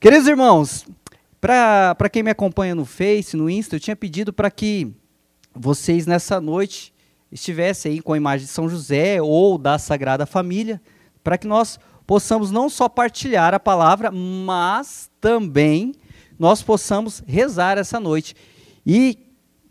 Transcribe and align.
Queridos 0.00 0.26
irmãos, 0.26 0.86
para 1.38 2.08
quem 2.10 2.22
me 2.22 2.30
acompanha 2.30 2.74
no 2.74 2.86
Face, 2.86 3.36
no 3.36 3.50
Insta, 3.50 3.76
eu 3.76 3.80
tinha 3.80 3.94
pedido 3.94 4.32
para 4.32 4.50
que 4.50 4.90
vocês 5.54 6.06
nessa 6.06 6.40
noite 6.40 6.94
estivessem 7.30 7.92
aí 7.92 8.00
com 8.00 8.14
a 8.14 8.16
imagem 8.16 8.46
de 8.46 8.50
São 8.50 8.66
José 8.66 9.20
ou 9.20 9.58
da 9.58 9.78
Sagrada 9.78 10.24
Família, 10.24 10.80
para 11.22 11.36
que 11.36 11.46
nós 11.46 11.78
possamos 12.06 12.50
não 12.50 12.70
só 12.70 12.88
partilhar 12.88 13.52
a 13.52 13.60
palavra, 13.60 14.10
mas 14.10 15.10
também 15.20 15.92
nós 16.38 16.62
possamos 16.62 17.22
rezar 17.26 17.76
essa 17.76 18.00
noite. 18.00 18.34
E 18.86 19.18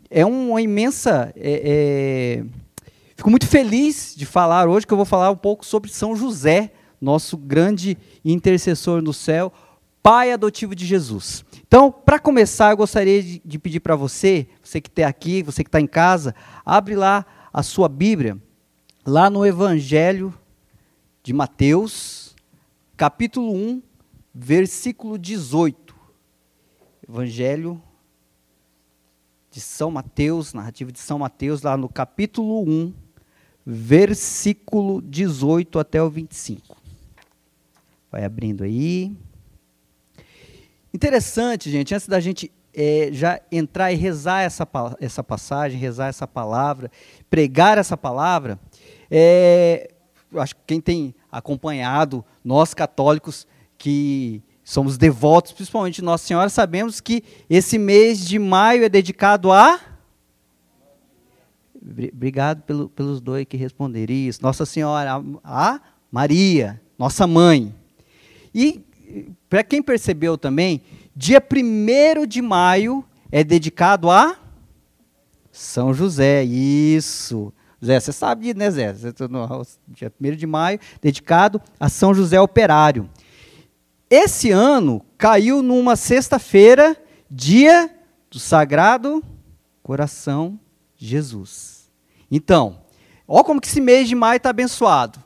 é 0.08 0.24
uma 0.24 0.62
imensa. 0.62 1.32
É, 1.34 2.44
é, 2.44 2.44
fico 3.16 3.30
muito 3.30 3.48
feliz 3.48 4.14
de 4.16 4.26
falar 4.26 4.68
hoje 4.68 4.86
que 4.86 4.92
eu 4.92 4.96
vou 4.96 5.04
falar 5.04 5.32
um 5.32 5.36
pouco 5.36 5.66
sobre 5.66 5.90
São 5.90 6.14
José, 6.14 6.70
nosso 7.00 7.36
grande 7.36 7.98
intercessor 8.24 9.02
no 9.02 9.12
céu, 9.12 9.52
pai 10.02 10.32
adotivo 10.32 10.74
de 10.74 10.86
Jesus. 10.86 11.44
Então, 11.66 11.90
para 11.92 12.18
começar, 12.18 12.72
eu 12.72 12.76
gostaria 12.76 13.22
de, 13.22 13.40
de 13.44 13.58
pedir 13.58 13.80
para 13.80 13.96
você, 13.96 14.48
você 14.62 14.80
que 14.80 14.88
está 14.88 15.06
aqui, 15.06 15.42
você 15.42 15.62
que 15.62 15.68
está 15.68 15.80
em 15.80 15.86
casa, 15.86 16.34
abre 16.64 16.96
lá 16.96 17.24
a 17.52 17.62
sua 17.62 17.88
Bíblia, 17.88 18.38
lá 19.06 19.28
no 19.28 19.44
Evangelho 19.44 20.34
de 21.22 21.32
Mateus, 21.32 22.34
capítulo 22.96 23.52
1, 23.54 23.82
versículo 24.34 25.18
18. 25.18 25.94
Evangelho 27.08 27.82
de 29.50 29.60
São 29.60 29.90
Mateus, 29.90 30.54
narrativa 30.54 30.92
de 30.92 31.00
São 31.00 31.18
Mateus, 31.18 31.62
lá 31.62 31.76
no 31.76 31.88
capítulo 31.88 32.62
1, 32.62 32.94
versículo 33.66 35.02
18 35.02 35.78
até 35.78 36.02
o 36.02 36.08
25. 36.08 36.76
Vai 38.10 38.24
abrindo 38.24 38.64
aí. 38.64 39.16
Interessante, 40.92 41.70
gente, 41.70 41.94
antes 41.94 42.08
da 42.08 42.18
gente 42.18 42.50
é, 42.74 43.10
já 43.12 43.40
entrar 43.50 43.92
e 43.92 43.96
rezar 43.96 44.42
essa, 44.42 44.68
essa 45.00 45.22
passagem, 45.22 45.78
rezar 45.78 46.08
essa 46.08 46.26
palavra, 46.26 46.90
pregar 47.28 47.78
essa 47.78 47.96
palavra, 47.96 48.58
é, 49.10 49.90
acho 50.36 50.54
que 50.56 50.62
quem 50.66 50.80
tem 50.80 51.14
acompanhado, 51.30 52.24
nós 52.44 52.74
católicos 52.74 53.46
que 53.78 54.42
somos 54.64 54.96
devotos, 54.98 55.52
principalmente 55.52 56.02
Nossa 56.02 56.26
Senhora, 56.26 56.48
sabemos 56.48 57.00
que 57.00 57.22
esse 57.48 57.78
mês 57.78 58.24
de 58.24 58.38
maio 58.38 58.84
é 58.84 58.88
dedicado 58.88 59.52
a. 59.52 59.80
Obrigado 62.12 62.62
pelo, 62.62 62.88
pelos 62.88 63.20
dois 63.20 63.46
que 63.46 63.56
responderam 63.56 64.14
isso. 64.14 64.42
Nossa 64.42 64.66
Senhora, 64.66 65.22
a 65.42 65.80
Maria, 66.10 66.80
nossa 66.98 67.26
mãe. 67.26 67.74
E 68.54 68.84
para 69.50 69.64
quem 69.64 69.82
percebeu 69.82 70.38
também, 70.38 70.80
dia 71.14 71.42
1 71.42 72.24
de 72.24 72.40
maio 72.40 73.04
é 73.32 73.42
dedicado 73.42 74.08
a 74.08 74.36
São 75.50 75.92
José. 75.92 76.44
Isso. 76.44 77.52
Zé, 77.84 77.98
você 77.98 78.12
sabe, 78.12 78.54
né, 78.54 78.70
Zé? 78.70 78.94
Dia 79.88 80.12
1 80.20 80.36
de 80.36 80.46
maio, 80.46 80.78
dedicado 81.02 81.60
a 81.80 81.88
São 81.88 82.14
José 82.14 82.40
Operário. 82.40 83.10
Esse 84.08 84.52
ano 84.52 85.04
caiu 85.18 85.62
numa 85.62 85.96
sexta-feira, 85.96 86.96
dia 87.28 87.90
do 88.30 88.38
Sagrado 88.38 89.20
Coração 89.82 90.60
Jesus. 90.96 91.90
Então, 92.30 92.82
olha 93.26 93.42
como 93.42 93.60
que 93.60 93.66
esse 93.66 93.80
mês 93.80 94.08
de 94.08 94.14
maio 94.14 94.36
está 94.36 94.50
abençoado. 94.50 95.18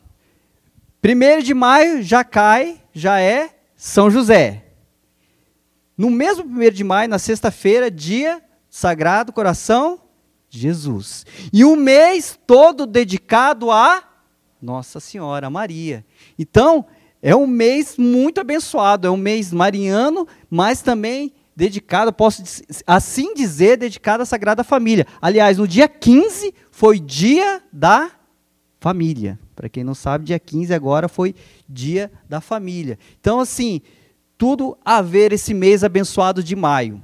Primeiro 1.03 1.43
de 1.43 1.53
maio 1.53 2.03
já 2.03 2.25
cai, 2.25 2.81
já 2.95 3.21
é 3.21 3.51
são 3.85 4.11
José. 4.11 4.65
No 5.95 6.09
mesmo 6.09 6.43
1 6.45 6.71
de 6.71 6.83
maio, 6.83 7.07
na 7.07 7.19
sexta-feira, 7.19 7.91
dia 7.91 8.43
Sagrado 8.71 9.31
Coração 9.31 10.01
de 10.49 10.59
Jesus. 10.59 11.27
E 11.53 11.67
o 11.67 11.77
mês 11.77 12.39
todo 12.47 12.87
dedicado 12.87 13.71
a 13.71 14.03
Nossa 14.61 15.01
Senhora 15.01 15.51
Maria. 15.51 16.03
Então, 16.39 16.87
é 17.21 17.37
um 17.37 17.47
mês 17.47 17.99
muito 17.99 18.41
abençoado, 18.41 19.07
é 19.07 19.11
um 19.11 19.19
mês 19.19 19.53
mariano, 19.53 20.27
mas 20.49 20.81
também 20.81 21.35
dedicado, 21.55 22.11
posso 22.11 22.43
assim 22.87 23.35
dizer, 23.35 23.77
dedicado 23.77 24.23
à 24.23 24.27
Sagrada 24.27 24.65
Família. 24.65 25.07
Aliás, 25.21 25.59
no 25.59 25.69
dia 25.69 25.89
15 25.89 26.55
foi 26.71 26.99
dia 26.99 27.63
da 27.71 28.11
família. 28.81 29.39
Para 29.55 29.69
quem 29.69 29.85
não 29.85 29.95
sabe, 29.95 30.27
dia 30.27 30.39
15 30.39 30.75
agora 30.75 31.09
foi 31.09 31.35
dia 31.69 32.11
da 32.29 32.41
família. 32.41 32.99
Então, 33.21 33.41
assim, 33.41 33.81
tudo 34.37 34.77
a 34.85 35.01
ver 35.01 35.33
esse 35.33 35.55
mês 35.55 35.85
abençoado 35.85 36.43
de 36.43 36.57
maio. 36.57 37.03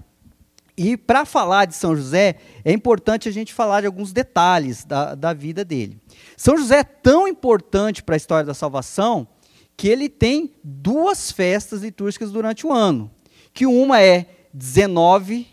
E 0.76 0.96
para 0.96 1.24
falar 1.24 1.66
de 1.66 1.74
São 1.74 1.94
José, 1.94 2.36
é 2.64 2.72
importante 2.72 3.28
a 3.28 3.32
gente 3.32 3.52
falar 3.52 3.82
de 3.82 3.86
alguns 3.86 4.12
detalhes 4.12 4.84
da, 4.84 5.14
da 5.14 5.32
vida 5.32 5.64
dele. 5.64 5.98
São 6.36 6.56
José 6.56 6.78
é 6.78 6.84
tão 6.84 7.28
importante 7.28 8.02
para 8.02 8.14
a 8.14 8.16
história 8.16 8.46
da 8.46 8.54
salvação 8.54 9.28
que 9.76 9.88
ele 9.88 10.08
tem 10.08 10.52
duas 10.64 11.30
festas 11.30 11.82
litúrgicas 11.82 12.30
durante 12.30 12.66
o 12.66 12.72
ano. 12.72 13.10
Que 13.52 13.66
uma 13.66 14.00
é 14.00 14.26
19, 14.52 15.46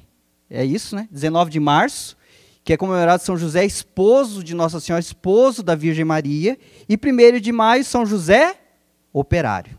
é 0.50 0.66
isso, 0.66 0.96
né? 0.96 1.08
19 1.12 1.52
de 1.52 1.60
março, 1.60 2.17
que 2.68 2.74
é 2.74 2.78
comemorado 2.78 3.24
São 3.24 3.38
José, 3.38 3.64
esposo 3.64 4.44
de 4.44 4.54
Nossa 4.54 4.82
Senhora, 4.82 5.00
esposo 5.00 5.64
da 5.64 5.74
Virgem 5.74 6.04
Maria, 6.04 6.60
e 6.90 6.96
1 6.98 7.40
de 7.40 7.54
maio, 7.54 7.82
São 7.86 8.06
José, 8.06 8.60
operário. 9.14 9.78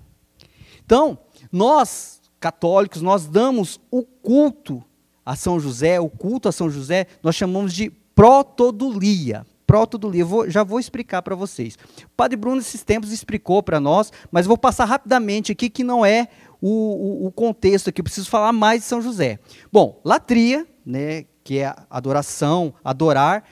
Então, 0.87 1.19
nós, 1.53 2.23
católicos, 2.41 3.03
nós 3.03 3.27
damos 3.27 3.79
o 3.91 4.03
culto 4.03 4.83
a 5.23 5.37
São 5.37 5.61
José, 5.61 6.01
o 6.01 6.09
culto 6.09 6.49
a 6.49 6.53
São 6.53 6.71
José, 6.71 7.07
nós 7.23 7.35
chamamos 7.35 7.75
de 7.75 7.91
protodulia. 7.91 9.47
Protodulia, 9.67 10.25
vou, 10.25 10.49
já 10.49 10.65
vou 10.65 10.81
explicar 10.81 11.21
para 11.21 11.37
vocês. 11.37 11.77
O 12.05 12.17
Padre 12.17 12.39
Bruno, 12.39 12.59
esses 12.59 12.83
tempos, 12.83 13.13
explicou 13.13 13.63
para 13.63 13.79
nós, 13.79 14.11
mas 14.33 14.47
vou 14.47 14.57
passar 14.57 14.87
rapidamente 14.87 15.53
aqui, 15.53 15.69
que 15.69 15.85
não 15.85 16.07
é 16.07 16.29
o, 16.59 16.71
o, 16.71 17.27
o 17.27 17.33
contexto 17.33 17.91
aqui, 17.91 18.01
eu 18.01 18.05
preciso 18.05 18.31
falar 18.31 18.51
mais 18.55 18.81
de 18.81 18.87
São 18.87 19.03
José. 19.03 19.39
Bom, 19.71 20.01
latria, 20.03 20.67
né, 20.87 21.27
que 21.49 21.61
é 21.61 21.75
adoração, 21.89 22.75
adorar, 22.85 23.43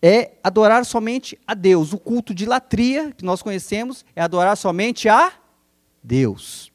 é 0.00 0.30
adorar 0.44 0.84
somente 0.84 1.36
a 1.44 1.54
Deus. 1.54 1.92
O 1.92 1.98
culto 1.98 2.32
de 2.32 2.46
latria, 2.46 3.10
que 3.10 3.24
nós 3.24 3.42
conhecemos, 3.42 4.04
é 4.14 4.22
adorar 4.22 4.56
somente 4.56 5.08
a 5.08 5.32
Deus. 6.00 6.70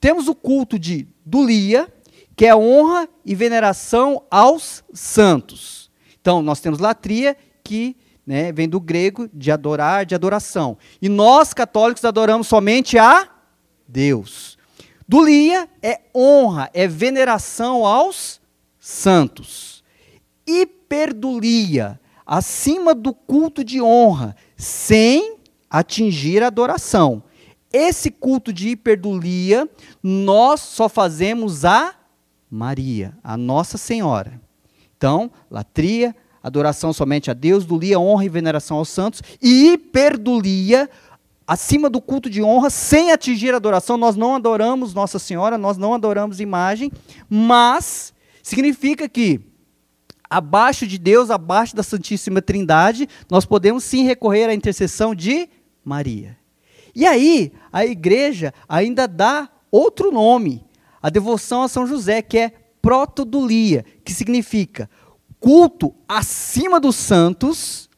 Temos 0.00 0.26
o 0.26 0.34
culto 0.34 0.80
de 0.80 1.06
dulia, 1.24 1.86
que 2.34 2.44
é 2.44 2.56
honra 2.56 3.08
e 3.24 3.36
veneração 3.36 4.24
aos 4.28 4.82
santos. 4.92 5.92
Então, 6.20 6.42
nós 6.42 6.58
temos 6.58 6.80
latria, 6.80 7.36
que 7.62 7.96
né, 8.26 8.50
vem 8.50 8.68
do 8.68 8.80
grego 8.80 9.30
de 9.32 9.52
adorar, 9.52 10.04
de 10.04 10.16
adoração. 10.16 10.76
E 11.00 11.08
nós, 11.08 11.54
católicos, 11.54 12.04
adoramos 12.04 12.48
somente 12.48 12.98
a 12.98 13.28
Deus. 13.86 14.58
Dulia 15.06 15.68
é 15.80 16.00
honra, 16.12 16.68
é 16.74 16.88
veneração 16.88 17.86
aos 17.86 18.37
santos 18.88 19.78
hiperdulia, 20.48 22.00
acima 22.26 22.94
do 22.94 23.12
culto 23.12 23.62
de 23.62 23.82
honra, 23.82 24.34
sem 24.56 25.36
atingir 25.68 26.42
a 26.42 26.46
adoração. 26.46 27.22
Esse 27.70 28.10
culto 28.10 28.50
de 28.50 28.70
hiperdulia, 28.70 29.68
nós 30.02 30.60
só 30.60 30.88
fazemos 30.88 31.66
a 31.66 31.94
Maria, 32.50 33.14
a 33.22 33.36
Nossa 33.36 33.76
Senhora. 33.76 34.40
Então, 34.96 35.30
latria, 35.50 36.16
adoração 36.42 36.90
somente 36.94 37.30
a 37.30 37.34
Deus, 37.34 37.66
dulia, 37.66 38.00
honra 38.00 38.24
e 38.24 38.30
veneração 38.30 38.78
aos 38.78 38.88
santos, 38.88 39.20
e 39.40 39.72
hiperdulia, 39.72 40.88
acima 41.46 41.90
do 41.90 42.00
culto 42.00 42.30
de 42.30 42.42
honra, 42.42 42.70
sem 42.70 43.12
atingir 43.12 43.52
a 43.52 43.58
adoração, 43.58 43.98
nós 43.98 44.16
não 44.16 44.34
adoramos 44.34 44.94
Nossa 44.94 45.18
Senhora, 45.18 45.58
nós 45.58 45.76
não 45.76 45.92
adoramos 45.92 46.40
imagem, 46.40 46.90
mas 47.28 48.14
significa 48.48 49.08
que 49.08 49.40
abaixo 50.28 50.86
de 50.86 50.98
Deus, 50.98 51.30
abaixo 51.30 51.74
da 51.74 51.82
Santíssima 51.82 52.42
Trindade, 52.42 53.08
nós 53.30 53.44
podemos 53.44 53.84
sim 53.84 54.04
recorrer 54.04 54.48
à 54.48 54.54
intercessão 54.54 55.14
de 55.14 55.48
Maria. 55.84 56.36
E 56.94 57.06
aí, 57.06 57.52
a 57.72 57.84
igreja 57.84 58.52
ainda 58.68 59.06
dá 59.06 59.48
outro 59.70 60.10
nome, 60.10 60.64
a 61.00 61.10
devoção 61.10 61.62
a 61.62 61.68
São 61.68 61.86
José, 61.86 62.22
que 62.22 62.38
é 62.38 62.52
protodulia, 62.82 63.84
que 64.04 64.12
significa 64.12 64.88
culto 65.40 65.94
acima 66.08 66.80
dos 66.80 66.96
santos 66.96 67.88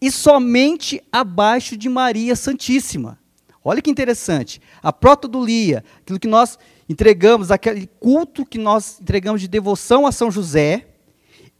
e 0.00 0.10
somente 0.10 1.02
abaixo 1.10 1.76
de 1.76 1.88
Maria 1.88 2.36
Santíssima. 2.36 3.18
Olha 3.64 3.82
que 3.82 3.90
interessante. 3.90 4.60
A 4.82 4.92
protodulia, 4.92 5.84
aquilo 6.00 6.20
que 6.20 6.28
nós 6.28 6.58
entregamos, 6.88 7.50
aquele 7.50 7.86
culto 8.00 8.46
que 8.46 8.58
nós 8.58 8.98
entregamos 9.00 9.40
de 9.40 9.48
devoção 9.48 10.06
a 10.06 10.12
São 10.12 10.30
José, 10.30 10.88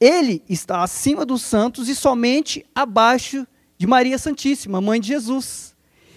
ele 0.01 0.43
está 0.49 0.83
acima 0.83 1.27
dos 1.27 1.43
santos 1.43 1.89
e 1.89 1.95
somente 1.95 2.65
abaixo 2.75 3.47
de 3.77 3.87
Maria 3.87 4.19
Santíssima, 4.19 4.81
mãe 4.81 5.01
de 5.01 5.09
Jesus. 5.09 5.75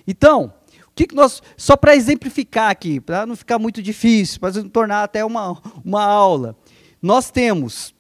Então, 0.07 0.53
O 0.91 0.93
que, 0.93 1.07
que 1.07 1.15
nós. 1.15 1.41
Só 1.55 1.77
para 1.77 1.95
exemplificar 1.95 2.69
aqui, 2.69 2.99
para 2.99 3.25
não 3.25 3.35
ficar 3.35 3.57
muito 3.57 3.81
difícil, 3.81 4.39
para 4.39 4.51
não 4.61 4.69
tornar 4.69 5.03
até 5.03 5.23
uma, 5.23 5.57
uma 5.83 6.03
aula. 6.03 6.55
Nós 7.01 7.31
temos 7.31 7.95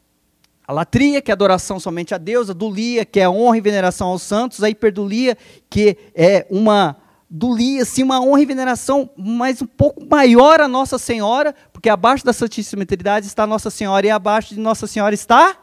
a 0.67 0.73
latria, 0.73 1.21
que 1.21 1.31
é 1.31 1.33
adoração 1.33 1.79
somente 1.79 2.13
a 2.13 2.17
Deus, 2.17 2.49
a 2.49 2.53
dulia, 2.53 3.05
que 3.05 3.19
é 3.19 3.29
honra 3.29 3.57
e 3.57 3.61
veneração 3.61 4.09
aos 4.09 4.21
santos, 4.21 4.61
a 4.61 4.69
hiperdulia, 4.69 5.37
que 5.69 5.97
é 6.13 6.45
uma 6.49 6.97
dulia, 7.33 7.83
assim, 7.83 8.03
uma 8.03 8.19
honra 8.19 8.41
e 8.41 8.45
veneração, 8.45 9.09
mas 9.15 9.61
um 9.61 9.65
pouco 9.65 10.05
maior 10.05 10.59
a 10.59 10.67
Nossa 10.67 10.97
Senhora, 10.97 11.55
porque 11.71 11.87
abaixo 11.87 12.25
da 12.25 12.33
Santíssima 12.33 12.85
Trindade 12.85 13.25
está 13.25 13.47
Nossa 13.47 13.69
Senhora 13.69 14.05
e 14.05 14.09
abaixo 14.09 14.53
de 14.53 14.59
Nossa 14.59 14.85
Senhora 14.85 15.15
está 15.15 15.57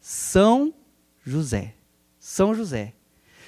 São 0.00 0.74
José. 1.24 1.74
São 2.18 2.52
José. 2.52 2.94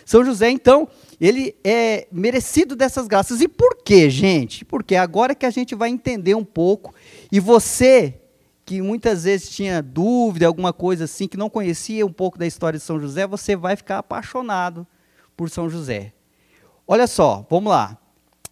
São 0.04 0.24
José, 0.24 0.48
então, 0.50 0.88
ele 1.20 1.56
é 1.64 2.06
merecido 2.12 2.76
dessas 2.76 3.08
graças. 3.08 3.40
E 3.40 3.48
por 3.48 3.78
quê, 3.84 4.08
gente? 4.08 4.64
Porque 4.64 4.94
agora 4.94 5.34
que 5.34 5.44
a 5.44 5.50
gente 5.50 5.74
vai 5.74 5.90
entender 5.90 6.36
um 6.36 6.44
pouco, 6.44 6.94
e 7.32 7.40
você 7.40 8.20
que 8.64 8.80
muitas 8.80 9.24
vezes 9.24 9.50
tinha 9.50 9.82
dúvida, 9.82 10.46
alguma 10.46 10.72
coisa 10.72 11.04
assim, 11.04 11.26
que 11.26 11.36
não 11.36 11.50
conhecia 11.50 12.06
um 12.06 12.12
pouco 12.12 12.38
da 12.38 12.46
história 12.46 12.78
de 12.78 12.84
São 12.84 13.00
José, 13.00 13.26
você 13.26 13.56
vai 13.56 13.74
ficar 13.74 13.98
apaixonado 13.98 14.86
por 15.36 15.50
São 15.50 15.68
José. 15.68 16.12
Olha 16.88 17.08
só, 17.08 17.44
vamos 17.50 17.72
lá. 17.72 17.98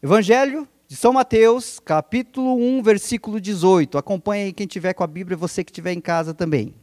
Evangelho 0.03 0.67
de 0.89 0.97
São 0.97 1.13
Mateus, 1.13 1.79
capítulo 1.79 2.57
1, 2.57 2.83
versículo 2.83 3.41
18. 3.41 3.97
Acompanhe 3.97 4.47
aí 4.47 4.53
quem 4.53 4.67
tiver 4.67 4.93
com 4.93 5.05
a 5.05 5.07
Bíblia, 5.07 5.37
você 5.37 5.63
que 5.63 5.71
estiver 5.71 5.93
em 5.93 6.01
casa 6.01 6.35
também. 6.35 6.75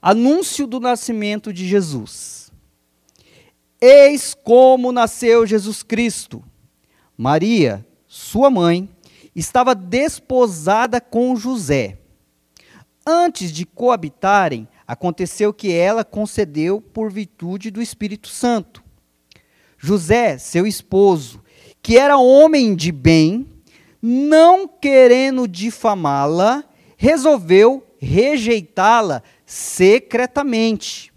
Anúncio 0.00 0.66
do 0.66 0.80
nascimento 0.80 1.52
de 1.52 1.68
Jesus. 1.68 2.50
Eis 3.78 4.32
como 4.32 4.90
nasceu 4.90 5.46
Jesus 5.46 5.82
Cristo. 5.82 6.42
Maria, 7.14 7.86
sua 8.06 8.48
mãe, 8.48 8.88
estava 9.36 9.74
desposada 9.74 10.98
com 10.98 11.36
José. 11.36 11.98
Antes 13.06 13.52
de 13.52 13.66
coabitarem, 13.66 14.66
aconteceu 14.86 15.52
que 15.52 15.70
ela 15.70 16.04
concedeu 16.04 16.80
por 16.80 17.12
virtude 17.12 17.70
do 17.70 17.82
Espírito 17.82 18.28
Santo. 18.28 18.87
José, 19.78 20.36
seu 20.38 20.66
esposo, 20.66 21.42
que 21.80 21.96
era 21.96 22.18
homem 22.18 22.74
de 22.74 22.90
bem, 22.90 23.46
não 24.02 24.66
querendo 24.66 25.46
difamá-la, 25.46 26.64
resolveu 26.96 27.84
rejeitá-la 27.98 29.22
secretamente. 29.46 31.12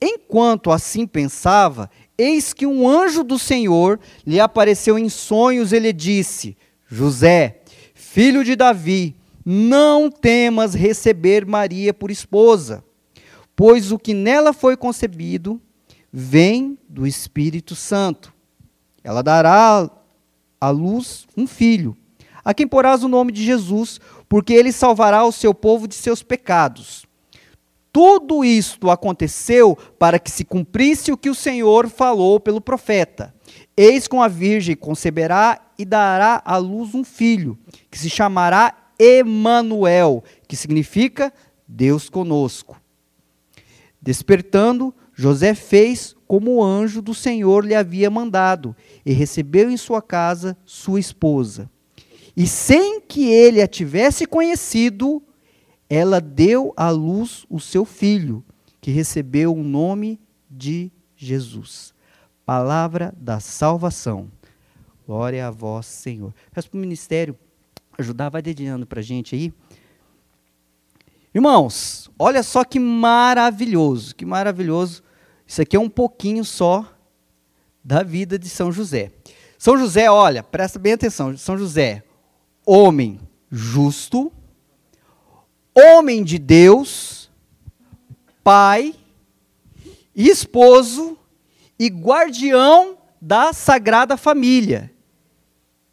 Enquanto 0.00 0.70
assim 0.70 1.06
pensava, 1.06 1.90
eis 2.16 2.52
que 2.52 2.66
um 2.66 2.88
anjo 2.88 3.24
do 3.24 3.38
Senhor 3.38 3.98
lhe 4.26 4.38
apareceu 4.38 4.98
em 4.98 5.08
sonhos 5.08 5.72
e 5.72 5.78
lhe 5.78 5.92
disse: 5.92 6.56
José, 6.88 7.60
filho 7.94 8.44
de 8.44 8.54
Davi, 8.54 9.16
não 9.44 10.10
temas 10.10 10.74
receber 10.74 11.46
Maria 11.46 11.94
por 11.94 12.10
esposa, 12.10 12.84
pois 13.54 13.92
o 13.92 13.98
que 13.98 14.12
nela 14.12 14.52
foi 14.52 14.76
concebido 14.76 15.60
vem 16.18 16.78
do 16.88 17.06
Espírito 17.06 17.76
Santo. 17.76 18.32
Ela 19.04 19.22
dará 19.22 19.90
à 20.58 20.70
luz 20.70 21.26
um 21.36 21.46
filho, 21.46 21.94
a 22.42 22.54
quem 22.54 22.66
porás 22.66 23.04
o 23.04 23.08
nome 23.08 23.30
de 23.30 23.44
Jesus, 23.44 24.00
porque 24.26 24.54
ele 24.54 24.72
salvará 24.72 25.26
o 25.26 25.30
seu 25.30 25.52
povo 25.52 25.86
de 25.86 25.94
seus 25.94 26.22
pecados. 26.22 27.04
Tudo 27.92 28.46
isto 28.46 28.90
aconteceu 28.90 29.76
para 29.98 30.18
que 30.18 30.30
se 30.30 30.42
cumprisse 30.42 31.12
o 31.12 31.18
que 31.18 31.28
o 31.28 31.34
Senhor 31.34 31.90
falou 31.90 32.40
pelo 32.40 32.62
profeta. 32.62 33.34
Eis 33.76 34.08
com 34.08 34.22
a 34.22 34.28
virgem 34.28 34.74
conceberá 34.74 35.60
e 35.78 35.84
dará 35.84 36.40
à 36.46 36.56
luz 36.56 36.94
um 36.94 37.04
filho, 37.04 37.58
que 37.90 37.98
se 37.98 38.08
chamará 38.08 38.74
Emanuel, 38.98 40.24
que 40.48 40.56
significa 40.56 41.30
Deus 41.68 42.08
conosco. 42.08 42.80
Despertando, 44.00 44.94
José 45.18 45.54
fez 45.54 46.14
como 46.28 46.56
o 46.56 46.62
anjo 46.62 47.00
do 47.00 47.14
Senhor 47.14 47.64
lhe 47.64 47.74
havia 47.74 48.10
mandado 48.10 48.76
e 49.04 49.12
recebeu 49.12 49.70
em 49.70 49.76
sua 49.78 50.02
casa 50.02 50.54
sua 50.66 51.00
esposa. 51.00 51.70
E 52.36 52.46
sem 52.46 53.00
que 53.00 53.26
ele 53.30 53.62
a 53.62 53.66
tivesse 53.66 54.26
conhecido, 54.26 55.22
ela 55.88 56.20
deu 56.20 56.74
à 56.76 56.90
luz 56.90 57.46
o 57.48 57.58
seu 57.58 57.86
filho, 57.86 58.44
que 58.78 58.90
recebeu 58.90 59.54
o 59.54 59.64
nome 59.64 60.20
de 60.50 60.92
Jesus. 61.16 61.94
Palavra 62.44 63.14
da 63.16 63.40
salvação. 63.40 64.30
Glória 65.06 65.46
a 65.46 65.50
vós, 65.50 65.86
Senhor. 65.86 66.34
Peço 66.52 66.68
para 66.68 66.76
o 66.76 66.80
ministério 66.80 67.38
ajudar, 67.96 68.28
vai 68.28 68.42
dedilhando 68.42 68.86
para 68.86 69.00
a 69.00 69.02
gente 69.02 69.34
aí. 69.34 69.50
Irmãos, 71.34 72.10
olha 72.18 72.42
só 72.42 72.64
que 72.64 72.78
maravilhoso, 72.78 74.14
que 74.14 74.26
maravilhoso 74.26 75.02
isso 75.46 75.62
aqui 75.62 75.76
é 75.76 75.80
um 75.80 75.88
pouquinho 75.88 76.44
só 76.44 76.84
da 77.84 78.02
vida 78.02 78.38
de 78.38 78.48
São 78.48 78.72
José. 78.72 79.12
São 79.58 79.78
José, 79.78 80.10
olha, 80.10 80.42
presta 80.42 80.78
bem 80.78 80.94
atenção. 80.94 81.36
São 81.36 81.56
José, 81.56 82.02
homem 82.64 83.20
justo, 83.50 84.32
homem 85.72 86.24
de 86.24 86.38
Deus, 86.38 87.30
pai, 88.42 88.94
esposo 90.14 91.16
e 91.78 91.88
guardião 91.88 92.98
da 93.20 93.52
Sagrada 93.52 94.16
Família. 94.16 94.92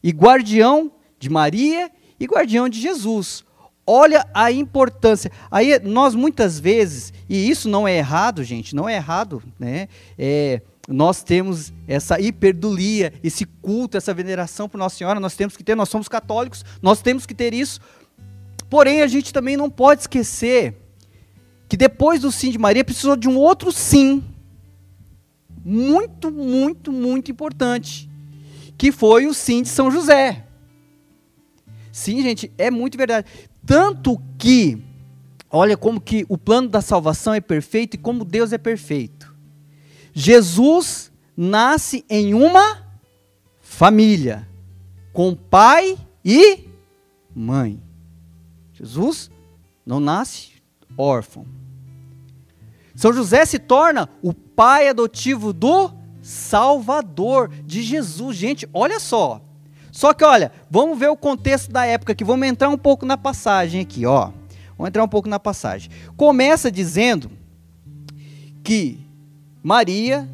E 0.01 0.09
guardião 0.09 0.91
de 1.19 1.29
Maria 1.29 1.91
e 2.19 2.25
guardião 2.25 2.67
de 2.67 2.81
Jesus. 2.81 3.45
Olha 3.85 4.25
a 4.33 4.51
importância. 4.51 5.31
Aí 5.51 5.77
nós 5.79 6.15
muitas 6.15 6.59
vezes, 6.59 7.11
e 7.27 7.49
isso 7.49 7.67
não 7.67 7.87
é 7.87 7.97
errado, 7.97 8.43
gente, 8.43 8.75
não 8.75 8.87
é 8.87 8.95
errado, 8.95 9.43
né? 9.59 9.89
É, 10.17 10.61
nós 10.87 11.23
temos 11.23 11.73
essa 11.87 12.19
hiperdulia, 12.19 13.13
esse 13.23 13.45
culto, 13.45 13.97
essa 13.97 14.13
veneração 14.13 14.67
por 14.67 14.77
Nossa 14.77 14.97
Senhora, 14.97 15.19
nós 15.19 15.35
temos 15.35 15.55
que 15.55 15.63
ter, 15.63 15.75
nós 15.75 15.89
somos 15.89 16.07
católicos, 16.07 16.63
nós 16.81 17.01
temos 17.01 17.25
que 17.25 17.33
ter 17.33 17.53
isso. 17.53 17.79
Porém, 18.69 19.01
a 19.01 19.07
gente 19.07 19.31
também 19.31 19.55
não 19.55 19.69
pode 19.69 20.01
esquecer 20.01 20.75
que 21.69 21.77
depois 21.77 22.21
do 22.21 22.31
sim 22.31 22.51
de 22.51 22.57
Maria 22.57 22.83
precisou 22.83 23.15
de 23.15 23.27
um 23.27 23.37
outro 23.37 23.71
sim, 23.71 24.23
muito, 25.63 26.31
muito, 26.31 26.91
muito 26.91 27.31
importante, 27.31 28.09
que 28.77 28.91
foi 28.91 29.25
o 29.25 29.33
sim 29.33 29.61
de 29.61 29.69
São 29.69 29.89
José. 29.89 30.45
Sim, 31.91 32.21
gente, 32.21 32.51
é 32.57 32.69
muito 32.69 32.97
verdade. 32.97 33.27
Tanto 33.65 34.21
que, 34.37 34.83
olha 35.49 35.77
como 35.77 36.01
que 36.01 36.25
o 36.27 36.37
plano 36.37 36.67
da 36.67 36.81
salvação 36.81 37.33
é 37.33 37.41
perfeito 37.41 37.95
e 37.95 37.97
como 37.97 38.25
Deus 38.25 38.51
é 38.51 38.57
perfeito. 38.57 39.33
Jesus 40.13 41.11
nasce 41.35 42.05
em 42.09 42.33
uma 42.33 42.83
família, 43.59 44.47
com 45.11 45.33
pai 45.33 45.97
e 46.23 46.67
mãe. 47.33 47.81
Jesus 48.73 49.31
não 49.85 49.99
nasce 49.99 50.53
órfão. 50.97 51.45
São 52.95 53.11
José 53.11 53.45
se 53.45 53.57
torna 53.57 54.07
o 54.21 54.33
pai 54.33 54.87
adotivo 54.87 55.51
do 55.51 55.91
Salvador 56.21 57.49
de 57.65 57.81
Jesus. 57.81 58.37
Gente, 58.37 58.69
olha 58.73 58.99
só. 58.99 59.41
Só 59.93 60.11
que 60.11 60.25
olha, 60.25 60.51
vamos 60.71 60.97
ver 60.97 61.09
o 61.09 61.15
contexto 61.15 61.71
da 61.71 61.85
época 61.85 62.13
aqui, 62.13 62.23
vamos 62.23 62.47
entrar 62.47 62.67
um 62.67 62.77
pouco 62.77 63.05
na 63.05 63.15
passagem 63.15 63.79
aqui, 63.79 64.07
ó. 64.07 64.31
Vamos 64.75 64.87
entrar 64.87 65.03
um 65.03 65.07
pouco 65.07 65.29
na 65.29 65.39
passagem. 65.39 65.91
Começa 66.17 66.71
dizendo 66.71 67.29
que 68.63 68.99
Maria, 69.61 70.27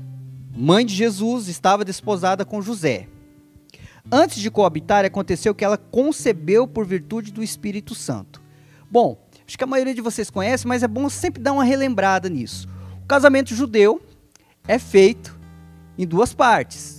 mãe 0.55 0.85
de 0.85 0.95
Jesus, 0.95 1.49
estava 1.49 1.83
desposada 1.83 2.45
com 2.45 2.61
José. 2.61 3.09
Antes 4.09 4.39
de 4.41 4.49
coabitar, 4.49 5.03
aconteceu 5.03 5.53
que 5.53 5.65
ela 5.65 5.77
concebeu 5.77 6.65
por 6.65 6.85
virtude 6.85 7.29
do 7.29 7.43
Espírito 7.43 7.93
Santo. 7.93 8.41
Bom, 8.89 9.17
acho 9.45 9.57
que 9.57 9.63
a 9.65 9.67
maioria 9.67 9.93
de 9.93 10.01
vocês 10.01 10.29
conhece, 10.29 10.65
mas 10.65 10.83
é 10.83 10.87
bom 10.87 11.09
sempre 11.09 11.43
dar 11.43 11.51
uma 11.51 11.65
relembrada 11.65 12.29
nisso. 12.29 12.65
O 13.03 13.05
casamento 13.05 13.53
judeu 13.53 14.01
é 14.65 14.79
feito 14.79 15.37
em 15.97 16.07
duas 16.07 16.33
partes 16.33 16.98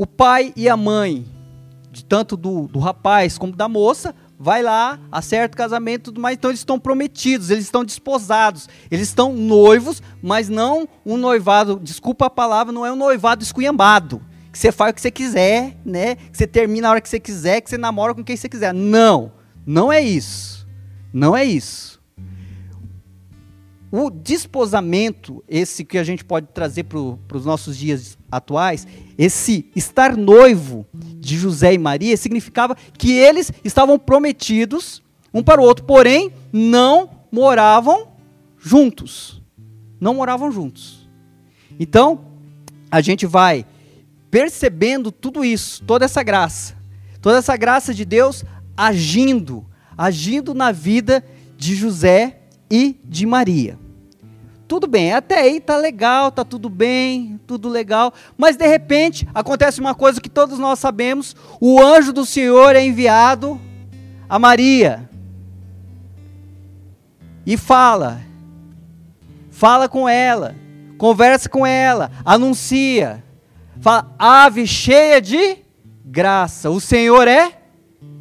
o 0.00 0.06
pai 0.06 0.50
e 0.56 0.66
a 0.66 0.78
mãe, 0.78 1.26
de 1.92 2.02
tanto 2.02 2.34
do, 2.34 2.66
do 2.66 2.78
rapaz 2.78 3.36
como 3.36 3.54
da 3.54 3.68
moça, 3.68 4.14
vai 4.38 4.62
lá, 4.62 4.98
acerta 5.12 5.52
o 5.52 5.58
casamento 5.58 6.18
mais. 6.18 6.38
Então 6.38 6.50
eles 6.50 6.60
estão 6.60 6.80
prometidos, 6.80 7.50
eles 7.50 7.64
estão 7.64 7.84
desposados, 7.84 8.66
eles 8.90 9.08
estão 9.08 9.34
noivos, 9.34 10.02
mas 10.22 10.48
não 10.48 10.88
um 11.04 11.18
noivado, 11.18 11.78
desculpa 11.82 12.24
a 12.24 12.30
palavra, 12.30 12.72
não 12.72 12.86
é 12.86 12.90
um 12.90 12.96
noivado 12.96 13.42
esculhambado. 13.42 14.22
Que 14.50 14.58
você 14.58 14.72
faz 14.72 14.92
o 14.92 14.94
que 14.94 15.02
você 15.02 15.10
quiser, 15.10 15.76
né? 15.84 16.14
Que 16.14 16.38
você 16.38 16.46
termina 16.46 16.88
a 16.88 16.92
hora 16.92 17.00
que 17.02 17.08
você 17.08 17.20
quiser, 17.20 17.60
que 17.60 17.68
você 17.68 17.76
namora 17.76 18.14
com 18.14 18.24
quem 18.24 18.38
você 18.38 18.48
quiser. 18.48 18.72
Não, 18.72 19.30
não 19.66 19.92
é 19.92 20.00
isso. 20.00 20.66
Não 21.12 21.36
é 21.36 21.44
isso. 21.44 21.99
O 23.90 24.08
desposamento, 24.08 25.42
esse 25.48 25.84
que 25.84 25.98
a 25.98 26.04
gente 26.04 26.24
pode 26.24 26.46
trazer 26.54 26.84
para 26.84 27.36
os 27.36 27.44
nossos 27.44 27.76
dias 27.76 28.16
atuais, 28.30 28.86
esse 29.18 29.68
estar 29.74 30.16
noivo 30.16 30.86
de 30.94 31.36
José 31.36 31.74
e 31.74 31.78
Maria, 31.78 32.16
significava 32.16 32.76
que 32.96 33.12
eles 33.12 33.50
estavam 33.64 33.98
prometidos 33.98 35.02
um 35.34 35.42
para 35.42 35.60
o 35.60 35.64
outro, 35.64 35.84
porém 35.84 36.32
não 36.52 37.10
moravam 37.32 38.08
juntos. 38.58 39.42
Não 40.00 40.14
moravam 40.14 40.52
juntos. 40.52 41.08
Então, 41.78 42.26
a 42.90 43.00
gente 43.00 43.26
vai 43.26 43.66
percebendo 44.30 45.10
tudo 45.10 45.44
isso, 45.44 45.82
toda 45.84 46.04
essa 46.04 46.22
graça, 46.22 46.76
toda 47.20 47.38
essa 47.38 47.56
graça 47.56 47.92
de 47.92 48.04
Deus 48.04 48.44
agindo, 48.76 49.66
agindo 49.96 50.54
na 50.54 50.70
vida 50.70 51.24
de 51.56 51.74
José 51.74 52.39
e 52.70 52.98
de 53.04 53.26
Maria. 53.26 53.78
Tudo 54.68 54.86
bem, 54.86 55.12
até 55.12 55.40
aí 55.40 55.58
tá 55.58 55.76
legal, 55.76 56.30
tá 56.30 56.44
tudo 56.44 56.68
bem, 56.68 57.40
tudo 57.44 57.68
legal, 57.68 58.14
mas 58.38 58.56
de 58.56 58.64
repente 58.64 59.26
acontece 59.34 59.80
uma 59.80 59.96
coisa 59.96 60.20
que 60.20 60.28
todos 60.28 60.60
nós 60.60 60.78
sabemos: 60.78 61.34
o 61.60 61.82
anjo 61.82 62.12
do 62.12 62.24
Senhor 62.24 62.76
é 62.76 62.84
enviado 62.84 63.60
a 64.28 64.38
Maria 64.38 65.10
e 67.44 67.56
fala, 67.56 68.20
fala 69.50 69.88
com 69.88 70.08
ela, 70.08 70.54
conversa 70.96 71.48
com 71.48 71.66
ela, 71.66 72.12
anuncia, 72.24 73.24
fala, 73.80 74.14
ave 74.16 74.68
cheia 74.68 75.20
de 75.20 75.58
graça, 76.04 76.70
o 76.70 76.80
Senhor 76.80 77.26
é 77.26 77.58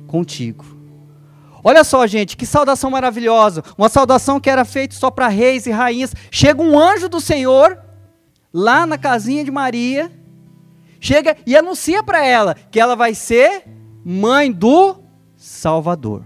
contigo. 0.07 0.78
Olha 1.69 1.83
só, 1.83 2.07
gente, 2.07 2.35
que 2.35 2.47
saudação 2.47 2.89
maravilhosa. 2.89 3.63
Uma 3.77 3.89
saudação 3.89 4.39
que 4.39 4.49
era 4.49 4.65
feita 4.65 4.95
só 4.95 5.11
para 5.11 5.27
reis 5.27 5.67
e 5.67 5.69
rainhas. 5.69 6.15
Chega 6.31 6.63
um 6.63 6.79
anjo 6.79 7.07
do 7.07 7.21
Senhor 7.21 7.77
lá 8.51 8.87
na 8.87 8.97
casinha 8.97 9.45
de 9.45 9.51
Maria, 9.51 10.11
chega 10.99 11.37
e 11.45 11.55
anuncia 11.55 12.01
para 12.01 12.25
ela 12.25 12.55
que 12.71 12.79
ela 12.79 12.95
vai 12.95 13.13
ser 13.13 13.65
mãe 14.03 14.51
do 14.51 14.95
Salvador. 15.37 16.25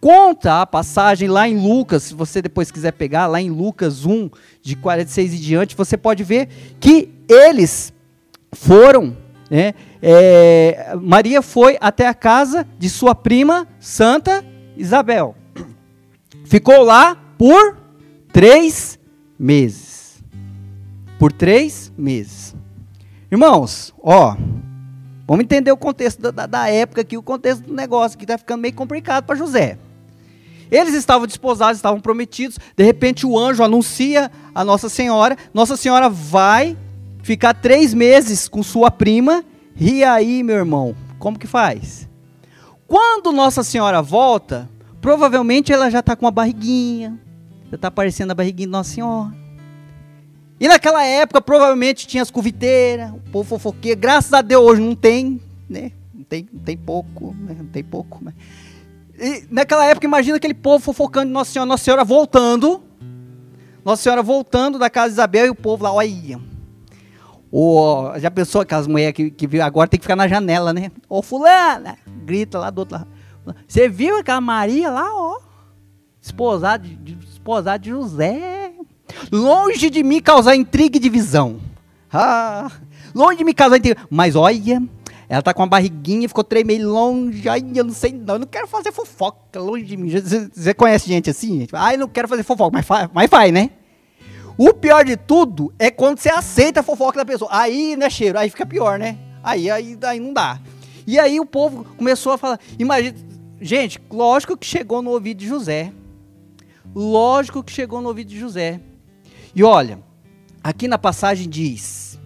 Conta 0.00 0.60
a 0.62 0.66
passagem 0.66 1.28
lá 1.28 1.48
em 1.48 1.58
Lucas, 1.58 2.04
se 2.04 2.14
você 2.14 2.40
depois 2.40 2.70
quiser 2.70 2.92
pegar, 2.92 3.26
lá 3.26 3.40
em 3.40 3.50
Lucas 3.50 4.06
1, 4.06 4.30
de 4.62 4.76
46 4.76 5.34
e 5.34 5.38
diante, 5.38 5.74
você 5.74 5.96
pode 5.96 6.22
ver 6.22 6.48
que 6.78 7.10
eles 7.28 7.92
foram 8.52 9.16
né? 9.50 9.74
É, 10.06 10.94
Maria 11.00 11.40
foi 11.40 11.78
até 11.80 12.06
a 12.06 12.12
casa 12.12 12.68
de 12.78 12.90
sua 12.90 13.14
prima 13.14 13.66
Santa 13.80 14.44
Isabel. 14.76 15.34
Ficou 16.44 16.82
lá 16.82 17.16
por 17.38 17.78
três 18.30 18.98
meses. 19.38 20.22
Por 21.18 21.32
três 21.32 21.90
meses. 21.96 22.54
Irmãos, 23.32 23.94
ó, 24.02 24.36
vamos 25.26 25.42
entender 25.42 25.72
o 25.72 25.76
contexto 25.76 26.30
da, 26.30 26.44
da 26.44 26.68
época 26.68 27.00
aqui, 27.00 27.16
o 27.16 27.22
contexto 27.22 27.62
do 27.62 27.72
negócio 27.72 28.18
que 28.18 28.24
está 28.24 28.36
ficando 28.36 28.60
meio 28.60 28.74
complicado 28.74 29.24
para 29.24 29.36
José. 29.36 29.78
Eles 30.70 30.92
estavam 30.92 31.26
desposados, 31.26 31.78
estavam 31.78 31.98
prometidos. 31.98 32.58
De 32.76 32.84
repente, 32.84 33.24
o 33.24 33.38
anjo 33.38 33.64
anuncia 33.64 34.30
a 34.54 34.62
Nossa 34.62 34.90
Senhora. 34.90 35.34
Nossa 35.54 35.78
Senhora 35.78 36.10
vai 36.10 36.76
ficar 37.22 37.54
três 37.54 37.94
meses 37.94 38.46
com 38.48 38.62
sua 38.62 38.90
prima, 38.90 39.42
e 39.78 40.04
aí, 40.04 40.42
meu 40.42 40.56
irmão, 40.56 40.94
como 41.18 41.38
que 41.38 41.46
faz? 41.46 42.08
Quando 42.86 43.32
Nossa 43.32 43.62
Senhora 43.62 44.00
volta, 44.02 44.68
provavelmente 45.00 45.72
ela 45.72 45.90
já 45.90 46.00
está 46.00 46.14
com 46.14 46.26
uma 46.26 46.30
barriguinha, 46.30 47.18
já 47.70 47.76
está 47.76 47.88
aparecendo 47.88 48.30
a 48.30 48.34
barriguinha 48.34 48.66
de 48.66 48.72
Nossa 48.72 48.94
Senhora. 48.94 49.34
E 50.60 50.68
naquela 50.68 51.04
época, 51.04 51.40
provavelmente 51.40 52.06
tinha 52.06 52.22
as 52.22 52.30
coviteiras, 52.30 53.10
o 53.10 53.30
povo 53.32 53.48
fofoqueiro. 53.48 54.00
Graças 54.00 54.32
a 54.32 54.40
Deus, 54.40 54.64
hoje 54.64 54.80
não 54.80 54.94
tem, 54.94 55.40
né? 55.68 55.92
Não 56.14 56.24
tem, 56.24 56.48
não 56.52 56.60
tem 56.60 56.76
pouco, 56.76 57.34
né? 57.38 57.56
não 57.58 57.66
tem 57.66 57.82
pouco. 57.82 58.22
E 59.18 59.44
naquela 59.50 59.84
época, 59.86 60.06
imagina 60.06 60.36
aquele 60.36 60.54
povo 60.54 60.84
fofocando 60.84 61.26
de 61.26 61.32
Nossa 61.32 61.52
Senhora, 61.52 61.68
Nossa 61.68 61.84
Senhora 61.84 62.04
voltando. 62.04 62.82
Nossa 63.84 64.02
Senhora 64.02 64.22
voltando 64.22 64.78
da 64.78 64.88
casa 64.88 65.08
de 65.08 65.14
Isabel 65.14 65.46
e 65.46 65.50
o 65.50 65.54
povo 65.54 65.84
lá, 65.84 65.92
olha, 65.92 66.40
ou 67.56 68.18
já 68.18 68.32
pensou 68.32 68.62
aquelas 68.62 68.88
mulheres 68.88 69.14
que, 69.14 69.30
que 69.30 69.60
agora 69.60 69.86
tem 69.86 69.96
que 69.96 70.02
ficar 70.02 70.16
na 70.16 70.26
janela, 70.26 70.72
né? 70.72 70.90
Ô 71.08 71.22
fulana, 71.22 71.96
grita 72.24 72.58
lá 72.58 72.68
do 72.68 72.80
outro 72.80 72.96
lado. 72.96 73.06
Você 73.68 73.88
viu 73.88 74.18
aquela 74.18 74.40
Maria 74.40 74.90
lá, 74.90 75.14
ó? 75.14 75.38
Esposada 76.20 76.82
de, 76.84 77.16
esposada 77.22 77.78
de 77.78 77.90
José. 77.90 78.72
Longe 79.30 79.88
de 79.88 80.02
mim 80.02 80.20
causar 80.20 80.56
intriga 80.56 80.96
e 80.96 81.00
divisão. 81.00 81.60
Ah, 82.12 82.72
longe 83.14 83.38
de 83.38 83.44
me 83.44 83.54
causar 83.54 83.76
intriga. 83.76 84.00
Mas 84.10 84.34
olha, 84.34 84.82
ela 85.28 85.40
tá 85.40 85.54
com 85.54 85.62
uma 85.62 85.68
barriguinha, 85.68 86.26
ficou 86.26 86.42
tremendo 86.42 86.90
longe. 86.90 87.48
Ai, 87.48 87.64
eu 87.72 87.84
não 87.84 87.94
sei 87.94 88.12
não, 88.12 88.34
eu 88.34 88.40
não 88.40 88.48
quero 88.48 88.66
fazer 88.66 88.90
fofoca 88.90 89.60
longe 89.60 89.84
de 89.84 89.96
mim. 89.96 90.10
Você 90.10 90.74
conhece 90.74 91.06
gente 91.06 91.30
assim? 91.30 91.60
Gente? 91.60 91.76
Ai, 91.76 91.96
não 91.96 92.08
quero 92.08 92.26
fazer 92.26 92.42
fofoca, 92.42 92.76
mas 92.76 92.84
faz, 92.84 93.08
mas 93.14 93.30
faz 93.30 93.52
né? 93.52 93.70
O 94.56 94.72
pior 94.72 95.04
de 95.04 95.16
tudo 95.16 95.72
é 95.78 95.90
quando 95.90 96.18
você 96.18 96.28
aceita 96.28 96.80
a 96.80 96.82
fofoca 96.82 97.18
da 97.18 97.24
pessoa. 97.24 97.50
Aí, 97.52 97.96
né, 97.96 98.08
cheiro? 98.08 98.38
Aí 98.38 98.48
fica 98.48 98.64
pior, 98.64 98.98
né? 98.98 99.18
Aí, 99.42 99.68
aí, 99.70 99.98
aí 100.02 100.20
não 100.20 100.32
dá. 100.32 100.60
E 101.06 101.18
aí 101.18 101.40
o 101.40 101.46
povo 101.46 101.84
começou 101.96 102.32
a 102.32 102.38
falar. 102.38 102.60
Imagina. 102.78 103.16
Gente, 103.60 104.00
lógico 104.10 104.56
que 104.56 104.66
chegou 104.66 105.02
no 105.02 105.10
ouvido 105.10 105.38
de 105.38 105.46
José. 105.46 105.92
Lógico 106.94 107.62
que 107.62 107.72
chegou 107.72 108.00
no 108.00 108.08
ouvido 108.08 108.28
de 108.28 108.38
José. 108.38 108.80
E 109.54 109.64
olha, 109.64 109.98
aqui 110.62 110.86
na 110.86 110.98
passagem 110.98 111.48
diz: 111.48 112.18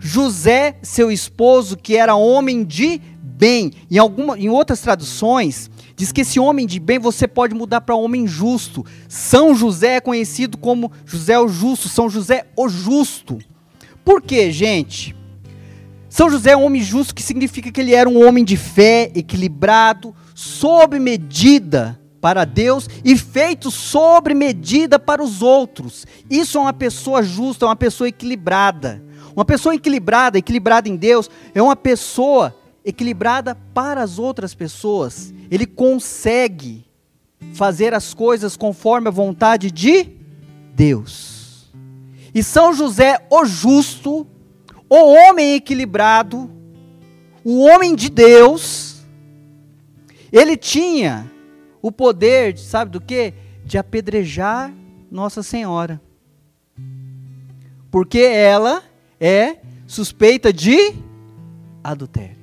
José, 0.00 0.76
seu 0.82 1.10
esposo, 1.10 1.76
que 1.76 1.96
era 1.96 2.14
homem 2.14 2.62
de 2.62 3.00
bem. 3.20 3.72
Em, 3.90 3.98
alguma, 3.98 4.38
em 4.38 4.48
outras 4.48 4.80
traduções, 4.80 5.70
Diz 5.96 6.12
que 6.12 6.20
esse 6.20 6.38
homem 6.38 6.66
de 6.66 6.78
bem 6.78 6.98
você 6.98 7.26
pode 7.26 7.54
mudar 7.54 7.80
para 7.80 7.94
homem 7.94 8.26
justo. 8.26 8.84
São 9.08 9.54
José 9.54 9.96
é 9.96 10.00
conhecido 10.00 10.58
como 10.58 10.92
José 11.06 11.38
o 11.38 11.48
Justo, 11.48 11.88
São 11.88 12.10
José 12.10 12.46
o 12.54 12.68
Justo. 12.68 13.38
Por 14.04 14.20
quê, 14.20 14.52
gente? 14.52 15.16
São 16.10 16.30
José 16.30 16.50
é 16.50 16.56
um 16.56 16.64
homem 16.64 16.82
justo 16.82 17.14
que 17.14 17.22
significa 17.22 17.72
que 17.72 17.80
ele 17.80 17.94
era 17.94 18.08
um 18.08 18.26
homem 18.26 18.44
de 18.44 18.58
fé, 18.58 19.10
equilibrado, 19.14 20.14
sob 20.34 20.98
medida 20.98 21.98
para 22.20 22.44
Deus 22.44 22.88
e 23.02 23.16
feito 23.16 23.70
sobre 23.70 24.34
medida 24.34 24.98
para 24.98 25.22
os 25.22 25.40
outros. 25.40 26.06
Isso 26.28 26.58
é 26.58 26.60
uma 26.60 26.72
pessoa 26.74 27.22
justa, 27.22 27.64
é 27.64 27.68
uma 27.68 27.76
pessoa 27.76 28.08
equilibrada. 28.08 29.02
Uma 29.34 29.44
pessoa 29.44 29.74
equilibrada, 29.74 30.38
equilibrada 30.38 30.88
em 30.88 30.96
Deus, 30.96 31.30
é 31.54 31.62
uma 31.62 31.76
pessoa 31.76 32.54
equilibrada 32.86 33.56
para 33.74 34.00
as 34.00 34.16
outras 34.16 34.54
pessoas. 34.54 35.34
Ele 35.50 35.66
consegue 35.66 36.86
fazer 37.52 37.92
as 37.92 38.14
coisas 38.14 38.56
conforme 38.56 39.08
a 39.08 39.10
vontade 39.10 39.72
de 39.72 40.08
Deus. 40.72 41.68
E 42.32 42.42
São 42.44 42.72
José, 42.72 43.26
o 43.28 43.44
justo, 43.44 44.24
o 44.88 44.96
homem 44.96 45.54
equilibrado, 45.54 46.48
o 47.42 47.64
homem 47.64 47.96
de 47.96 48.08
Deus, 48.08 49.04
ele 50.30 50.56
tinha 50.56 51.30
o 51.82 51.90
poder, 51.90 52.56
sabe 52.56 52.92
do 52.92 53.00
que? 53.00 53.34
De 53.64 53.78
apedrejar 53.78 54.72
Nossa 55.10 55.42
Senhora. 55.42 56.00
Porque 57.90 58.20
ela 58.20 58.82
é 59.18 59.56
suspeita 59.86 60.52
de 60.52 60.94
adultério. 61.82 62.35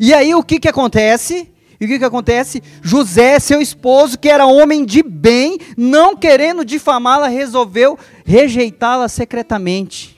E 0.00 0.12
aí 0.12 0.34
o 0.34 0.42
que, 0.42 0.58
que 0.58 0.68
acontece? 0.68 1.50
E 1.78 1.84
o 1.84 1.88
que, 1.88 1.98
que 1.98 2.04
acontece? 2.04 2.62
José, 2.82 3.38
seu 3.38 3.60
esposo, 3.60 4.18
que 4.18 4.28
era 4.28 4.46
homem 4.46 4.84
de 4.84 5.02
bem, 5.02 5.58
não 5.76 6.16
querendo 6.16 6.64
difamá-la, 6.64 7.28
resolveu 7.28 7.98
rejeitá-la 8.24 9.08
secretamente. 9.08 10.16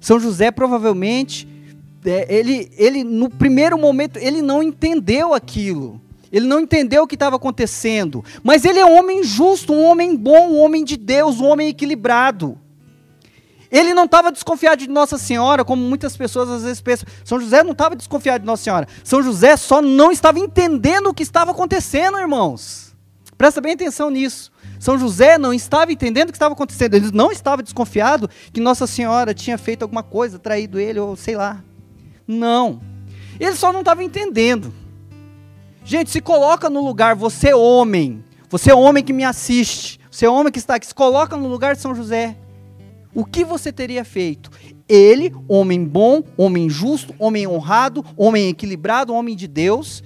São 0.00 0.18
José 0.18 0.50
provavelmente, 0.50 1.48
é, 2.04 2.26
ele, 2.34 2.70
ele 2.76 3.04
no 3.04 3.28
primeiro 3.30 3.78
momento, 3.78 4.18
ele 4.18 4.42
não 4.42 4.62
entendeu 4.62 5.34
aquilo. 5.34 6.00
Ele 6.32 6.46
não 6.46 6.58
entendeu 6.58 7.04
o 7.04 7.06
que 7.06 7.14
estava 7.14 7.36
acontecendo. 7.36 8.24
Mas 8.42 8.64
ele 8.64 8.80
é 8.80 8.84
um 8.84 8.98
homem 8.98 9.22
justo, 9.22 9.72
um 9.72 9.84
homem 9.84 10.16
bom, 10.16 10.50
um 10.50 10.58
homem 10.58 10.84
de 10.84 10.96
Deus, 10.96 11.40
um 11.40 11.46
homem 11.46 11.68
equilibrado. 11.68 12.58
Ele 13.74 13.92
não 13.92 14.04
estava 14.04 14.30
desconfiado 14.30 14.76
de 14.76 14.88
Nossa 14.88 15.18
Senhora, 15.18 15.64
como 15.64 15.82
muitas 15.82 16.16
pessoas 16.16 16.48
às 16.48 16.62
vezes 16.62 16.80
pensam. 16.80 17.08
São 17.24 17.40
José 17.40 17.64
não 17.64 17.72
estava 17.72 17.96
desconfiado 17.96 18.42
de 18.42 18.46
Nossa 18.46 18.62
Senhora. 18.62 18.86
São 19.02 19.20
José 19.20 19.56
só 19.56 19.82
não 19.82 20.12
estava 20.12 20.38
entendendo 20.38 21.08
o 21.08 21.14
que 21.14 21.24
estava 21.24 21.50
acontecendo, 21.50 22.16
irmãos. 22.16 22.94
Presta 23.36 23.60
bem 23.60 23.72
atenção 23.72 24.10
nisso. 24.10 24.52
São 24.78 24.96
José 24.96 25.38
não 25.38 25.52
estava 25.52 25.90
entendendo 25.90 26.28
o 26.28 26.32
que 26.32 26.36
estava 26.36 26.54
acontecendo. 26.54 26.94
Ele 26.94 27.10
não 27.12 27.32
estava 27.32 27.64
desconfiado 27.64 28.30
que 28.52 28.60
Nossa 28.60 28.86
Senhora 28.86 29.34
tinha 29.34 29.58
feito 29.58 29.82
alguma 29.82 30.04
coisa, 30.04 30.38
traído 30.38 30.78
ele, 30.78 31.00
ou 31.00 31.16
sei 31.16 31.34
lá. 31.34 31.60
Não. 32.28 32.80
Ele 33.40 33.56
só 33.56 33.72
não 33.72 33.80
estava 33.80 34.04
entendendo. 34.04 34.72
Gente, 35.84 36.12
se 36.12 36.20
coloca 36.20 36.70
no 36.70 36.80
lugar, 36.80 37.16
você 37.16 37.52
homem, 37.52 38.24
você 38.48 38.72
homem 38.72 39.02
que 39.02 39.12
me 39.12 39.24
assiste, 39.24 39.98
você 40.08 40.26
é 40.26 40.30
homem 40.30 40.52
que 40.52 40.60
está 40.60 40.76
aqui, 40.76 40.86
se 40.86 40.94
coloca 40.94 41.36
no 41.36 41.48
lugar 41.48 41.74
de 41.74 41.80
São 41.80 41.92
José. 41.92 42.36
O 43.14 43.24
que 43.24 43.44
você 43.44 43.72
teria 43.72 44.04
feito? 44.04 44.50
Ele, 44.88 45.32
homem 45.48 45.84
bom, 45.84 46.22
homem 46.36 46.68
justo, 46.68 47.14
homem 47.18 47.46
honrado, 47.46 48.04
homem 48.16 48.48
equilibrado, 48.48 49.14
homem 49.14 49.36
de 49.36 49.46
Deus, 49.46 50.02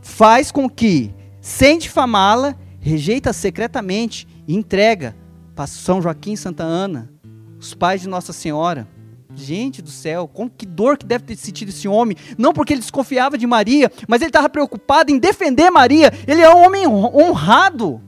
faz 0.00 0.50
com 0.50 0.68
que, 0.68 1.14
sem 1.40 1.78
difamá-la, 1.78 2.56
rejeita 2.80 3.32
secretamente 3.32 4.26
e 4.48 4.56
entrega 4.56 5.14
para 5.54 5.66
São 5.66 6.00
Joaquim 6.00 6.34
Santa 6.34 6.64
Ana, 6.64 7.12
os 7.58 7.74
pais 7.74 8.00
de 8.00 8.08
Nossa 8.08 8.32
Senhora. 8.32 8.88
Gente 9.32 9.80
do 9.80 9.90
céu, 9.90 10.26
com 10.26 10.48
que 10.48 10.66
dor 10.66 10.96
que 10.96 11.06
deve 11.06 11.24
ter 11.24 11.36
sentido 11.36 11.68
esse 11.68 11.86
homem. 11.86 12.16
Não 12.36 12.52
porque 12.52 12.72
ele 12.72 12.80
desconfiava 12.80 13.38
de 13.38 13.46
Maria, 13.46 13.92
mas 14.08 14.22
ele 14.22 14.30
estava 14.30 14.48
preocupado 14.48 15.12
em 15.12 15.18
defender 15.18 15.70
Maria. 15.70 16.12
Ele 16.26 16.40
é 16.40 16.52
um 16.52 16.64
homem 16.64 16.86
honrado. 16.86 18.00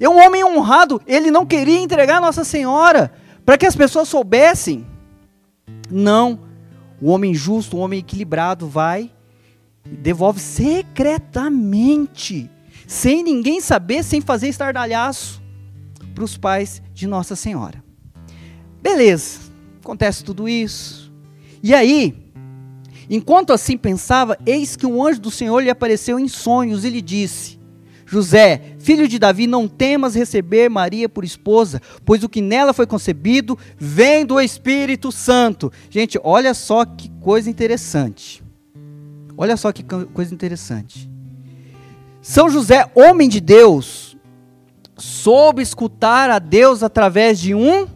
É 0.00 0.08
um 0.08 0.18
homem 0.18 0.42
honrado. 0.42 1.00
Ele 1.06 1.30
não 1.30 1.46
queria 1.46 1.78
entregar 1.78 2.20
Nossa 2.20 2.42
Senhora 2.42 3.12
para 3.50 3.58
que 3.58 3.66
as 3.66 3.74
pessoas 3.74 4.08
soubessem. 4.08 4.86
Não. 5.90 6.38
O 7.00 7.10
homem 7.10 7.34
justo, 7.34 7.76
o 7.76 7.80
homem 7.80 7.98
equilibrado 7.98 8.68
vai 8.68 9.10
e 9.84 9.96
devolve 9.96 10.38
secretamente, 10.38 12.48
sem 12.86 13.24
ninguém 13.24 13.60
saber, 13.60 14.04
sem 14.04 14.20
fazer 14.20 14.46
estardalhaço, 14.46 15.42
para 16.14 16.22
os 16.22 16.36
pais 16.36 16.80
de 16.94 17.08
Nossa 17.08 17.34
Senhora. 17.34 17.82
Beleza 18.80 19.40
acontece 19.82 20.22
tudo 20.22 20.48
isso. 20.48 21.12
E 21.60 21.74
aí, 21.74 22.16
enquanto 23.10 23.52
assim 23.52 23.76
pensava, 23.76 24.38
eis 24.46 24.76
que 24.76 24.86
um 24.86 25.04
anjo 25.04 25.20
do 25.20 25.30
Senhor 25.32 25.58
lhe 25.58 25.70
apareceu 25.70 26.20
em 26.20 26.28
sonhos 26.28 26.84
e 26.84 26.88
lhe 26.88 27.02
disse: 27.02 27.58
José, 28.10 28.74
filho 28.80 29.06
de 29.06 29.20
Davi, 29.20 29.46
não 29.46 29.68
temas 29.68 30.16
receber 30.16 30.68
Maria 30.68 31.08
por 31.08 31.24
esposa, 31.24 31.80
pois 32.04 32.24
o 32.24 32.28
que 32.28 32.42
nela 32.42 32.72
foi 32.72 32.84
concebido 32.84 33.56
vem 33.78 34.26
do 34.26 34.40
Espírito 34.40 35.12
Santo. 35.12 35.72
Gente, 35.88 36.18
olha 36.24 36.52
só 36.52 36.84
que 36.84 37.08
coisa 37.20 37.48
interessante. 37.48 38.42
Olha 39.36 39.56
só 39.56 39.70
que 39.70 39.84
coisa 39.84 40.34
interessante. 40.34 41.08
São 42.20 42.50
José, 42.50 42.90
homem 42.96 43.28
de 43.28 43.40
Deus, 43.40 44.16
soube 44.98 45.62
escutar 45.62 46.30
a 46.30 46.40
Deus 46.40 46.82
através 46.82 47.38
de 47.38 47.54
um 47.54 47.86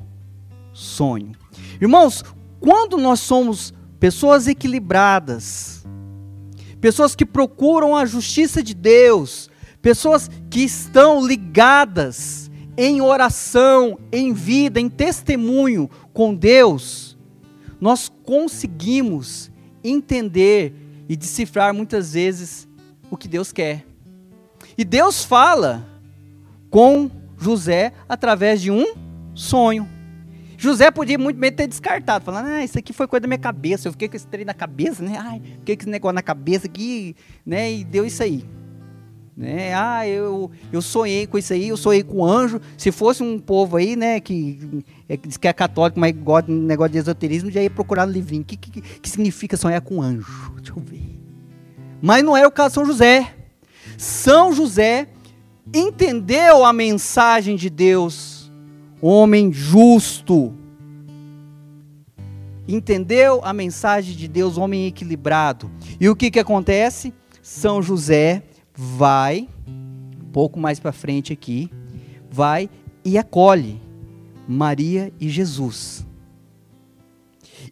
sonho. 0.72 1.32
Irmãos, 1.80 2.22
quando 2.60 2.98
nós 2.98 3.18
somos 3.18 3.74
pessoas 3.98 4.46
equilibradas, 4.46 5.84
pessoas 6.80 7.16
que 7.16 7.26
procuram 7.26 7.96
a 7.96 8.06
justiça 8.06 8.62
de 8.62 8.74
Deus, 8.74 9.50
pessoas 9.84 10.30
que 10.48 10.60
estão 10.60 11.26
ligadas 11.26 12.50
em 12.74 13.02
oração, 13.02 13.98
em 14.10 14.32
vida, 14.32 14.80
em 14.80 14.88
testemunho 14.88 15.90
com 16.10 16.34
Deus, 16.34 17.18
nós 17.78 18.10
conseguimos 18.24 19.50
entender 19.84 20.72
e 21.06 21.14
decifrar 21.14 21.74
muitas 21.74 22.14
vezes 22.14 22.66
o 23.10 23.16
que 23.18 23.28
Deus 23.28 23.52
quer. 23.52 23.84
E 24.78 24.86
Deus 24.86 25.22
fala 25.22 25.86
com 26.70 27.10
José 27.38 27.92
através 28.08 28.62
de 28.62 28.70
um 28.70 28.94
sonho. 29.34 29.86
José 30.56 30.90
podia 30.90 31.18
muito 31.18 31.38
bem 31.38 31.52
ter 31.52 31.66
descartado, 31.66 32.24
falando, 32.24 32.46
ah, 32.46 32.64
isso 32.64 32.78
aqui 32.78 32.94
foi 32.94 33.06
coisa 33.06 33.20
da 33.20 33.28
minha 33.28 33.36
cabeça, 33.36 33.86
eu 33.86 33.92
fiquei 33.92 34.08
com 34.08 34.16
esse 34.16 34.26
trem 34.26 34.46
na 34.46 34.54
cabeça, 34.54 35.02
né? 35.02 35.18
Ai, 35.18 35.42
fiquei 35.58 35.76
com 35.76 35.82
esse 35.82 35.90
negócio 35.90 36.14
na 36.14 36.22
cabeça 36.22 36.66
aqui, 36.68 37.14
né? 37.44 37.70
E 37.70 37.84
deu 37.84 38.06
isso 38.06 38.22
aí. 38.22 38.46
Né? 39.36 39.74
Ah, 39.74 40.06
eu, 40.06 40.50
eu 40.72 40.80
sonhei 40.80 41.26
com 41.26 41.36
isso 41.36 41.52
aí, 41.52 41.68
eu 41.68 41.76
sonhei 41.76 42.02
com 42.02 42.24
anjo. 42.24 42.60
Se 42.78 42.92
fosse 42.92 43.22
um 43.22 43.38
povo 43.38 43.76
aí, 43.76 43.96
né, 43.96 44.20
que, 44.20 44.84
é, 45.08 45.16
diz 45.16 45.36
que 45.36 45.48
é 45.48 45.52
católico, 45.52 45.98
mas 45.98 46.12
gosta 46.12 46.50
de 46.50 46.56
negócio 46.56 46.92
de 46.92 46.98
esoterismo, 46.98 47.50
já 47.50 47.60
ia 47.60 47.70
procurar 47.70 48.06
no 48.06 48.12
livrinho. 48.12 48.42
O 48.42 48.44
que, 48.44 48.56
que, 48.56 48.80
que 48.80 49.08
significa 49.08 49.56
sonhar 49.56 49.80
com 49.80 50.00
anjo? 50.00 50.52
Deixa 50.56 50.72
eu 50.72 50.82
ver. 50.82 51.18
Mas 52.00 52.22
não 52.22 52.36
era 52.36 52.46
o 52.46 52.52
caso 52.52 52.68
de 52.68 52.74
São 52.74 52.84
José. 52.86 53.34
São 53.98 54.52
José 54.52 55.08
entendeu 55.74 56.64
a 56.64 56.72
mensagem 56.72 57.56
de 57.56 57.68
Deus 57.68 58.34
homem 59.00 59.52
justo. 59.52 60.54
Entendeu 62.66 63.42
a 63.44 63.52
mensagem 63.52 64.16
de 64.16 64.26
Deus, 64.26 64.56
homem 64.56 64.86
equilibrado. 64.86 65.70
E 66.00 66.08
o 66.08 66.16
que, 66.16 66.30
que 66.30 66.38
acontece? 66.38 67.12
São 67.42 67.82
José 67.82 68.42
vai, 68.74 69.48
um 69.68 70.30
pouco 70.32 70.58
mais 70.58 70.80
para 70.80 70.92
frente 70.92 71.32
aqui, 71.32 71.70
vai 72.30 72.68
e 73.04 73.16
acolhe 73.16 73.80
Maria 74.48 75.12
e 75.20 75.28
Jesus. 75.28 76.06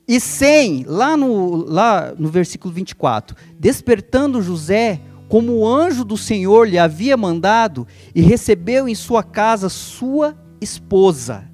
E 0.06 0.20
sem, 0.20 0.84
lá 0.86 1.16
no, 1.16 1.56
lá 1.56 2.14
no 2.18 2.28
versículo 2.28 2.72
24, 2.72 3.36
despertando 3.58 4.42
José, 4.42 5.00
como 5.28 5.52
o 5.52 5.66
anjo 5.66 6.04
do 6.04 6.16
Senhor 6.16 6.68
lhe 6.68 6.78
havia 6.78 7.16
mandado, 7.16 7.86
e 8.14 8.20
recebeu 8.20 8.88
em 8.88 8.94
sua 8.94 9.22
casa 9.22 9.68
sua 9.68 10.36
esposa. 10.60 11.44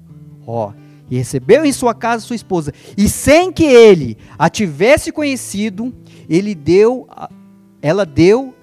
Ó, 0.45 0.73
e 1.09 1.17
recebeu 1.17 1.65
em 1.65 1.71
sua 1.71 1.93
casa 1.93 2.25
sua 2.25 2.35
esposa. 2.35 2.73
E 2.97 3.07
sem 3.09 3.51
que 3.51 3.63
ele 3.63 4.17
a 4.37 4.49
tivesse 4.49 5.11
conhecido, 5.11 5.93
ele 6.29 6.53
deu, 6.53 7.07
ela 7.81 8.05
deu 8.05 8.53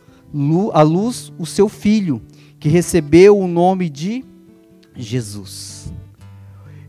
à 0.72 0.82
luz 0.82 1.32
o 1.38 1.46
seu 1.46 1.68
filho, 1.68 2.22
que 2.58 2.68
recebeu 2.68 3.38
o 3.38 3.46
nome 3.46 3.88
de 3.88 4.24
Jesus. 4.94 5.92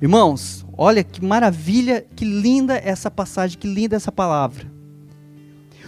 Irmãos, 0.02 0.65
olha 0.78 1.04
que 1.04 1.23
maravilha, 1.23 2.06
que 2.15 2.23
linda 2.23 2.78
essa 2.78 3.10
passagem, 3.10 3.58
que 3.58 3.67
linda 3.67 3.95
essa 3.95 4.12
palavra. 4.12 4.71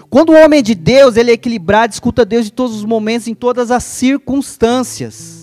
Quando 0.09 0.31
o 0.31 0.35
homem 0.35 0.59
é 0.59 0.63
de 0.63 0.73
Deus, 0.73 1.15
ele 1.15 1.29
é 1.29 1.33
equilibrado, 1.33 1.93
escuta 1.93 2.25
Deus 2.25 2.47
em 2.47 2.51
todos 2.51 2.75
os 2.75 2.83
momentos, 2.83 3.27
em 3.27 3.35
todas 3.35 3.69
as 3.69 3.83
circunstâncias. 3.83 5.39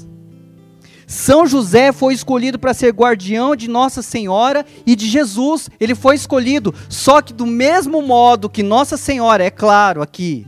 São 1.07 1.47
José 1.47 1.93
foi 1.93 2.15
escolhido 2.15 2.59
para 2.59 2.75
ser 2.75 2.93
guardião 2.93 3.55
de 3.55 3.69
Nossa 3.69 4.03
Senhora 4.03 4.67
e 4.85 4.97
de 4.97 5.07
Jesus. 5.07 5.71
Ele 5.79 5.95
foi 5.95 6.17
escolhido, 6.17 6.75
só 6.89 7.23
que 7.23 7.33
do 7.33 7.47
mesmo 7.47 8.03
modo 8.03 8.51
que 8.51 8.63
Nossa 8.65 8.97
Senhora, 8.97 9.45
é 9.45 9.51
claro 9.51 10.03
aqui, 10.03 10.45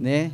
né? 0.00 0.32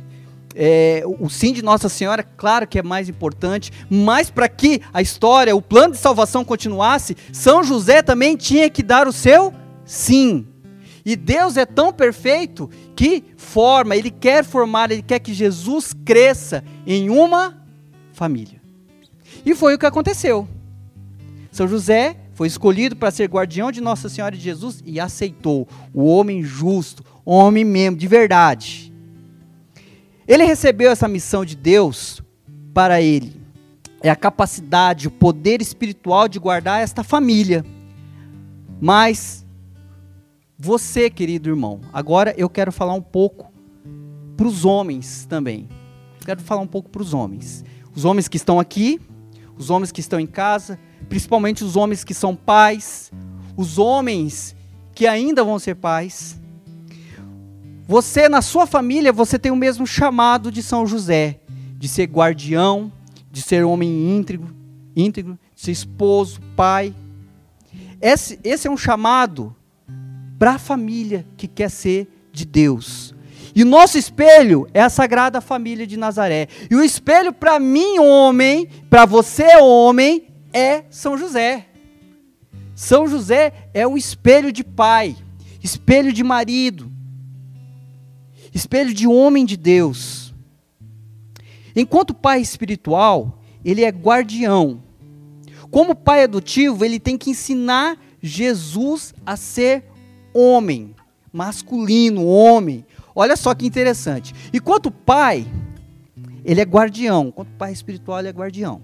É, 0.59 1.03
o 1.05 1.29
sim 1.29 1.53
de 1.53 1.61
Nossa 1.61 1.87
Senhora, 1.87 2.23
claro 2.23 2.67
que 2.67 2.79
é 2.79 2.83
mais 2.83 3.07
importante, 3.07 3.71
mas 3.87 4.31
para 4.31 4.49
que 4.49 4.81
a 4.91 5.03
história, 5.03 5.55
o 5.55 5.61
plano 5.61 5.93
de 5.93 5.99
salvação 5.99 6.43
continuasse, 6.43 7.15
São 7.31 7.63
José 7.63 8.01
também 8.01 8.35
tinha 8.35 8.67
que 8.67 8.81
dar 8.81 9.07
o 9.07 9.11
seu 9.11 9.53
sim. 9.85 10.47
E 11.05 11.15
Deus 11.15 11.57
é 11.57 11.65
tão 11.65 11.93
perfeito 11.93 12.69
que 12.95 13.23
forma, 13.37 13.95
Ele 13.95 14.09
quer 14.09 14.43
formar, 14.43 14.91
Ele 14.91 15.03
quer 15.03 15.19
que 15.19 15.31
Jesus 15.33 15.93
cresça 16.03 16.63
em 16.87 17.07
uma 17.09 17.61
família. 18.11 18.59
E 19.45 19.53
foi 19.53 19.75
o 19.75 19.77
que 19.77 19.85
aconteceu. 19.85 20.47
São 21.51 21.67
José 21.67 22.17
foi 22.33 22.47
escolhido 22.47 22.95
para 22.95 23.09
ser 23.09 23.29
guardião 23.29 23.71
de 23.71 23.79
Nossa 23.79 24.09
Senhora 24.09 24.35
de 24.35 24.43
Jesus 24.43 24.83
e 24.85 24.99
aceitou 24.99 25.67
o 25.93 26.05
homem 26.05 26.43
justo, 26.43 27.03
homem 27.23 27.63
mesmo, 27.63 27.97
de 27.97 28.07
verdade. 28.07 28.93
Ele 30.27 30.43
recebeu 30.43 30.91
essa 30.91 31.07
missão 31.07 31.45
de 31.45 31.55
Deus 31.55 32.21
para 32.73 33.01
ele. 33.01 33.41
É 34.01 34.09
a 34.09 34.15
capacidade, 34.15 35.07
o 35.07 35.11
poder 35.11 35.61
espiritual 35.61 36.27
de 36.27 36.37
guardar 36.37 36.81
esta 36.81 37.03
família. 37.03 37.65
Mas 38.79 39.45
você, 40.57 41.09
querido 41.09 41.49
irmão, 41.49 41.81
agora 41.93 42.33
eu 42.37 42.49
quero 42.49 42.71
falar 42.71 42.93
um 42.93 43.01
pouco 43.01 43.51
para 44.35 44.47
os 44.47 44.65
homens 44.65 45.25
também. 45.27 45.67
Quero 46.23 46.41
falar 46.41 46.61
um 46.61 46.67
pouco 46.67 46.89
para 46.89 47.01
os 47.01 47.13
homens. 47.13 47.63
Os 47.95 48.05
homens 48.05 48.27
que 48.27 48.37
estão 48.37 48.59
aqui 48.59 48.99
os 49.57 49.69
homens 49.69 49.91
que 49.91 49.99
estão 49.99 50.19
em 50.19 50.27
casa, 50.27 50.79
principalmente 51.09 51.63
os 51.63 51.75
homens 51.75 52.03
que 52.03 52.13
são 52.13 52.35
pais, 52.35 53.11
os 53.55 53.77
homens 53.77 54.55
que 54.93 55.07
ainda 55.07 55.43
vão 55.43 55.57
ser 55.57 55.75
pais. 55.75 56.39
Você, 57.87 58.27
na 58.27 58.41
sua 58.41 58.67
família, 58.67 59.13
você 59.13 59.39
tem 59.39 59.51
o 59.51 59.55
mesmo 59.55 59.87
chamado 59.87 60.51
de 60.51 60.61
São 60.61 60.85
José, 60.85 61.39
de 61.77 61.87
ser 61.87 62.03
guardião, 62.03 62.91
de 63.31 63.41
ser 63.41 63.63
homem 63.63 64.17
íntegro, 64.17 64.53
íntegro 64.93 65.39
de 65.55 65.61
ser 65.61 65.71
esposo, 65.71 66.41
pai. 66.55 66.93
Esse, 68.01 68.39
esse 68.43 68.67
é 68.67 68.71
um 68.71 68.75
chamado 68.75 69.55
para 70.37 70.55
a 70.55 70.59
família 70.59 71.25
que 71.37 71.47
quer 71.47 71.69
ser 71.69 72.07
de 72.31 72.45
Deus. 72.45 73.15
E 73.55 73.63
nosso 73.63 73.97
espelho 73.97 74.67
é 74.73 74.81
a 74.81 74.89
Sagrada 74.89 75.39
Família 75.39 75.87
de 75.87 75.97
Nazaré. 75.97 76.47
E 76.69 76.75
o 76.75 76.83
espelho 76.83 77.31
para 77.31 77.57
mim, 77.57 77.99
homem, 77.99 78.67
para 78.89 79.05
você, 79.05 79.57
homem, 79.57 80.27
é 80.51 80.83
São 80.89 81.17
José. 81.17 81.67
São 82.75 83.07
José 83.07 83.69
é 83.73 83.87
o 83.87 83.97
espelho 83.97 84.51
de 84.51 84.63
pai, 84.63 85.15
espelho 85.63 86.13
de 86.13 86.23
marido, 86.23 86.86
espelho 88.53 88.93
de 88.93 89.07
homem 89.07 89.45
de 89.45 89.57
Deus. 89.57 90.33
Enquanto 91.75 92.13
pai 92.13 92.41
espiritual, 92.41 93.39
ele 93.63 93.83
é 93.83 93.89
guardião 93.89 94.81
Como 95.69 95.93
pai 95.93 96.23
adotivo, 96.23 96.83
ele 96.83 96.99
tem 96.99 97.17
que 97.17 97.29
ensinar 97.29 97.97
Jesus 98.21 99.13
a 99.25 99.35
ser 99.35 99.83
homem, 100.33 100.95
masculino, 101.31 102.25
homem. 102.25 102.85
Olha 103.13 103.35
só 103.35 103.53
que 103.53 103.65
interessante. 103.65 104.33
Enquanto 104.53 104.89
pai, 104.89 105.45
ele 106.45 106.61
é 106.61 106.63
guardião. 106.63 107.27
Enquanto 107.27 107.49
pai 107.57 107.71
espiritual, 107.71 108.19
ele 108.19 108.29
é 108.29 108.31
guardião. 108.31 108.81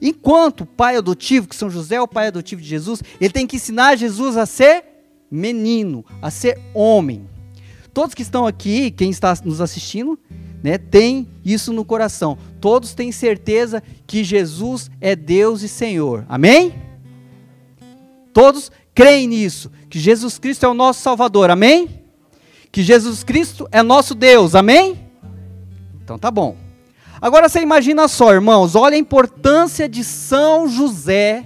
Enquanto 0.00 0.66
pai 0.66 0.96
adotivo, 0.96 1.48
que 1.48 1.56
São 1.56 1.70
José 1.70 1.96
é 1.96 2.00
o 2.00 2.08
pai 2.08 2.26
adotivo 2.26 2.60
de 2.60 2.68
Jesus, 2.68 3.02
ele 3.20 3.32
tem 3.32 3.46
que 3.46 3.56
ensinar 3.56 3.96
Jesus 3.96 4.36
a 4.36 4.44
ser 4.44 4.84
menino, 5.30 6.04
a 6.20 6.30
ser 6.30 6.60
homem. 6.74 7.26
Todos 7.94 8.12
que 8.12 8.22
estão 8.22 8.44
aqui, 8.44 8.90
quem 8.90 9.08
está 9.08 9.32
nos 9.44 9.60
assistindo, 9.60 10.18
né, 10.64 10.76
tem 10.76 11.28
isso 11.44 11.72
no 11.72 11.84
coração. 11.84 12.36
Todos 12.60 12.92
têm 12.92 13.12
certeza 13.12 13.80
que 14.04 14.24
Jesus 14.24 14.90
é 15.00 15.14
Deus 15.14 15.62
e 15.62 15.68
Senhor. 15.68 16.26
Amém? 16.28 16.74
Todos 18.32 18.72
creem 18.92 19.28
nisso, 19.28 19.70
que 19.88 20.00
Jesus 20.00 20.38
Cristo 20.40 20.66
é 20.66 20.68
o 20.68 20.74
nosso 20.74 21.02
Salvador. 21.02 21.50
Amém? 21.50 22.02
Que 22.72 22.82
Jesus 22.82 23.22
Cristo 23.22 23.68
é 23.70 23.80
nosso 23.80 24.12
Deus. 24.12 24.56
Amém? 24.56 24.98
Então 26.02 26.18
tá 26.18 26.32
bom. 26.32 26.56
Agora 27.22 27.48
você 27.48 27.60
imagina 27.60 28.08
só, 28.08 28.32
irmãos, 28.32 28.74
olha 28.74 28.96
a 28.96 28.98
importância 28.98 29.88
de 29.88 30.02
São 30.02 30.68
José 30.68 31.44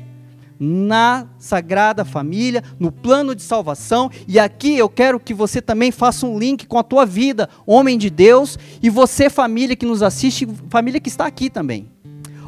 na 0.59 1.27
Sagrada 1.38 2.05
Família, 2.05 2.62
no 2.79 2.90
plano 2.90 3.35
de 3.35 3.42
salvação. 3.42 4.11
E 4.27 4.38
aqui 4.38 4.77
eu 4.77 4.88
quero 4.88 5.21
que 5.21 5.33
você 5.33 5.62
também 5.62 5.90
faça 5.90 6.27
um 6.27 6.38
link 6.38 6.66
com 6.66 6.79
a 6.79 6.83
tua 6.83 7.07
vida, 7.07 7.49
homem 7.66 7.97
de 7.97 8.11
Deus, 8.11 8.59
e 8.83 8.90
você, 8.90 9.31
família 9.31 9.77
que 9.77 9.87
nos 9.87 10.03
assiste, 10.03 10.49
família 10.68 11.01
que 11.01 11.09
está 11.09 11.27
aqui 11.27 11.49
também. 11.49 11.88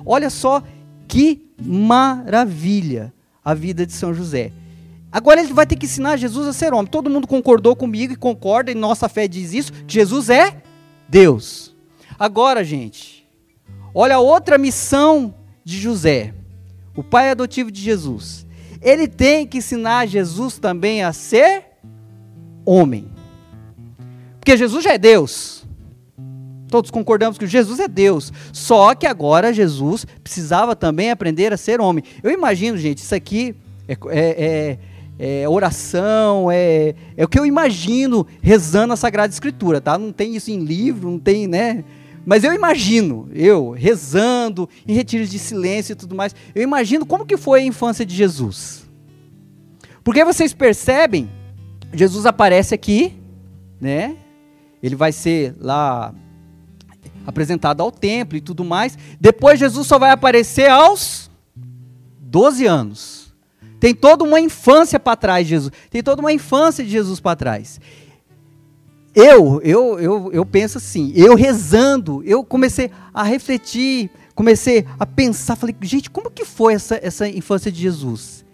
Olha 0.05 0.31
só 0.31 0.63
que 1.07 1.51
maravilha 1.61 3.13
a 3.45 3.55
vida 3.55 3.87
de 3.87 3.93
São 3.93 4.13
José. 4.13 4.53
Agora 5.13 5.41
ele 5.41 5.53
vai 5.53 5.67
ter 5.67 5.77
que 5.77 5.87
ensinar 5.87 6.17
Jesus 6.17 6.47
a 6.47 6.53
ser 6.53 6.73
homem. 6.73 6.87
Todo 6.87 7.11
mundo 7.11 7.27
concordou 7.27 7.75
comigo 7.75 8.13
e 8.13 8.17
concorda, 8.17 8.71
e 8.71 8.75
nossa 8.75 9.09
fé 9.09 9.27
diz 9.27 9.53
isso, 9.53 9.73
que 9.73 9.95
Jesus 9.95 10.31
é 10.31 10.63
Deus. 11.09 11.75
Agora, 12.19 12.63
gente, 12.63 13.27
olha 13.95 14.17
a 14.17 14.21
outra 14.21 14.57
missão 14.57 15.35
de 15.65 15.79
José 15.79 16.35
o 17.01 17.03
pai 17.03 17.31
adotivo 17.31 17.71
de 17.71 17.81
Jesus, 17.81 18.47
ele 18.83 19.09
tem 19.09 19.47
que 19.47 19.59
ensinar 19.59 20.07
Jesus 20.07 20.59
também 20.59 21.03
a 21.03 21.13
ser 21.13 21.65
homem. 22.65 23.09
Porque 24.39 24.57
Jesus 24.57 24.85
já 24.85 24.93
é 24.93 24.99
Deus. 24.99 25.67
Todos 26.69 26.91
concordamos 26.91 27.39
que 27.39 27.47
Jesus 27.47 27.81
é 27.81 27.89
Deus. 27.89 28.33
Só 28.53 28.95
que 28.95 29.07
agora 29.07 29.53
Jesus 29.53 30.07
precisava 30.23 30.77
também 30.77 31.11
aprender 31.11 31.53
a 31.53 31.57
ser 31.57 31.81
homem. 31.81 32.05
Eu 32.23 32.31
imagino, 32.31 32.77
gente, 32.77 32.99
isso 32.99 33.15
aqui 33.15 33.57
é, 33.89 33.95
é, 34.09 34.79
é, 35.19 35.43
é 35.43 35.49
oração, 35.49 36.51
é, 36.51 36.95
é 37.17 37.25
o 37.25 37.29
que 37.29 37.39
eu 37.39 37.47
imagino 37.47 38.27
rezando 38.43 38.93
a 38.93 38.97
Sagrada 38.97 39.33
Escritura, 39.33 39.81
tá? 39.81 39.97
Não 39.99 40.13
tem 40.13 40.37
isso 40.37 40.51
em 40.51 40.61
livro, 40.61 41.11
não 41.11 41.19
tem, 41.19 41.47
né? 41.47 41.83
Mas 42.25 42.45
eu 42.45 42.53
imagino, 42.53 43.29
eu 43.33 43.71
rezando, 43.71 44.69
em 44.87 44.95
retiros 44.95 45.31
de 45.31 45.39
silêncio 45.39 45.93
e 45.93 45.97
tudo 45.97 46.15
mais, 46.15 46.35
eu 46.55 46.63
imagino 46.63 47.07
como 47.07 47.25
que 47.25 47.37
foi 47.37 47.61
a 47.61 47.65
infância 47.65 48.05
de 48.05 48.15
Jesus. 48.15 48.87
Porque 50.05 50.25
vocês 50.25 50.53
percebem, 50.53 51.31
Jesus 51.93 52.27
aparece 52.27 52.75
aqui, 52.75 53.15
né? 53.81 54.17
Ele 54.83 54.95
vai 54.95 55.13
ser 55.13 55.55
lá 55.59 56.15
apresentado 57.27 57.83
ao 57.83 57.91
templo 57.91 58.37
e 58.37 58.41
tudo 58.41 58.65
mais. 58.65 58.99
Depois 59.21 59.59
Jesus 59.59 59.87
só 59.87 59.99
vai 59.99 60.11
aparecer 60.11 60.71
aos 60.71 61.31
12 62.21 62.67
anos. 62.67 63.35
Tem 63.79 63.95
toda 63.95 64.25
uma 64.25 64.41
infância 64.41 65.01
para 65.01 65.17
trás 65.17 65.47
de 65.47 65.51
Jesus. 65.51 65.73
Tem 65.91 66.03
toda 66.03 66.21
uma 66.21 66.33
infância 66.33 66.85
de 66.85 66.91
Jesus 66.91 67.19
para 67.19 67.37
trás 67.37 67.81
eu, 69.15 69.61
eu, 69.63 69.99
eu, 69.99 70.33
eu 70.33 70.47
penso 70.47 70.79
assim, 70.79 71.13
eu 71.17 71.35
rezando, 71.35 72.23
eu 72.25 72.45
comecei 72.45 72.91
a 73.13 73.23
refletir, 73.25 74.09
comecei 74.35 74.87
a 74.99 75.05
pensar, 75.05 75.57
falei, 75.57 75.75
gente, 75.83 76.09
como 76.09 76.31
que 76.31 76.45
foi 76.45 76.75
essa, 76.75 76.99
essa 77.03 77.29
infância 77.29 77.73
de 77.73 77.81
Jesus? 77.81 78.45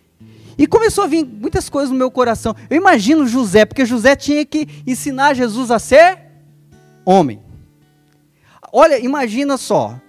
E 0.58 0.66
começou 0.66 1.04
a 1.04 1.06
vir 1.06 1.24
muitas 1.24 1.68
coisas 1.68 1.90
no 1.90 1.98
meu 1.98 2.10
coração. 2.10 2.56
Eu 2.70 2.78
imagino 2.78 3.26
José, 3.26 3.66
porque 3.66 3.84
José 3.84 4.16
tinha 4.16 4.44
que 4.46 4.66
ensinar 4.86 5.34
Jesus 5.34 5.70
a 5.70 5.78
ser 5.78 6.18
homem. 7.04 7.40
Olha, 8.72 8.98
imagina 8.98 9.58
só, 9.58 10.00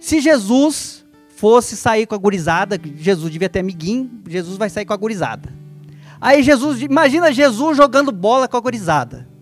se 0.00 0.20
Jesus 0.20 1.04
fosse 1.36 1.76
sair 1.76 2.06
com 2.06 2.14
a 2.16 2.18
gurizada, 2.18 2.80
Jesus 2.96 3.32
devia 3.32 3.48
ter 3.48 3.60
amiguinho, 3.60 4.10
Jesus 4.26 4.56
vai 4.56 4.68
sair 4.68 4.84
com 4.84 4.92
a 4.92 4.96
gurizada. 4.96 5.52
Aí 6.20 6.42
Jesus, 6.42 6.82
imagina 6.82 7.32
Jesus 7.32 7.76
jogando 7.76 8.10
bola 8.10 8.48
com 8.48 8.56
a 8.56 8.60
gurizada. 8.60 9.35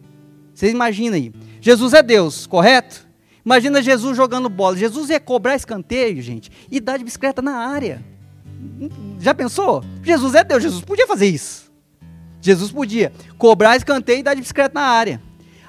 Você 0.55 0.71
imagina 0.71 1.17
aí. 1.17 1.33
Jesus 1.61 1.93
é 1.93 2.03
Deus, 2.03 2.47
correto? 2.47 3.07
Imagina 3.45 3.83
Jesus 3.83 4.17
jogando 4.17 4.49
bola. 4.49 4.77
Jesus 4.77 5.11
ia 5.11 5.21
cobrar 5.21 5.57
escanteio, 5.57 6.23
gente, 6.23 6.51
e 6.71 6.81
dar 6.81 6.97
de 6.97 7.05
bicicleta 7.05 7.43
na 7.43 7.57
área. 7.57 8.03
Já 9.19 9.35
pensou? 9.35 9.85
Jesus 10.03 10.35
é 10.35 10.45
Deus, 10.45 10.63
Jesus 10.63 10.83
podia 10.83 11.07
fazer 11.07 11.27
isso. 11.27 11.73
Jesus 12.41 12.71
podia 12.71 13.13
cobrar 13.37 13.77
escanteio 13.77 14.21
e 14.21 14.23
dar 14.23 14.35
de 14.35 14.41
bicicleta 14.41 14.79
na 14.79 14.87
área. 14.87 15.21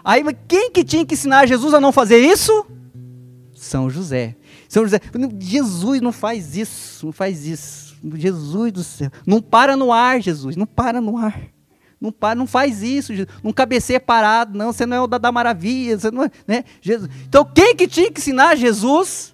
Aí 0.03 0.23
quem 0.47 0.71
que 0.71 0.83
tinha 0.83 1.05
que 1.05 1.15
ensinar 1.15 1.47
Jesus 1.47 1.73
a 1.73 1.81
não 1.81 1.91
fazer 1.91 2.19
isso? 2.19 2.65
São 3.53 3.89
José. 3.89 4.35
São 4.69 4.83
José, 4.83 4.99
Jesus 5.39 6.01
não 6.01 6.11
faz 6.11 6.55
isso, 6.55 7.05
não 7.07 7.13
faz 7.13 7.45
isso. 7.45 7.95
Jesus 8.15 8.71
do 8.71 8.83
céu. 8.83 9.09
Não 9.25 9.41
para 9.41 9.75
no 9.75 9.91
ar, 9.91 10.21
Jesus, 10.21 10.55
não 10.55 10.67
para 10.67 11.01
no 11.01 11.17
ar. 11.17 11.54
Não, 11.99 12.13
não 12.35 12.47
faz 12.47 12.83
isso, 12.83 13.13
não 13.43 13.53
cabeceia 13.53 13.99
parado, 13.99 14.57
não, 14.57 14.71
você 14.71 14.85
não 14.85 14.97
é 14.97 15.01
o 15.01 15.07
da, 15.07 15.17
da 15.17 15.31
maravilha, 15.31 15.97
você 15.97 16.11
não 16.11 16.23
é, 16.23 16.31
né? 16.47 16.63
Jesus. 16.81 17.09
Então, 17.27 17.45
quem 17.45 17.75
que 17.75 17.87
tinha 17.87 18.11
que 18.11 18.19
ensinar 18.19 18.55
Jesus 18.55 19.33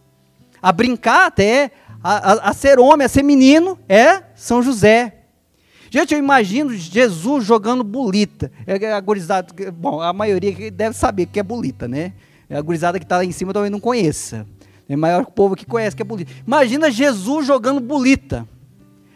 a 0.61 0.71
brincar 0.71 1.27
até, 1.27 1.71
a, 2.03 2.31
a, 2.33 2.49
a 2.49 2.53
ser 2.53 2.79
homem, 2.79 3.05
a 3.05 3.09
ser 3.09 3.23
menino, 3.23 3.77
é 3.89 4.21
São 4.35 4.61
José. 4.61 5.17
Gente, 5.89 6.13
eu 6.13 6.19
imagino 6.19 6.73
Jesus 6.73 7.43
jogando 7.43 7.83
bolita. 7.83 8.51
É, 8.65 8.75
é 8.75 9.71
bom, 9.71 9.99
a 9.99 10.13
maioria 10.13 10.71
deve 10.71 10.95
saber 10.95 11.25
que 11.25 11.39
é 11.39 11.43
bolita, 11.43 11.87
né? 11.87 12.13
É 12.49 12.57
a 12.57 12.61
gurizada 12.61 12.99
que 12.99 13.05
está 13.05 13.17
lá 13.17 13.25
em 13.25 13.31
cima 13.31 13.51
talvez 13.51 13.71
não 13.71 13.79
conheça. 13.79 14.45
É 14.87 14.95
maior 14.95 15.25
povo 15.25 15.55
que 15.55 15.65
conhece 15.65 15.95
que 15.95 16.01
é 16.01 16.05
bolita. 16.05 16.31
Imagina 16.45 16.91
Jesus 16.91 17.45
jogando 17.45 17.79
bolita. 17.79 18.47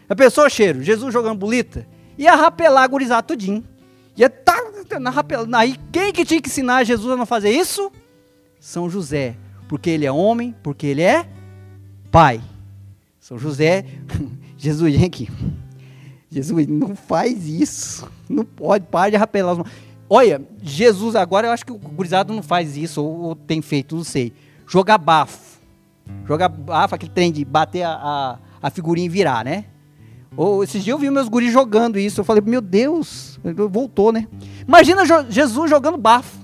A 0.08 0.14
pessoa 0.14 0.48
cheiro, 0.50 0.82
Jesus 0.82 1.12
jogando 1.12 1.38
bolita 1.38 1.86
ia 2.18 2.34
rapelar 2.34 2.84
a 2.84 2.86
gurizada 2.86 3.22
tudinho. 3.22 3.64
Ia 4.16 4.30
tá, 4.30 4.56
na 4.98 5.10
rapel... 5.10 5.46
Aí 5.54 5.76
quem 5.92 6.12
que 6.12 6.24
tinha 6.24 6.40
que 6.40 6.48
ensinar 6.48 6.84
Jesus 6.84 7.12
a 7.12 7.16
não 7.16 7.26
fazer 7.26 7.50
isso? 7.50 7.92
São 8.58 8.88
José. 8.88 9.36
Porque 9.68 9.90
ele 9.90 10.06
é 10.06 10.12
homem, 10.12 10.54
porque 10.62 10.86
ele 10.86 11.02
é 11.02 11.28
pai. 12.10 12.40
São 13.20 13.38
José, 13.38 13.84
Jesus, 14.56 14.94
vem 14.94 15.04
aqui. 15.04 15.28
Jesus, 16.30 16.66
não 16.66 16.94
faz 16.94 17.46
isso. 17.46 18.10
Não 18.28 18.44
pode, 18.44 18.86
para 18.86 19.10
de 19.10 19.16
rapelar 19.16 19.52
as 19.52 19.58
mãos. 19.58 19.70
Olha, 20.08 20.40
Jesus, 20.62 21.16
agora 21.16 21.48
eu 21.48 21.50
acho 21.50 21.66
que 21.66 21.72
o 21.72 21.78
gurizado 21.78 22.32
não 22.32 22.42
faz 22.42 22.76
isso, 22.76 23.02
ou, 23.02 23.20
ou, 23.22 23.34
tem 23.34 23.60
feito, 23.60 23.96
não 23.96 24.04
sei. 24.04 24.32
Jogar 24.66 24.98
bafo. 24.98 25.58
Jogar 26.24 26.48
bafo, 26.48 26.94
aquele 26.94 27.10
trem 27.10 27.32
de 27.32 27.44
bater 27.44 27.82
a, 27.82 27.92
a, 27.92 28.38
a 28.62 28.70
figurinha 28.70 29.06
e 29.06 29.08
virar, 29.08 29.44
né? 29.44 29.64
Ou, 30.36 30.62
esses 30.62 30.84
dias 30.84 30.94
eu 30.94 30.98
vi 30.98 31.10
meus 31.10 31.28
guris 31.28 31.52
jogando 31.52 31.98
isso. 31.98 32.20
Eu 32.20 32.24
falei, 32.24 32.42
meu 32.44 32.60
Deus, 32.60 33.40
voltou, 33.70 34.12
né? 34.12 34.26
Imagina 34.66 35.02
Jesus 35.28 35.70
jogando 35.70 35.96
bafo. 35.96 36.36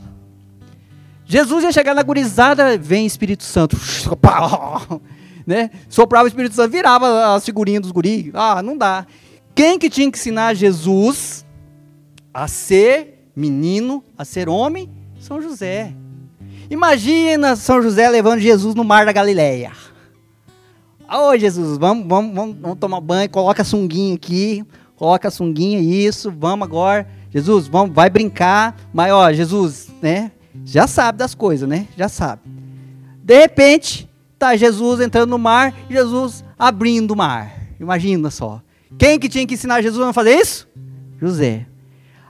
Jesus 1.24 1.64
ia 1.64 1.72
chegar 1.72 1.94
na 1.94 2.02
gurizada, 2.02 2.76
vem 2.78 3.06
Espírito 3.06 3.44
Santo. 3.44 3.76
né? 5.46 5.70
Soprava 5.88 6.24
o 6.24 6.28
Espírito 6.28 6.54
Santo, 6.54 6.70
virava 6.70 7.34
as 7.34 7.44
figurinhas 7.44 7.82
dos 7.82 7.90
guris. 7.90 8.30
Ah, 8.34 8.62
não 8.62 8.76
dá. 8.76 9.06
Quem 9.54 9.78
que 9.78 9.90
tinha 9.90 10.10
que 10.10 10.18
ensinar 10.18 10.54
Jesus 10.54 11.44
a 12.32 12.48
ser 12.48 13.28
menino, 13.36 14.02
a 14.16 14.24
ser 14.24 14.48
homem? 14.48 14.90
São 15.20 15.40
José. 15.40 15.94
Imagina 16.70 17.54
São 17.56 17.82
José 17.82 18.08
levando 18.08 18.40
Jesus 18.40 18.74
no 18.74 18.84
mar 18.84 19.04
da 19.04 19.12
Galileia. 19.12 19.72
Ô 21.14 21.28
oh, 21.28 21.36
Jesus, 21.36 21.76
vamos, 21.76 22.06
vamos, 22.08 22.34
vamos, 22.34 22.56
vamos, 22.58 22.78
tomar 22.78 22.98
banho, 22.98 23.28
coloca 23.28 23.60
a 23.60 23.64
sunguinha 23.66 24.14
aqui, 24.14 24.64
coloca 24.96 25.28
a 25.28 25.30
sunguinha, 25.30 25.78
isso, 25.78 26.32
vamos 26.34 26.66
agora. 26.66 27.06
Jesus, 27.30 27.68
vamos, 27.68 27.94
vai 27.94 28.08
brincar, 28.08 28.74
mas 28.94 29.12
ó, 29.12 29.30
Jesus, 29.30 29.90
né? 30.00 30.32
Já 30.64 30.86
sabe 30.86 31.18
das 31.18 31.34
coisas, 31.34 31.68
né? 31.68 31.86
Já 31.98 32.08
sabe. 32.08 32.40
De 33.22 33.38
repente, 33.38 34.08
tá 34.38 34.56
Jesus 34.56 35.00
entrando 35.00 35.28
no 35.28 35.38
mar, 35.38 35.74
Jesus 35.90 36.42
abrindo 36.58 37.10
o 37.10 37.16
mar. 37.16 37.60
Imagina 37.78 38.30
só. 38.30 38.62
Quem 38.98 39.18
que 39.18 39.28
tinha 39.28 39.46
que 39.46 39.52
ensinar 39.52 39.82
Jesus 39.82 40.02
a 40.02 40.14
fazer 40.14 40.36
isso? 40.36 40.66
José. 41.20 41.66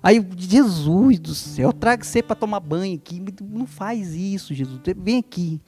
Aí, 0.03 0.27
Jesus 0.37 1.21
do 1.21 1.35
céu, 1.35 1.73
traga 1.73 2.03
você 2.03 2.23
para 2.23 2.35
tomar 2.35 2.61
banho 2.61 2.97
aqui. 2.97 3.23
Não 3.41 3.67
faz 3.67 4.15
isso, 4.15 4.53
Jesus. 4.53 4.81
Vem 4.97 5.19
aqui 5.19 5.61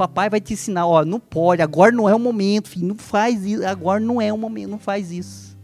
papai 0.00 0.30
vai 0.30 0.40
te 0.40 0.54
ensinar, 0.54 0.86
ó, 0.86 1.04
não 1.04 1.20
pode, 1.20 1.60
agora 1.60 1.92
não 1.92 2.08
é 2.08 2.14
o 2.14 2.18
momento, 2.18 2.70
filho, 2.70 2.86
não 2.86 2.94
faz 2.94 3.44
isso, 3.44 3.66
agora 3.66 4.00
não 4.00 4.18
é 4.18 4.32
o 4.32 4.38
momento, 4.38 4.70
não 4.70 4.78
faz 4.78 5.12
isso. 5.12 5.54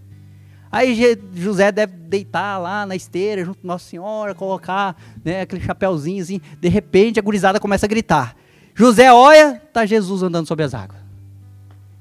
Aí 0.71 0.95
José 1.33 1.73
deve 1.73 1.97
deitar 1.97 2.59
lá 2.59 2.85
na 2.85 2.95
esteira 2.95 3.43
junto 3.43 3.61
com 3.61 3.67
Nossa 3.67 3.89
Senhora, 3.89 4.35
colocar 4.35 4.95
né, 5.25 5.41
aquele 5.41 5.65
chapéuzinho 5.65 6.23
assim, 6.23 6.39
de 6.61 6.69
repente 6.69 7.19
a 7.19 7.23
gurizada 7.23 7.59
começa 7.59 7.87
a 7.87 7.89
gritar. 7.89 8.37
José 8.75 9.11
olha, 9.11 9.63
tá 9.73 9.87
Jesus 9.87 10.23
andando 10.23 10.47
sobre 10.47 10.67
as 10.67 10.75
águas. 10.75 11.01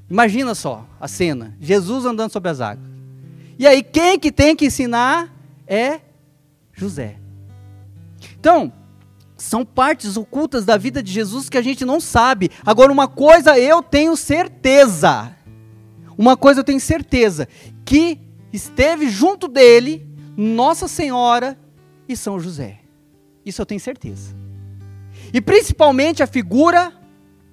Imagina 0.09 0.53
só 0.53 0.85
a 0.99 1.07
cena, 1.07 1.55
Jesus 1.61 2.03
andando 2.03 2.31
sobre 2.31 2.49
as 2.49 2.59
águas. 2.59 2.85
E 3.57 3.65
aí 3.65 3.81
quem 3.81 4.19
que 4.19 4.29
tem 4.29 4.57
que 4.57 4.65
ensinar 4.65 5.33
é 5.65 6.01
José. 6.75 7.15
Então, 8.39 8.71
são 9.37 9.65
partes 9.65 10.17
ocultas 10.17 10.65
da 10.65 10.77
vida 10.77 11.01
de 11.01 11.11
Jesus 11.11 11.49
que 11.49 11.57
a 11.57 11.61
gente 11.61 11.83
não 11.83 11.99
sabe. 11.99 12.51
Agora, 12.65 12.91
uma 12.91 13.07
coisa 13.07 13.57
eu 13.57 13.81
tenho 13.81 14.15
certeza. 14.15 15.35
Uma 16.17 16.37
coisa 16.37 16.59
eu 16.59 16.63
tenho 16.63 16.79
certeza: 16.79 17.47
que 17.83 18.19
esteve 18.53 19.09
junto 19.09 19.47
dele 19.47 20.05
Nossa 20.37 20.87
Senhora 20.87 21.57
e 22.07 22.15
São 22.15 22.39
José. 22.39 22.79
Isso 23.45 23.61
eu 23.61 23.65
tenho 23.65 23.79
certeza. 23.79 24.35
E 25.33 25.41
principalmente 25.41 26.23
a 26.23 26.27
figura 26.27 26.93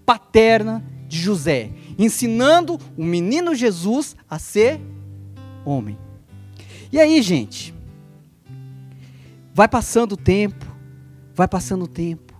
paterna 0.04 0.84
de 1.06 1.18
José, 1.18 1.70
ensinando 1.98 2.78
o 2.96 3.04
menino 3.04 3.54
Jesus 3.54 4.16
a 4.28 4.38
ser 4.38 4.80
homem. 5.64 5.98
E 6.90 7.00
aí, 7.00 7.20
gente, 7.22 7.71
vai 9.54 9.68
passando 9.68 10.12
o 10.12 10.16
tempo, 10.16 10.66
vai 11.34 11.48
passando 11.48 11.84
o 11.84 11.88
tempo. 11.88 12.32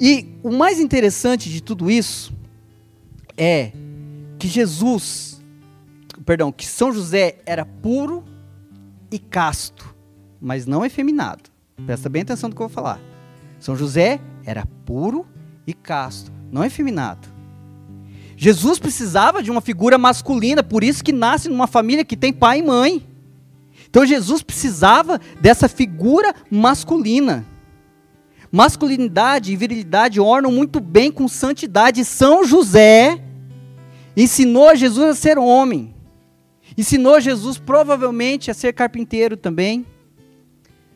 E 0.00 0.38
o 0.42 0.50
mais 0.50 0.78
interessante 0.78 1.50
de 1.50 1.62
tudo 1.62 1.90
isso 1.90 2.32
é 3.36 3.72
que 4.38 4.46
Jesus, 4.46 5.40
perdão, 6.24 6.52
que 6.52 6.66
São 6.66 6.92
José 6.92 7.38
era 7.44 7.64
puro 7.64 8.24
e 9.10 9.18
casto, 9.18 9.94
mas 10.40 10.66
não 10.66 10.84
efeminado. 10.84 11.50
Presta 11.84 12.08
bem 12.08 12.22
atenção 12.22 12.48
no 12.48 12.54
que 12.54 12.62
eu 12.62 12.68
vou 12.68 12.74
falar. 12.74 13.00
São 13.58 13.76
José 13.76 14.20
era 14.44 14.66
puro 14.84 15.26
e 15.66 15.74
casto, 15.74 16.32
não 16.50 16.64
efeminado. 16.64 17.28
Jesus 18.36 18.78
precisava 18.78 19.42
de 19.42 19.50
uma 19.50 19.60
figura 19.60 19.98
masculina, 19.98 20.62
por 20.62 20.84
isso 20.84 21.02
que 21.02 21.12
nasce 21.12 21.48
numa 21.48 21.66
família 21.66 22.04
que 22.04 22.16
tem 22.16 22.32
pai 22.32 22.60
e 22.60 22.62
mãe. 22.62 23.07
Então 23.90 24.04
Jesus 24.04 24.42
precisava 24.42 25.20
dessa 25.40 25.68
figura 25.68 26.34
masculina. 26.50 27.44
Masculinidade 28.50 29.52
e 29.52 29.56
virilidade 29.56 30.20
ornam 30.20 30.50
muito 30.50 30.80
bem 30.80 31.10
com 31.10 31.28
santidade. 31.28 32.04
São 32.04 32.44
José 32.44 33.22
ensinou 34.16 34.74
Jesus 34.74 35.10
a 35.10 35.14
ser 35.14 35.38
homem. 35.38 35.94
Ensinou 36.76 37.20
Jesus 37.20 37.58
provavelmente 37.58 38.50
a 38.50 38.54
ser 38.54 38.72
carpinteiro 38.72 39.36
também. 39.36 39.86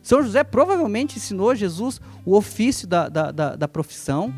São 0.02 0.22
José 0.22 0.42
provavelmente 0.42 1.16
ensinou 1.16 1.54
Jesus 1.54 2.00
o 2.24 2.36
ofício 2.36 2.88
da, 2.88 3.08
da, 3.08 3.30
da, 3.30 3.56
da 3.56 3.68
profissão. 3.68 4.32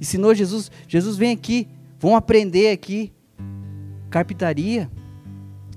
Ensinou 0.00 0.34
Jesus, 0.34 0.70
Jesus 0.88 1.16
vem 1.16 1.32
aqui, 1.32 1.68
vão 1.98 2.16
aprender 2.16 2.70
aqui 2.70 3.12
carpintaria. 4.10 4.90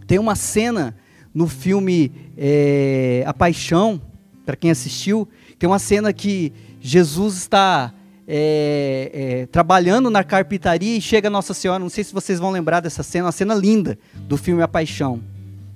Tem 0.07 0.17
uma 0.17 0.35
cena 0.35 0.97
no 1.33 1.47
filme 1.47 2.11
é, 2.37 3.23
A 3.25 3.33
Paixão, 3.33 4.01
para 4.45 4.55
quem 4.55 4.71
assistiu, 4.71 5.27
tem 5.57 5.67
uma 5.69 5.79
cena 5.79 6.13
que 6.13 6.53
Jesus 6.79 7.37
está 7.37 7.93
é, 8.27 9.11
é, 9.13 9.45
trabalhando 9.47 10.09
na 10.09 10.23
carpintaria 10.23 10.97
e 10.97 11.01
chega 11.01 11.29
Nossa 11.29 11.53
Senhora. 11.53 11.79
Não 11.79 11.89
sei 11.89 12.03
se 12.03 12.13
vocês 12.13 12.39
vão 12.39 12.51
lembrar 12.51 12.79
dessa 12.79 13.03
cena, 13.03 13.25
uma 13.25 13.31
cena 13.31 13.53
linda 13.53 13.97
do 14.15 14.37
filme 14.37 14.61
A 14.61 14.67
Paixão. 14.67 15.21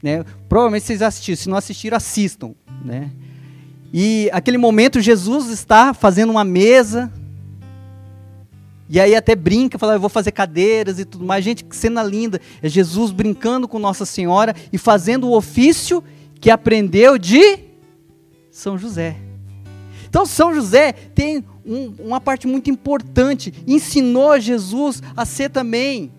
Né? 0.01 0.23
Provavelmente 0.47 0.85
vocês 0.85 1.01
assistiram. 1.01 1.37
Se 1.37 1.49
não 1.49 1.57
assistiram, 1.57 1.97
assistam. 1.97 2.53
Né? 2.83 3.11
E 3.93 4.29
aquele 4.31 4.57
momento 4.57 4.99
Jesus 4.99 5.49
está 5.49 5.93
fazendo 5.93 6.29
uma 6.29 6.43
mesa. 6.43 7.11
E 8.89 8.99
aí 8.99 9.15
até 9.15 9.35
brinca, 9.35 9.77
fala, 9.77 9.93
eu 9.93 9.99
vou 9.99 10.09
fazer 10.09 10.31
cadeiras 10.31 10.97
e 10.97 11.05
tudo 11.05 11.25
mais. 11.25 11.43
Gente, 11.43 11.63
que 11.63 11.75
cena 11.75 12.01
linda. 12.03 12.39
É 12.61 12.69
Jesus 12.69 13.11
brincando 13.11 13.67
com 13.67 13.79
Nossa 13.79 14.05
Senhora 14.05 14.55
e 14.71 14.77
fazendo 14.77 15.27
o 15.27 15.35
ofício 15.35 16.03
que 16.39 16.49
aprendeu 16.49 17.17
de 17.17 17.59
São 18.49 18.77
José. 18.77 19.17
Então, 20.07 20.25
São 20.25 20.53
José 20.53 20.93
tem 20.93 21.43
um, 21.65 21.93
uma 21.99 22.21
parte 22.21 22.47
muito 22.47 22.69
importante. 22.69 23.53
Ensinou 23.67 24.39
Jesus 24.39 25.03
a 25.15 25.25
ser 25.25 25.49
também. 25.49 26.11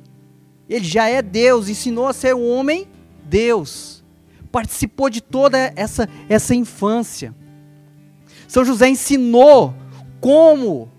Ele 0.68 0.85
já 0.85 1.09
é 1.09 1.22
Deus, 1.22 1.70
ensinou 1.70 2.07
a 2.07 2.12
ser 2.12 2.35
um 2.35 2.46
homem 2.50 2.87
Deus. 3.24 4.04
Participou 4.52 5.09
de 5.09 5.22
toda 5.22 5.72
essa, 5.74 6.07
essa 6.28 6.54
infância. 6.54 7.35
São 8.46 8.62
José 8.62 8.90
ensinou 8.90 9.74
como 10.20 10.90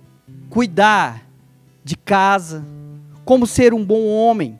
cuidar 0.50 1.29
de 1.90 1.98
casa, 1.98 2.64
como 3.26 3.48
ser 3.48 3.74
um 3.74 3.84
bom 3.84 4.06
homem. 4.06 4.60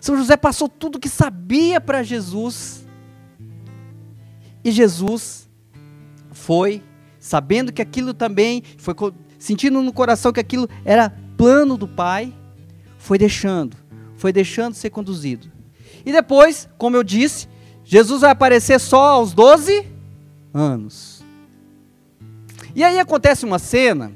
São 0.00 0.16
José 0.16 0.36
passou 0.36 0.68
tudo 0.68 0.96
o 0.96 1.00
que 1.00 1.08
sabia 1.08 1.80
para 1.80 2.04
Jesus. 2.04 2.86
E 4.62 4.70
Jesus 4.70 5.50
foi 6.30 6.80
sabendo 7.18 7.72
que 7.72 7.82
aquilo 7.82 8.14
também, 8.14 8.62
foi 8.78 8.94
sentindo 9.36 9.82
no 9.82 9.92
coração 9.92 10.32
que 10.32 10.38
aquilo 10.38 10.68
era 10.84 11.12
plano 11.36 11.76
do 11.76 11.88
Pai, 11.88 12.32
foi 12.98 13.18
deixando, 13.18 13.76
foi 14.14 14.32
deixando 14.32 14.74
ser 14.74 14.90
conduzido. 14.90 15.50
E 16.06 16.12
depois, 16.12 16.68
como 16.78 16.94
eu 16.94 17.02
disse, 17.02 17.48
Jesus 17.84 18.20
vai 18.20 18.30
aparecer 18.30 18.78
só 18.78 19.08
aos 19.08 19.34
12 19.34 19.88
anos. 20.54 21.24
E 22.76 22.84
aí 22.84 23.00
acontece 23.00 23.44
uma 23.44 23.58
cena 23.58 24.12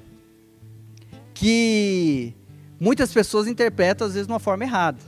que 1.35 2.33
muitas 2.85 3.11
pessoas 3.11 3.47
interpretam 3.47 4.07
às 4.07 4.13
vezes 4.13 4.27
de 4.27 4.33
uma 4.33 4.39
forma 4.39 4.63
errada. 4.63 4.99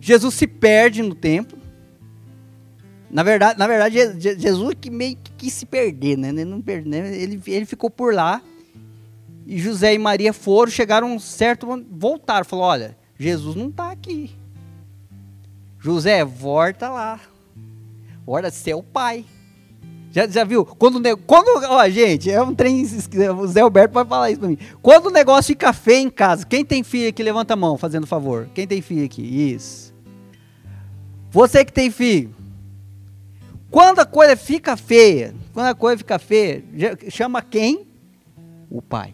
Jesus 0.00 0.34
se 0.34 0.46
perde 0.46 1.02
no 1.02 1.16
templo, 1.16 1.58
na 3.10 3.24
verdade, 3.24 3.58
na 3.58 3.66
verdade 3.66 4.20
Jesus 4.20 4.74
que 4.80 4.88
meio 4.88 5.16
que 5.16 5.32
quis 5.32 5.52
se 5.52 5.66
perder, 5.66 6.16
né? 6.16 6.28
Ele, 6.28 6.44
não 6.44 6.62
perde, 6.62 6.88
né? 6.88 7.16
ele, 7.16 7.42
ele 7.46 7.66
ficou 7.66 7.90
por 7.90 8.14
lá. 8.14 8.40
E 9.44 9.58
José 9.58 9.94
e 9.94 9.98
Maria 9.98 10.32
foram, 10.32 10.70
chegaram 10.70 11.12
um 11.12 11.18
certo. 11.18 11.66
Voltaram, 11.90 12.44
falou: 12.44 12.64
Olha, 12.64 12.96
Jesus 13.18 13.54
não 13.56 13.68
está 13.68 13.90
aqui. 13.90 14.34
José, 15.78 16.24
volta 16.24 16.88
lá. 16.88 17.20
Volta, 18.24 18.50
você 18.50 18.72
é 18.72 18.82
pai. 18.82 19.24
Já, 20.16 20.26
já 20.26 20.44
viu? 20.44 20.64
Quando, 20.64 20.98
quando. 21.26 21.46
Ó, 21.70 21.88
gente, 21.90 22.30
é 22.30 22.40
um 22.40 22.54
trem. 22.54 22.86
O 23.38 23.46
Zé 23.46 23.60
Alberto 23.60 23.92
vai 23.92 24.04
falar 24.06 24.30
isso 24.30 24.40
pra 24.40 24.48
mim. 24.48 24.56
Quando 24.80 25.08
o 25.08 25.10
negócio 25.10 25.48
fica 25.48 25.74
feio 25.74 26.06
em 26.06 26.10
casa, 26.10 26.46
quem 26.46 26.64
tem 26.64 26.82
filho 26.82 27.10
aqui, 27.10 27.22
levanta 27.22 27.52
a 27.52 27.56
mão, 27.56 27.76
fazendo 27.76 28.06
favor. 28.06 28.48
Quem 28.54 28.66
tem 28.66 28.80
filho 28.80 29.04
aqui? 29.04 29.20
Isso. 29.20 29.94
Você 31.30 31.66
que 31.66 31.72
tem 31.72 31.90
filho, 31.90 32.34
quando 33.70 33.98
a 33.98 34.06
coisa 34.06 34.34
fica 34.36 34.74
feia, 34.74 35.34
quando 35.52 35.66
a 35.66 35.74
coisa 35.74 35.98
fica 35.98 36.18
feia, 36.18 36.64
chama 37.10 37.42
quem? 37.42 37.86
O 38.70 38.80
pai. 38.80 39.12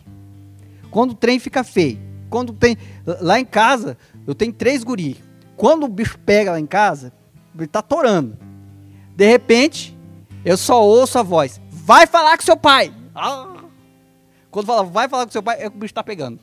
Quando 0.88 1.10
o 1.10 1.16
trem 1.16 1.40
fica 1.40 1.64
feio, 1.64 1.98
quando 2.30 2.52
tem 2.52 2.76
lá 3.04 3.40
em 3.40 3.44
casa, 3.44 3.98
eu 4.24 4.36
tenho 4.36 4.52
três 4.52 4.84
guri. 4.84 5.16
Quando 5.56 5.82
o 5.82 5.88
bicho 5.88 6.16
pega 6.20 6.52
lá 6.52 6.60
em 6.60 6.66
casa, 6.66 7.12
ele 7.58 7.66
tá 7.66 7.82
torando. 7.82 8.38
De 9.16 9.26
repente, 9.26 9.91
eu 10.44 10.57
só 10.57 10.83
ouço 10.83 11.18
a 11.18 11.22
voz: 11.22 11.61
"Vai 11.70 12.07
falar 12.07 12.37
com 12.37 12.44
seu 12.44 12.57
pai". 12.57 12.92
Ah! 13.14 13.64
Quando 14.50 14.66
fala 14.66 14.85
"vai 14.85 15.09
falar 15.09 15.26
com 15.26 15.33
seu 15.33 15.42
pai", 15.42 15.57
é 15.59 15.70
que 15.70 15.76
o 15.76 15.81
bicho 15.81 15.92
está 15.92 16.02
pegando. 16.02 16.38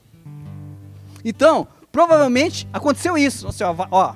Então, 1.24 1.68
provavelmente 1.92 2.68
aconteceu 2.72 3.18
isso. 3.18 3.48
Assim, 3.48 3.64
ó, 3.64 3.76
ó, 3.92 4.16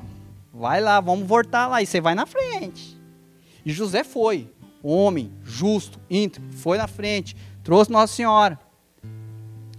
vai 0.53 0.79
lá, 0.79 0.99
vamos 0.99 1.27
voltar 1.27 1.67
lá 1.67 1.81
e 1.81 1.85
você 1.85 1.99
vai 1.99 2.15
na 2.15 2.25
frente. 2.25 2.99
E 3.65 3.71
José 3.71 4.03
foi, 4.03 4.49
homem, 4.81 5.31
justo, 5.43 5.99
íntegro, 6.09 6.51
foi 6.53 6.77
na 6.77 6.87
frente, 6.87 7.35
trouxe 7.63 7.91
Nossa 7.91 8.13
Senhora. 8.13 8.59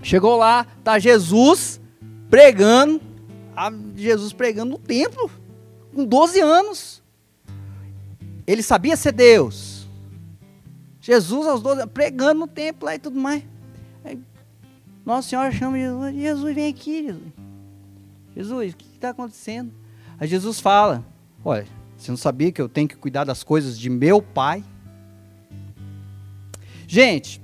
Chegou 0.03 0.37
lá, 0.37 0.67
tá 0.83 0.99
Jesus 0.99 1.81
pregando, 2.29 3.01
Jesus 3.97 4.33
pregando 4.33 4.73
no 4.73 4.79
templo, 4.79 5.31
com 5.95 6.05
12 6.05 6.41
anos. 6.41 7.03
Ele 8.47 8.63
sabia 8.63 8.97
ser 8.97 9.13
Deus. 9.13 9.74
Jesus 11.05 11.47
aos 11.47 11.61
12 11.61 11.83
anos, 11.83 11.93
pregando 11.93 12.41
no 12.41 12.47
templo 12.47 12.87
lá 12.87 12.95
e 12.95 12.99
tudo 12.99 13.21
mais. 13.21 13.45
Aí, 14.03 14.19
Nossa 15.05 15.29
Senhora 15.29 15.53
chama 15.53 15.77
Jesus, 15.77 16.15
Jesus 16.15 16.55
vem 16.55 16.67
aqui, 16.67 17.03
Jesus. 17.05 17.33
Jesus, 18.35 18.73
o 18.73 18.77
que 18.79 18.87
está 18.95 19.11
acontecendo? 19.11 19.71
Aí 20.19 20.27
Jesus 20.27 20.61
fala, 20.61 21.05
olha, 21.45 21.67
você 21.95 22.11
não 22.11 22.17
sabia 22.17 22.51
que 22.51 22.61
eu 22.61 22.71
tenho 22.71 22.89
que 22.89 22.97
cuidar 22.97 23.25
das 23.25 23.45
coisas 23.45 23.79
de 23.79 23.91
meu 23.91 24.23
pai? 24.23 24.65
Gente, 26.87 27.39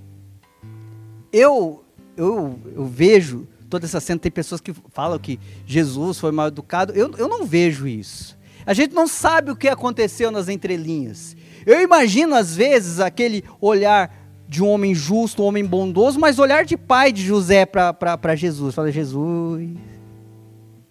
eu, 1.31 1.85
eu, 2.16 2.59
eu 2.75 2.87
vejo 2.87 3.46
toda 3.68 3.85
essa 3.85 4.01
cena. 4.01 4.18
Tem 4.18 4.33
pessoas 4.33 4.62
que 4.62 4.73
falam 4.73 5.18
que 5.18 5.38
Jesus 5.66 6.18
foi 6.18 6.33
mal 6.33 6.49
educado. 6.49 6.94
Eu, 6.94 7.11
eu 7.18 7.29
não 7.29 7.44
vejo 7.44 7.87
isso. 7.87 8.38
A 8.64 8.73
gente 8.73 8.94
não 8.94 9.07
sabe 9.07 9.51
o 9.51 9.57
que 9.57 9.68
aconteceu 9.68 10.31
nas 10.31 10.49
entrelinhas. 10.49 11.37
Eu 11.64 11.81
imagino, 11.81 12.35
às 12.35 12.55
vezes, 12.55 13.01
aquele 13.01 13.44
olhar 13.61 14.11
de 14.49 14.62
um 14.62 14.68
homem 14.68 14.94
justo, 14.94 15.42
um 15.42 15.46
homem 15.46 15.64
bondoso, 15.64 16.18
mas 16.18 16.38
olhar 16.38 16.64
de 16.64 16.77
pai 16.77 17.12
de 17.12 17.23
José 17.23 17.64
para 17.64 18.35
Jesus. 18.35 18.75
Fala, 18.75 18.90
Jesus, 18.90 19.70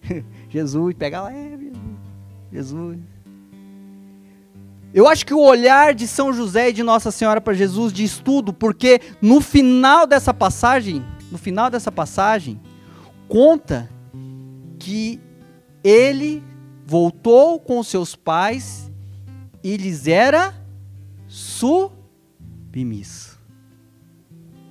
Jesus, 0.48 0.94
pega 0.94 1.22
leve, 1.22 1.72
Jesus. 2.50 2.98
Eu 4.92 5.06
acho 5.06 5.24
que 5.24 5.34
o 5.34 5.40
olhar 5.40 5.94
de 5.94 6.08
São 6.08 6.32
José 6.32 6.70
e 6.70 6.72
de 6.72 6.82
Nossa 6.82 7.10
Senhora 7.10 7.40
para 7.40 7.54
Jesus 7.54 7.92
diz 7.92 8.18
tudo, 8.18 8.52
porque 8.52 9.00
no 9.22 9.40
final 9.40 10.06
dessa 10.06 10.34
passagem, 10.34 11.04
no 11.30 11.38
final 11.38 11.70
dessa 11.70 11.92
passagem, 11.92 12.60
conta 13.28 13.88
que 14.78 15.20
ele 15.84 16.42
voltou 16.84 17.60
com 17.60 17.82
seus 17.84 18.16
pais 18.16 18.90
e 19.62 19.76
lhes 19.76 20.08
era 20.08 20.59
submisso. 21.30 21.90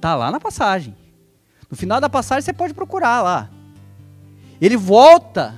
Tá 0.01 0.13
lá 0.15 0.29
na 0.29 0.39
passagem. 0.39 0.95
No 1.71 1.77
final 1.77 2.01
da 2.01 2.09
passagem 2.09 2.41
você 2.41 2.51
pode 2.51 2.73
procurar 2.73 3.21
lá. 3.21 3.49
Ele 4.59 4.75
volta 4.75 5.57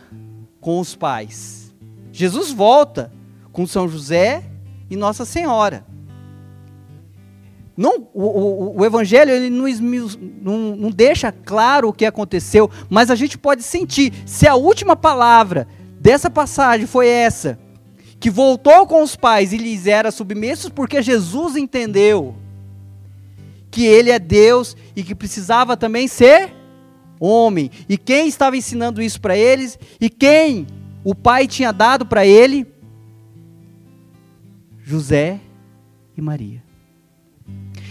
com 0.59 0.79
os 0.79 0.95
pais. 0.95 1.73
Jesus 2.11 2.51
volta 2.51 3.11
com 3.51 3.65
São 3.65 3.89
José 3.89 4.43
e 4.89 4.95
Nossa 4.95 5.25
Senhora. 5.25 5.83
Não, 7.75 8.07
o, 8.13 8.23
o, 8.23 8.79
o 8.79 8.85
Evangelho 8.85 9.31
ele 9.31 9.49
não, 9.49 9.65
não, 10.41 10.75
não 10.75 10.91
deixa 10.91 11.31
claro 11.31 11.89
o 11.89 11.93
que 11.93 12.05
aconteceu, 12.05 12.69
mas 12.89 13.09
a 13.09 13.15
gente 13.15 13.39
pode 13.39 13.63
sentir. 13.63 14.13
Se 14.27 14.47
a 14.47 14.53
última 14.53 14.95
palavra 14.95 15.67
dessa 15.99 16.29
passagem 16.29 16.85
foi 16.85 17.07
essa, 17.07 17.57
que 18.21 18.29
voltou 18.29 18.85
com 18.85 19.01
os 19.01 19.15
pais 19.15 19.51
e 19.51 19.57
lhes 19.57 19.87
era 19.87 20.11
submissos, 20.11 20.69
porque 20.69 21.01
Jesus 21.01 21.55
entendeu 21.55 22.35
que 23.71 23.83
ele 23.83 24.11
é 24.11 24.19
Deus 24.19 24.77
e 24.95 25.03
que 25.03 25.15
precisava 25.15 25.75
também 25.75 26.07
ser 26.07 26.53
homem. 27.19 27.71
E 27.89 27.97
quem 27.97 28.27
estava 28.27 28.55
ensinando 28.55 29.01
isso 29.01 29.19
para 29.19 29.35
eles? 29.35 29.79
E 29.99 30.07
quem 30.07 30.67
o 31.03 31.15
pai 31.15 31.47
tinha 31.47 31.71
dado 31.71 32.05
para 32.05 32.23
ele? 32.23 32.67
José 34.83 35.39
e 36.15 36.21
Maria. 36.21 36.63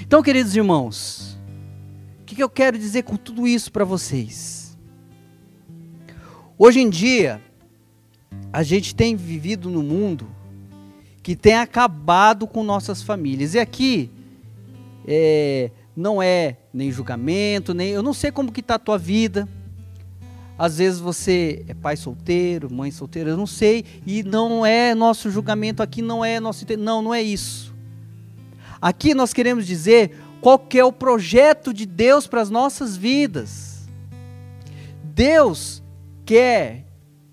Então, 0.00 0.22
queridos 0.22 0.54
irmãos, 0.54 1.36
o 2.20 2.24
que, 2.24 2.36
que 2.36 2.42
eu 2.42 2.48
quero 2.48 2.78
dizer 2.78 3.02
com 3.02 3.16
tudo 3.16 3.48
isso 3.48 3.72
para 3.72 3.84
vocês? 3.84 4.78
Hoje 6.56 6.78
em 6.78 6.88
dia, 6.88 7.42
a 8.52 8.62
gente 8.62 8.94
tem 8.94 9.14
vivido 9.14 9.70
no 9.70 9.82
mundo 9.82 10.26
que 11.22 11.36
tem 11.36 11.54
acabado 11.54 12.46
com 12.46 12.62
nossas 12.62 13.02
famílias. 13.02 13.54
E 13.54 13.58
aqui 13.58 14.10
é, 15.06 15.70
não 15.94 16.22
é 16.22 16.56
nem 16.72 16.90
julgamento, 16.90 17.74
nem 17.74 17.90
eu 17.90 18.02
não 18.02 18.14
sei 18.14 18.30
como 18.30 18.52
que 18.52 18.60
está 18.60 18.74
a 18.74 18.78
tua 18.78 18.98
vida. 18.98 19.48
Às 20.58 20.78
vezes 20.78 21.00
você 21.00 21.64
é 21.68 21.74
pai 21.74 21.96
solteiro, 21.96 22.70
mãe 22.70 22.90
solteira, 22.90 23.30
eu 23.30 23.36
não 23.36 23.46
sei, 23.46 23.84
e 24.06 24.22
não 24.22 24.64
é 24.64 24.94
nosso 24.94 25.30
julgamento 25.30 25.82
aqui, 25.82 26.02
não 26.02 26.22
é 26.24 26.38
nosso. 26.38 26.66
Não, 26.78 27.00
não 27.00 27.14
é 27.14 27.22
isso. 27.22 27.74
Aqui 28.80 29.14
nós 29.14 29.32
queremos 29.32 29.66
dizer 29.66 30.18
qual 30.40 30.58
que 30.58 30.78
é 30.78 30.84
o 30.84 30.92
projeto 30.92 31.72
de 31.72 31.86
Deus 31.86 32.26
para 32.26 32.42
as 32.42 32.50
nossas 32.50 32.96
vidas. 32.96 33.88
Deus 35.02 35.82
quer 36.26 36.84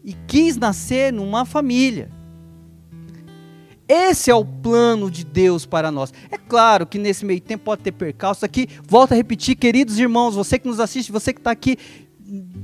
e 0.08 0.13
quis 0.26 0.56
nascer 0.56 1.12
numa 1.12 1.43
família. 1.43 2.10
Esse 3.86 4.32
é 4.32 4.36
o 4.36 4.46
plano 4.46 5.12
de 5.12 5.26
Deus 5.26 5.65
para 5.65 5.91
nós. 5.91 6.13
É 6.32 6.38
claro 6.38 6.88
que 6.88 6.98
nesse 6.98 7.26
meio 7.26 7.41
tempo 7.41 7.65
pode 7.65 7.84
ter 7.84 7.91
percalço 7.91 8.46
aqui. 8.46 8.70
Volto 8.88 9.12
a 9.12 9.15
repetir, 9.15 9.58
queridos 9.58 10.00
irmãos, 10.00 10.34
você 10.34 10.58
que 10.58 10.65
nos 10.65 10.80
assiste, 10.80 11.12
você 11.12 11.34
que 11.34 11.41
está 11.41 11.52
aqui, 11.52 11.78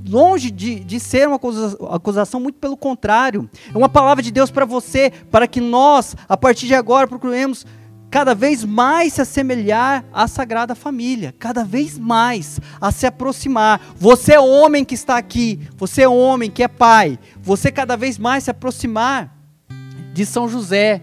longe 0.08 0.50
de, 0.50 0.80
de 0.80 1.02
ser 1.02 1.28
uma 1.28 1.40
acusação, 1.94 2.40
muito 2.40 2.60
pelo 2.60 2.78
contrário. 2.78 3.50
É 3.74 3.78
uma 3.78 3.90
palavra 3.90 4.24
de 4.24 4.32
Deus 4.32 4.50
para 4.50 4.64
você, 4.64 5.12
para 5.30 5.46
que 5.46 5.60
nós, 5.60 6.16
a 6.30 6.38
partir 6.38 6.68
de 6.68 6.76
agora, 6.76 7.08
procuremos 7.10 7.66
cada 8.14 8.36
vez 8.36 8.64
mais 8.64 9.14
se 9.14 9.22
assemelhar 9.22 10.06
à 10.14 10.28
Sagrada 10.28 10.76
Família, 10.76 11.34
cada 11.40 11.64
vez 11.64 11.98
mais 11.98 12.60
a 12.80 12.92
se 12.92 13.08
aproximar. 13.08 13.82
Você 13.96 14.34
é 14.34 14.40
homem 14.40 14.86
que 14.86 14.94
está 14.94 15.18
aqui, 15.18 15.60
você 15.76 16.04
é 16.04 16.08
homem 16.08 16.52
que 16.52 16.62
é 16.62 16.68
pai, 16.68 17.18
você 17.42 17.72
cada 17.72 17.98
vez 17.98 18.20
mais 18.20 18.44
se 18.44 18.52
aproximar 18.52 19.36
de 20.14 20.28
São 20.28 20.48
José. 20.48 21.02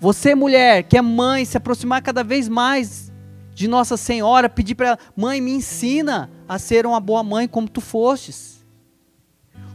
Você, 0.00 0.34
mulher, 0.34 0.82
que 0.82 0.98
é 0.98 1.00
mãe, 1.00 1.44
se 1.44 1.56
aproximar 1.56 2.02
cada 2.02 2.24
vez 2.24 2.48
mais 2.48 3.12
de 3.54 3.68
Nossa 3.68 3.96
Senhora, 3.96 4.48
pedir 4.48 4.74
para 4.74 4.88
ela: 4.88 4.98
mãe, 5.16 5.40
me 5.40 5.52
ensina 5.52 6.28
a 6.48 6.58
ser 6.58 6.86
uma 6.86 6.98
boa 6.98 7.22
mãe 7.22 7.46
como 7.46 7.68
tu 7.68 7.80
fostes. 7.80 8.51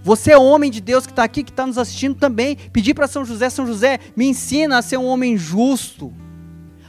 Você 0.04 0.32
é 0.32 0.38
homem 0.38 0.72
de 0.72 0.80
Deus 0.80 1.06
que 1.06 1.12
está 1.12 1.24
aqui, 1.24 1.44
que 1.44 1.52
está 1.52 1.66
nos 1.66 1.78
assistindo 1.78 2.16
também, 2.16 2.56
pedir 2.72 2.94
para 2.94 3.08
São 3.08 3.26
José: 3.26 3.50
São 3.50 3.66
José, 3.68 4.00
me 4.16 4.26
ensina 4.26 4.78
a 4.78 4.82
ser 4.82 4.98
um 4.98 5.06
homem 5.06 5.38
justo, 5.38 6.14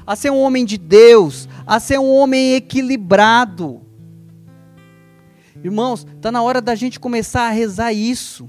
a 0.06 0.14
ser 0.14 0.30
um 0.30 0.40
homem 0.40 0.64
de 0.64 0.78
Deus, 0.78 1.48
a 1.66 1.80
ser 1.80 1.98
um 1.98 2.10
homem 2.10 2.54
equilibrado. 2.54 3.82
Irmãos, 5.62 6.06
está 6.16 6.30
na 6.30 6.42
hora 6.42 6.60
da 6.60 6.74
gente 6.74 7.00
começar 7.00 7.48
a 7.48 7.50
rezar 7.50 7.92
isso 7.92 8.48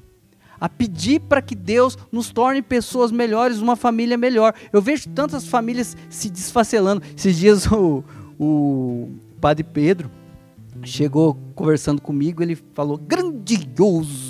a 0.59 0.67
pedir 0.67 1.21
para 1.21 1.41
que 1.41 1.55
Deus 1.55 1.97
nos 2.11 2.29
torne 2.29 2.61
pessoas 2.61 3.11
melhores, 3.11 3.59
uma 3.59 3.75
família 3.75 4.17
melhor. 4.17 4.53
Eu 4.73 4.81
vejo 4.81 5.09
tantas 5.09 5.47
famílias 5.47 5.95
se 6.09 6.29
desfacelando. 6.29 7.01
Esses 7.15 7.37
dias 7.37 7.65
o, 7.71 8.03
o 8.37 9.09
padre 9.39 9.63
Pedro 9.63 10.11
chegou 10.83 11.37
conversando 11.55 12.01
comigo, 12.01 12.43
ele 12.43 12.57
falou: 12.73 12.97
grandioso, 12.97 14.28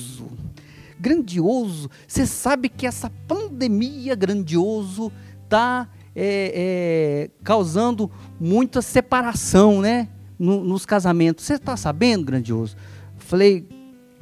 grandioso. 0.99 1.89
Você 2.07 2.25
sabe 2.25 2.69
que 2.69 2.85
essa 2.85 3.09
pandemia 3.27 4.15
grandioso 4.15 5.11
está 5.43 5.87
é, 6.15 6.53
é, 6.55 7.43
causando 7.43 8.11
muita 8.39 8.81
separação, 8.81 9.81
né? 9.81 10.09
No, 10.37 10.63
nos 10.63 10.85
casamentos. 10.85 11.45
Você 11.45 11.55
está 11.55 11.75
sabendo, 11.75 12.25
grandioso? 12.25 12.75
Falei, 13.17 13.67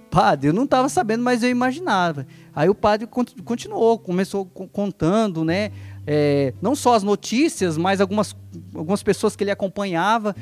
Padre, 0.09 0.49
eu 0.49 0.53
não 0.53 0.63
estava 0.63 0.89
sabendo, 0.89 1.23
mas 1.23 1.43
eu 1.43 1.49
imaginava. 1.49 2.25
Aí 2.55 2.69
o 2.69 2.75
padre 2.75 3.07
continuou, 3.43 3.99
começou 3.99 4.45
contando, 4.45 5.43
né? 5.43 5.71
É, 6.05 6.53
não 6.61 6.75
só 6.75 6.95
as 6.95 7.03
notícias, 7.03 7.77
mas 7.77 7.99
algumas, 7.99 8.35
algumas 8.73 9.03
pessoas 9.03 9.35
que 9.35 9.43
ele 9.43 9.51
acompanhava, 9.51 10.35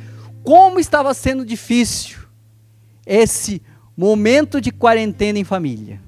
como 0.43 0.79
estava 0.79 1.13
sendo 1.13 1.43
difícil 1.43 2.19
esse 3.05 3.61
momento 3.97 4.61
de 4.61 4.71
quarentena 4.71 5.39
em 5.39 5.43
família. 5.43 5.99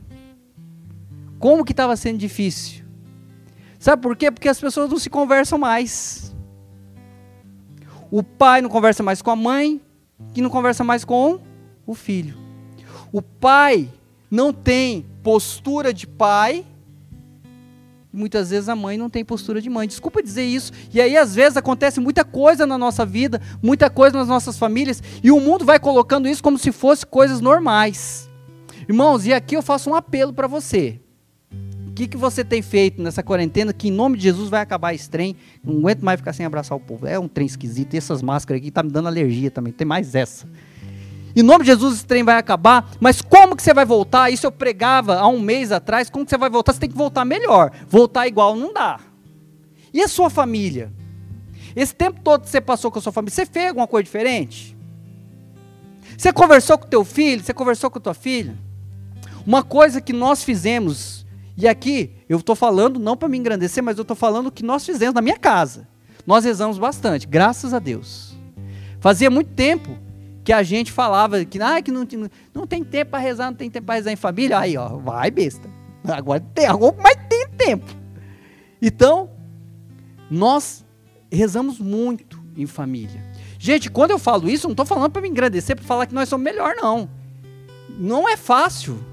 Como 1.39 1.63
que 1.63 1.73
estava 1.73 1.95
sendo 1.95 2.17
difícil. 2.17 2.85
Sabe 3.79 4.01
por 4.01 4.15
quê? 4.15 4.31
Porque 4.31 4.49
as 4.49 4.59
pessoas 4.59 4.89
não 4.89 4.97
se 4.97 5.09
conversam 5.09 5.57
mais. 5.57 6.35
O 8.09 8.23
pai 8.23 8.61
não 8.61 8.69
conversa 8.69 9.03
mais 9.03 9.21
com 9.21 9.29
a 9.29 9.35
mãe, 9.35 9.81
que 10.33 10.41
não 10.41 10.49
conversa 10.49 10.83
mais 10.83 11.05
com 11.05 11.39
o 11.85 11.93
filho. 11.93 12.37
O 13.11 13.21
pai 13.21 13.89
não 14.29 14.51
tem 14.51 15.05
postura 15.21 15.93
de 15.93 16.07
pai, 16.07 16.65
muitas 18.11 18.49
vezes 18.49 18.67
a 18.67 18.75
mãe 18.75 18.97
não 18.97 19.09
tem 19.09 19.23
postura 19.23 19.61
de 19.61 19.69
mãe. 19.69 19.87
Desculpa 19.87 20.23
dizer 20.23 20.43
isso. 20.43 20.71
E 20.91 20.99
aí, 20.99 21.15
às 21.15 21.35
vezes, 21.35 21.57
acontece 21.57 21.99
muita 21.99 22.25
coisa 22.25 22.65
na 22.65 22.77
nossa 22.77 23.05
vida, 23.05 23.41
muita 23.61 23.89
coisa 23.89 24.17
nas 24.17 24.27
nossas 24.27 24.57
famílias, 24.57 25.01
e 25.23 25.31
o 25.31 25.39
mundo 25.39 25.63
vai 25.63 25.79
colocando 25.79 26.27
isso 26.27 26.43
como 26.43 26.57
se 26.57 26.71
fosse 26.71 27.05
coisas 27.05 27.39
normais. 27.39 28.29
Irmãos, 28.87 29.25
e 29.25 29.33
aqui 29.33 29.55
eu 29.55 29.61
faço 29.61 29.89
um 29.89 29.95
apelo 29.95 30.33
para 30.33 30.47
você. 30.47 30.99
Que, 31.97 32.07
que 32.07 32.15
você 32.15 32.45
tem 32.45 32.61
feito 32.61 33.01
nessa 33.01 33.23
quarentena 33.23 33.73
que, 33.73 33.87
em 33.87 33.91
nome 33.91 34.17
de 34.17 34.23
Jesus, 34.25 34.49
vai 34.49 34.61
acabar 34.61 34.93
esse 34.93 35.09
trem? 35.09 35.35
Não 35.63 35.79
aguento 35.79 36.03
mais 36.03 36.19
ficar 36.19 36.31
sem 36.31 36.45
abraçar 36.45 36.77
o 36.77 36.79
povo. 36.79 37.07
É 37.07 37.17
um 37.17 37.27
trem 37.27 37.47
esquisito. 37.47 37.95
E 37.95 37.97
essas 37.97 38.21
máscaras 38.21 38.61
aqui 38.61 38.69
tá 38.69 38.83
me 38.83 38.91
dando 38.91 39.07
alergia 39.07 39.49
também. 39.49 39.73
Tem 39.73 39.87
mais 39.87 40.13
essa. 40.13 40.47
Em 41.35 41.41
nome 41.41 41.63
de 41.63 41.71
Jesus, 41.71 41.95
esse 41.95 42.05
trem 42.05 42.21
vai 42.21 42.37
acabar. 42.37 42.87
Mas 42.99 43.19
como 43.19 43.55
que 43.55 43.63
você 43.63 43.73
vai 43.73 43.83
voltar? 43.83 44.29
Isso 44.29 44.45
eu 44.45 44.51
pregava 44.51 45.15
há 45.15 45.27
um 45.27 45.39
mês 45.39 45.71
atrás. 45.71 46.07
Como 46.07 46.23
que 46.23 46.29
você 46.29 46.37
vai 46.37 46.51
voltar? 46.51 46.73
Você 46.73 46.81
tem 46.81 46.89
que 46.91 46.95
voltar 46.95 47.25
melhor. 47.25 47.71
Voltar 47.89 48.27
igual 48.27 48.55
não 48.55 48.71
dá. 48.71 48.99
E 49.91 49.99
a 49.99 50.07
sua 50.07 50.29
família? 50.29 50.93
Esse 51.75 51.95
tempo 51.95 52.21
todo 52.23 52.43
que 52.43 52.49
você 52.51 52.61
passou 52.61 52.91
com 52.91 52.99
a 52.99 53.01
sua 53.01 53.11
família, 53.11 53.33
você 53.33 53.45
fez 53.47 53.69
alguma 53.69 53.87
coisa 53.87 54.03
diferente? 54.03 54.77
Você 56.15 56.31
conversou 56.31 56.77
com 56.77 56.87
teu 56.87 57.03
filho? 57.03 57.43
Você 57.43 57.55
conversou 57.55 57.89
com 57.89 57.99
tua 57.99 58.13
filha? 58.13 58.55
Uma 59.47 59.63
coisa 59.63 59.99
que 59.99 60.13
nós 60.13 60.43
fizemos, 60.43 61.25
e 61.57 61.67
aqui 61.67 62.11
eu 62.29 62.37
estou 62.37 62.55
falando 62.55 62.99
não 62.99 63.17
para 63.17 63.27
me 63.27 63.37
engrandecer, 63.37 63.83
mas 63.83 63.97
eu 63.97 64.03
estou 64.03 64.15
falando 64.15 64.47
o 64.47 64.51
que 64.51 64.63
nós 64.63 64.85
fizemos 64.85 65.15
na 65.15 65.21
minha 65.21 65.37
casa. 65.37 65.87
Nós 66.25 66.45
rezamos 66.45 66.77
bastante, 66.77 67.25
graças 67.25 67.73
a 67.73 67.79
Deus. 67.79 68.37
Fazia 68.99 69.29
muito 69.29 69.51
tempo 69.51 69.97
que 70.43 70.53
a 70.53 70.61
gente 70.61 70.91
falava 70.91 71.43
que, 71.43 71.59
ah, 71.61 71.81
que 71.81 71.91
não, 71.91 72.07
não 72.53 72.67
tem 72.67 72.83
tempo 72.83 73.11
para 73.11 73.19
rezar, 73.19 73.47
não 73.47 73.57
tem 73.57 73.69
tempo 73.69 73.87
para 73.87 73.95
rezar 73.95 74.11
em 74.11 74.15
família. 74.15 74.59
Aí, 74.59 74.77
ó, 74.77 74.97
vai 74.97 75.31
besta. 75.31 75.69
Agora 76.03 76.39
tem, 76.39 76.67
mas 77.01 77.17
tem 77.27 77.47
tempo. 77.57 77.85
Então, 78.81 79.29
nós 80.29 80.85
rezamos 81.31 81.79
muito 81.79 82.41
em 82.55 82.65
família. 82.65 83.23
Gente, 83.59 83.89
quando 83.89 84.11
eu 84.11 84.19
falo 84.19 84.49
isso, 84.49 84.67
não 84.67 84.73
estou 84.73 84.85
falando 84.85 85.11
para 85.11 85.21
me 85.21 85.27
engrandecer, 85.27 85.75
para 85.75 85.85
falar 85.85 86.05
que 86.05 86.13
nós 86.13 86.29
somos 86.29 86.43
melhor, 86.43 86.75
não. 86.75 87.09
Não 87.89 88.29
é 88.29 88.37
fácil. 88.37 89.03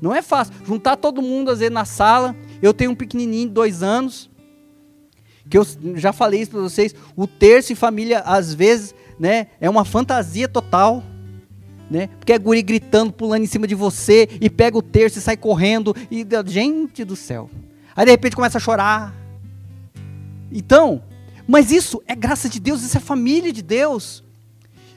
Não 0.00 0.14
é 0.14 0.22
fácil. 0.22 0.54
Juntar 0.64 0.96
todo 0.96 1.22
mundo, 1.22 1.50
às 1.50 1.58
vezes, 1.60 1.72
na 1.72 1.84
sala. 1.84 2.34
Eu 2.60 2.72
tenho 2.74 2.90
um 2.90 2.94
pequenininho 2.94 3.48
de 3.48 3.54
dois 3.54 3.82
anos, 3.82 4.30
que 5.48 5.56
eu 5.56 5.66
já 5.94 6.12
falei 6.12 6.40
isso 6.40 6.50
para 6.50 6.60
vocês. 6.60 6.94
O 7.14 7.26
terço 7.26 7.72
em 7.72 7.76
família, 7.76 8.20
às 8.20 8.52
vezes, 8.52 8.94
né, 9.18 9.48
é 9.60 9.68
uma 9.70 9.84
fantasia 9.84 10.48
total. 10.48 11.02
Né? 11.90 12.08
Porque 12.18 12.32
é 12.32 12.38
guri 12.38 12.62
gritando, 12.62 13.12
pulando 13.12 13.44
em 13.44 13.46
cima 13.46 13.66
de 13.66 13.74
você, 13.74 14.28
e 14.40 14.50
pega 14.50 14.76
o 14.76 14.82
terço 14.82 15.18
e 15.18 15.22
sai 15.22 15.36
correndo. 15.36 15.94
E, 16.10 16.26
gente 16.46 17.04
do 17.04 17.14
céu. 17.14 17.48
Aí, 17.94 18.04
de 18.04 18.10
repente, 18.10 18.34
começa 18.34 18.58
a 18.58 18.60
chorar. 18.60 19.14
Então, 20.50 21.02
mas 21.46 21.70
isso 21.70 22.02
é 22.06 22.14
graça 22.14 22.48
de 22.48 22.58
Deus, 22.58 22.82
isso 22.82 22.96
é 22.96 23.00
família 23.00 23.52
de 23.52 23.62
Deus. 23.62 24.24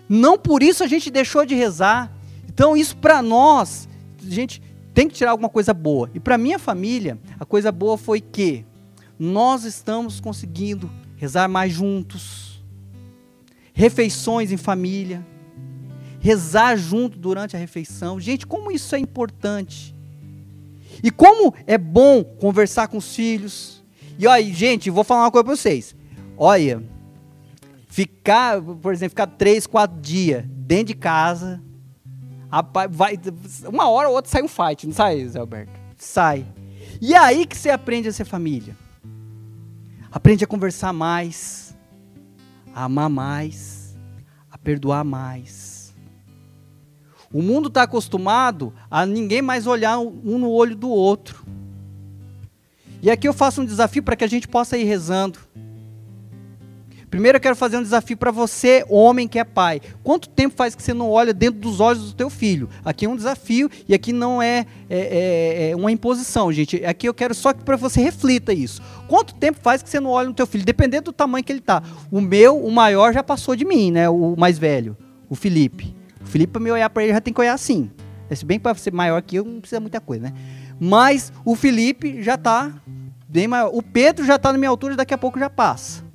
Não 0.07 0.37
por 0.37 0.63
isso 0.63 0.83
a 0.83 0.87
gente 0.87 1.11
deixou 1.11 1.45
de 1.45 1.53
rezar. 1.53 2.11
Então, 2.47 2.75
isso 2.75 2.97
para 2.97 3.21
nós, 3.21 3.87
gente 4.19 4.61
tem 4.99 5.07
que 5.07 5.15
tirar 5.15 5.31
alguma 5.31 5.47
coisa 5.47 5.73
boa. 5.73 6.11
E 6.13 6.19
para 6.19 6.37
minha 6.37 6.59
família, 6.59 7.17
a 7.39 7.45
coisa 7.45 7.71
boa 7.71 7.97
foi 7.97 8.19
que 8.19 8.65
nós 9.17 9.63
estamos 9.63 10.19
conseguindo 10.19 10.91
rezar 11.15 11.47
mais 11.47 11.71
juntos, 11.71 12.61
refeições 13.71 14.51
em 14.51 14.57
família, 14.57 15.25
rezar 16.19 16.75
junto 16.75 17.17
durante 17.17 17.55
a 17.55 17.59
refeição. 17.59 18.19
Gente, 18.19 18.45
como 18.45 18.69
isso 18.73 18.93
é 18.93 18.99
importante. 18.99 19.95
E 21.01 21.09
como 21.09 21.53
é 21.65 21.77
bom 21.77 22.21
conversar 22.21 22.89
com 22.89 22.97
os 22.97 23.15
filhos. 23.15 23.81
E 24.17 24.27
olha, 24.27 24.43
gente, 24.53 24.89
vou 24.89 25.05
falar 25.05 25.23
uma 25.23 25.31
coisa 25.31 25.45
para 25.45 25.55
vocês. 25.55 25.95
Olha, 26.35 26.83
ficar, 27.87 28.61
por 28.61 28.91
exemplo, 28.91 29.11
ficar 29.11 29.27
três, 29.27 29.65
quatro 29.65 29.97
dias 30.01 30.43
dentro 30.45 30.87
de 30.87 30.95
casa, 30.95 31.63
vai, 32.89 33.19
uma 33.67 33.89
hora 33.89 34.09
ou 34.09 34.15
outra 34.15 34.31
sai 34.31 34.41
um 34.41 34.47
fight, 34.47 34.87
não 34.87 34.93
sai, 34.93 35.27
Zé 35.27 35.39
Alberto? 35.39 35.71
Sai. 35.97 36.45
E 37.01 37.13
é 37.13 37.17
aí 37.17 37.45
que 37.45 37.55
você 37.55 37.69
aprende 37.69 38.07
a 38.07 38.13
ser 38.13 38.25
família. 38.25 38.75
Aprende 40.11 40.43
a 40.43 40.47
conversar 40.47 40.91
mais, 40.91 41.77
a 42.73 42.85
amar 42.85 43.09
mais, 43.09 43.95
a 44.51 44.57
perdoar 44.57 45.03
mais. 45.03 45.93
O 47.31 47.43
mundo 47.43 47.67
está 47.67 47.83
acostumado 47.83 48.73
a 48.89 49.05
ninguém 49.05 49.41
mais 49.41 49.67
olhar 49.67 49.99
um 49.99 50.39
no 50.39 50.49
olho 50.49 50.75
do 50.75 50.89
outro. 50.89 51.45
E 53.01 53.09
aqui 53.09 53.27
eu 53.27 53.33
faço 53.33 53.61
um 53.61 53.65
desafio 53.65 54.01
para 54.01 54.15
que 54.15 54.23
a 54.23 54.27
gente 54.27 54.47
possa 54.47 54.77
ir 54.77 54.83
rezando. 54.83 55.39
Primeiro 57.10 57.38
eu 57.38 57.41
quero 57.41 57.55
fazer 57.55 57.78
um 57.78 57.82
desafio 57.82 58.16
para 58.16 58.30
você, 58.30 58.86
homem 58.88 59.28
que 59.28 59.39
é 59.39 59.43
pai. 59.43 59.82
Quanto 60.03 60.30
tempo 60.30 60.55
faz 60.55 60.76
que 60.76 60.84
você 60.84 60.93
não 60.93 61.10
olha 61.10 61.34
dentro 61.34 61.60
dos 61.60 61.80
olhos 61.80 62.05
do 62.05 62.14
teu 62.14 62.30
filho? 62.30 62.70
Aqui 62.86 63.05
é 63.05 63.10
um 63.10 63.16
desafio 63.16 63.70
e 63.88 63.95
aqui 63.95 64.14
não 64.14 64.39
é, 64.39 64.66
é, 64.88 64.99
é, 64.99 65.70
é 65.72 65.76
uma 65.76 65.91
imposição, 65.91 66.51
gente. 66.51 66.86
Aqui 66.86 67.10
eu 67.10 67.14
quero 67.14 67.34
só 67.34 67.51
que 67.51 67.64
para 67.64 67.76
você 67.76 67.99
reflita 67.99 68.53
isso. 68.53 68.82
Quanto 69.07 69.34
tempo 69.34 69.60
faz 69.60 69.82
que 69.82 69.89
você 69.89 69.99
não 69.99 70.12
olha 70.12 70.28
no 70.28 70.36
teu 70.36 70.45
filho? 70.45 70.64
Dependendo 70.64 71.05
do 71.05 71.14
tamanho 71.14 71.43
que 71.43 71.51
ele 71.51 71.62
tá. 71.62 71.82
O 72.12 72.22
meu, 72.22 72.64
o 72.64 72.72
maior 72.72 73.12
já 73.12 73.24
passou 73.24 73.55
de 73.55 73.66
mim, 73.66 73.91
né? 73.91 74.07
O 74.07 74.36
mais 74.38 74.60
velho, 74.60 74.95
o 75.28 75.34
Felipe. 75.34 75.95
O 76.22 76.28
Felipe 76.28 76.53
para 76.53 76.62
me 76.62 76.72
olhar 76.72 76.89
para 76.91 77.03
ele 77.03 77.14
já 77.14 77.22
tem 77.22 77.34
que 77.34 77.41
olhar 77.41 77.53
assim. 77.53 77.89
Se 78.32 78.45
bem 78.45 78.60
para 78.60 78.76
ser 78.76 78.93
maior 78.93 79.20
que 79.24 79.38
eu 79.38 79.43
não 79.43 79.60
precisa 79.60 79.80
muita 79.80 79.99
coisa, 79.99 80.26
né? 80.26 80.34
Mas 80.80 81.34
o 81.43 81.55
Felipe 81.55 82.22
já 82.22 82.36
está 82.36 82.72
bem 83.28 83.47
maior. 83.47 83.72
O 83.74 83.82
Pedro 83.82 84.24
já 84.24 84.36
está 84.36 84.51
na 84.51 84.60
minha 84.60 84.70
altura, 84.70 84.95
daqui 84.95 85.14
a 85.14 85.18
pouco 85.18 85.39
já 85.39 85.49
passa 85.49 86.07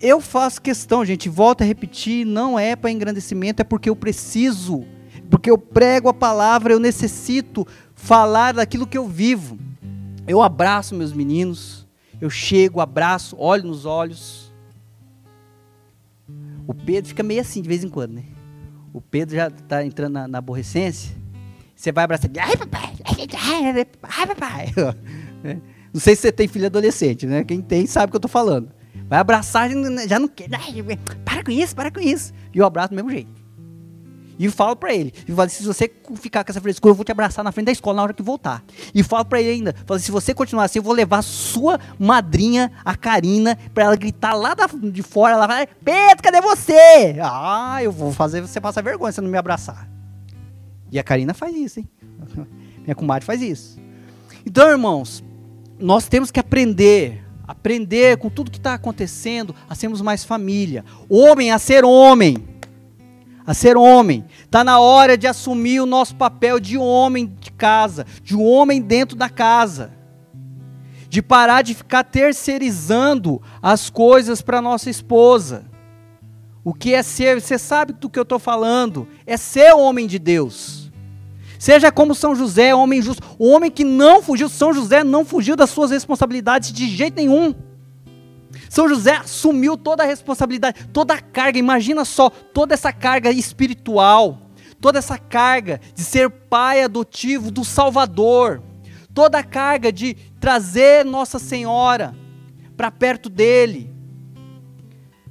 eu 0.00 0.20
faço 0.20 0.62
questão, 0.62 1.04
gente, 1.04 1.28
volto 1.28 1.60
a 1.60 1.64
repetir, 1.64 2.24
não 2.24 2.58
é 2.58 2.74
para 2.74 2.90
engrandecimento, 2.90 3.60
é 3.60 3.64
porque 3.64 3.90
eu 3.90 3.96
preciso, 3.96 4.84
porque 5.28 5.50
eu 5.50 5.58
prego 5.58 6.08
a 6.08 6.14
palavra, 6.14 6.72
eu 6.72 6.80
necessito 6.80 7.66
falar 7.94 8.54
daquilo 8.54 8.86
que 8.86 8.96
eu 8.96 9.06
vivo. 9.06 9.58
Eu 10.26 10.40
abraço 10.40 10.94
meus 10.94 11.12
meninos, 11.12 11.86
eu 12.20 12.30
chego, 12.30 12.80
abraço, 12.80 13.36
olho 13.38 13.64
nos 13.64 13.84
olhos. 13.84 14.50
O 16.66 16.72
Pedro 16.72 17.08
fica 17.08 17.22
meio 17.22 17.40
assim 17.40 17.60
de 17.60 17.68
vez 17.68 17.84
em 17.84 17.88
quando, 17.88 18.12
né? 18.12 18.24
O 18.92 19.00
Pedro 19.00 19.36
já 19.36 19.48
está 19.48 19.84
entrando 19.84 20.14
na, 20.14 20.28
na 20.28 20.38
aborrecência. 20.38 21.14
Você 21.76 21.92
vai 21.92 22.04
abraçar, 22.04 22.30
ai 22.38 22.56
papai, 22.56 22.92
ai 24.02 24.26
papai. 24.26 24.66
Não 25.92 26.00
sei 26.00 26.14
se 26.14 26.22
você 26.22 26.32
tem 26.32 26.46
filho 26.46 26.66
adolescente, 26.66 27.26
né? 27.26 27.44
Quem 27.44 27.60
tem 27.60 27.86
sabe 27.86 28.06
o 28.06 28.10
que 28.10 28.16
eu 28.16 28.18
estou 28.18 28.30
falando. 28.30 28.79
Vai 29.08 29.18
abraçar, 29.18 29.68
já 30.08 30.18
não 30.18 30.28
quer. 30.28 30.48
Para 31.24 31.44
com 31.44 31.50
isso, 31.50 31.74
para 31.74 31.90
com 31.90 32.00
isso. 32.00 32.32
E 32.54 32.58
eu 32.58 32.66
abraço 32.66 32.90
do 32.90 32.96
mesmo 32.96 33.10
jeito. 33.10 33.40
E 34.42 34.48
falo 34.48 34.74
para 34.74 34.94
ele, 34.94 35.12
falo, 35.36 35.50
se 35.50 35.62
você 35.62 35.90
ficar 36.14 36.42
com 36.42 36.50
essa 36.50 36.62
frescura, 36.62 36.92
eu 36.92 36.94
vou 36.94 37.04
te 37.04 37.12
abraçar 37.12 37.44
na 37.44 37.52
frente 37.52 37.66
da 37.66 37.72
escola 37.72 37.96
na 37.96 38.02
hora 38.04 38.14
que 38.14 38.22
voltar. 38.22 38.64
E 38.94 39.02
falo 39.02 39.26
para 39.26 39.38
ele 39.38 39.50
ainda, 39.50 39.74
falo, 39.84 40.00
se 40.00 40.10
você 40.10 40.32
continuar 40.32 40.64
assim, 40.64 40.78
eu 40.78 40.82
vou 40.82 40.94
levar 40.94 41.20
sua 41.20 41.78
madrinha, 41.98 42.72
a 42.82 42.96
Karina, 42.96 43.58
para 43.74 43.84
ela 43.84 43.96
gritar 43.96 44.32
lá 44.32 44.54
da, 44.54 44.66
de 44.66 45.02
fora, 45.02 45.34
ela 45.34 45.46
vai, 45.46 45.66
Pedro, 45.66 46.22
cadê 46.22 46.40
você? 46.40 47.16
Ah, 47.22 47.80
eu 47.82 47.92
vou 47.92 48.14
fazer 48.14 48.40
você 48.40 48.58
passar 48.58 48.82
vergonha 48.82 49.12
se 49.12 49.20
não 49.20 49.28
me 49.28 49.36
abraçar. 49.36 49.86
E 50.90 50.98
a 50.98 51.04
Karina 51.04 51.34
faz 51.34 51.54
isso, 51.54 51.80
hein? 51.80 51.88
Minha 52.82 52.94
comadre 52.94 53.26
faz 53.26 53.42
isso. 53.42 53.78
Então, 54.46 54.70
irmãos, 54.70 55.22
nós 55.78 56.08
temos 56.08 56.30
que 56.30 56.40
aprender 56.40 57.22
aprender 57.50 58.16
com 58.18 58.30
tudo 58.30 58.50
que 58.50 58.58
está 58.58 58.74
acontecendo, 58.74 59.54
a 59.68 59.74
sermos 59.74 60.00
mais 60.00 60.24
família. 60.24 60.84
Homem 61.08 61.50
a 61.50 61.58
ser 61.58 61.84
homem. 61.84 62.36
A 63.44 63.52
ser 63.52 63.76
homem. 63.76 64.24
Está 64.44 64.62
na 64.62 64.78
hora 64.78 65.18
de 65.18 65.26
assumir 65.26 65.80
o 65.80 65.86
nosso 65.86 66.14
papel 66.14 66.60
de 66.60 66.78
homem 66.78 67.26
de 67.40 67.50
casa, 67.50 68.06
de 68.22 68.36
homem 68.36 68.80
dentro 68.80 69.16
da 69.16 69.28
casa. 69.28 69.90
De 71.08 71.20
parar 71.20 71.62
de 71.62 71.74
ficar 71.74 72.04
terceirizando 72.04 73.42
as 73.60 73.90
coisas 73.90 74.40
para 74.40 74.62
nossa 74.62 74.88
esposa. 74.88 75.64
O 76.62 76.72
que 76.72 76.94
é 76.94 77.02
ser, 77.02 77.40
você 77.40 77.58
sabe 77.58 77.94
do 77.94 78.08
que 78.08 78.18
eu 78.18 78.22
estou 78.22 78.38
falando, 78.38 79.08
é 79.26 79.36
ser 79.36 79.74
homem 79.74 80.06
de 80.06 80.20
Deus. 80.20 80.79
Seja 81.60 81.92
como 81.92 82.14
São 82.14 82.34
José, 82.34 82.74
homem 82.74 83.02
justo. 83.02 83.22
O 83.38 83.50
homem 83.50 83.70
que 83.70 83.84
não 83.84 84.22
fugiu, 84.22 84.48
São 84.48 84.72
José 84.72 85.04
não 85.04 85.26
fugiu 85.26 85.54
das 85.54 85.68
suas 85.68 85.90
responsabilidades 85.90 86.72
de 86.72 86.88
jeito 86.88 87.16
nenhum. 87.16 87.54
São 88.70 88.88
José 88.88 89.16
assumiu 89.16 89.76
toda 89.76 90.02
a 90.02 90.06
responsabilidade, 90.06 90.86
toda 90.90 91.12
a 91.12 91.20
carga. 91.20 91.58
Imagina 91.58 92.02
só, 92.06 92.30
toda 92.30 92.72
essa 92.72 92.94
carga 92.94 93.30
espiritual, 93.30 94.38
toda 94.80 94.98
essa 94.98 95.18
carga 95.18 95.82
de 95.94 96.02
ser 96.02 96.30
pai 96.30 96.82
adotivo 96.82 97.50
do 97.50 97.62
Salvador, 97.62 98.62
toda 99.12 99.40
a 99.40 99.44
carga 99.44 99.92
de 99.92 100.14
trazer 100.40 101.04
Nossa 101.04 101.38
Senhora 101.38 102.16
para 102.74 102.90
perto 102.90 103.28
dele. 103.28 103.92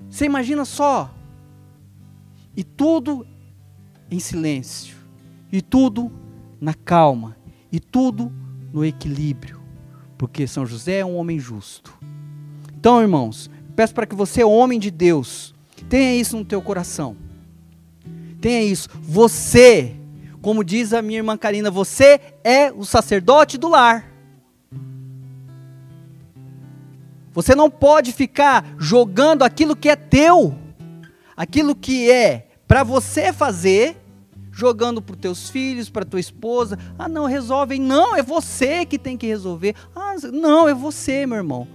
Você 0.08 0.26
imagina 0.26 0.64
só? 0.64 1.10
E 2.56 2.64
tudo 2.64 3.26
em 4.12 4.20
silêncio. 4.20 4.99
E 5.52 5.62
tudo 5.62 6.12
na 6.60 6.74
calma. 6.74 7.38
E 7.72 7.80
tudo 7.80 8.32
no 8.74 8.86
equilíbrio. 8.86 9.62
Porque 10.18 10.48
São 10.48 10.66
José 10.66 11.00
é 11.00 11.06
um 11.06 11.18
homem 11.18 11.40
justo. 11.40 11.98
Então, 12.78 13.02
irmãos, 13.02 13.50
peço 13.76 13.94
para 13.94 14.06
que 14.06 14.16
você, 14.16 14.44
homem 14.44 14.80
de 14.80 14.92
Deus, 14.92 15.54
tenha 15.90 16.16
isso 16.16 16.38
no 16.38 16.46
teu 16.46 16.62
coração. 16.62 17.16
Tenha 18.40 18.64
isso. 18.64 18.88
Você, 19.02 19.96
como 20.42 20.64
diz 20.64 20.94
a 20.94 21.02
minha 21.02 21.20
irmã 21.20 21.38
Karina, 21.38 21.70
você 21.70 22.20
é 22.44 22.72
o 22.72 22.86
sacerdote 22.86 23.58
do 23.58 23.68
lar. 23.68 24.10
Você 27.32 27.54
não 27.54 27.70
pode 27.70 28.12
ficar 28.12 28.76
jogando 28.78 29.44
aquilo 29.44 29.76
que 29.76 29.90
é 29.90 29.96
teu, 29.96 30.58
aquilo 31.38 31.76
que 31.76 32.10
é 32.10 32.48
para 32.68 32.84
você 32.84 33.32
fazer 33.32 33.99
jogando 34.52 35.02
para 35.02 35.16
teus 35.16 35.50
filhos, 35.50 35.90
para 35.90 36.06
tua 36.06 36.20
esposa. 36.20 36.78
Ah, 36.98 37.08
não, 37.08 37.26
resolvem. 37.26 37.80
Não, 37.80 38.16
é 38.16 38.24
você 38.24 38.86
que 38.86 38.98
tem 38.98 39.18
que 39.18 39.28
resolver. 39.28 39.76
Ah, 39.96 40.16
não, 40.32 40.68
é 40.68 40.74
você, 40.74 41.26
meu 41.26 41.38
irmão. 41.38 41.68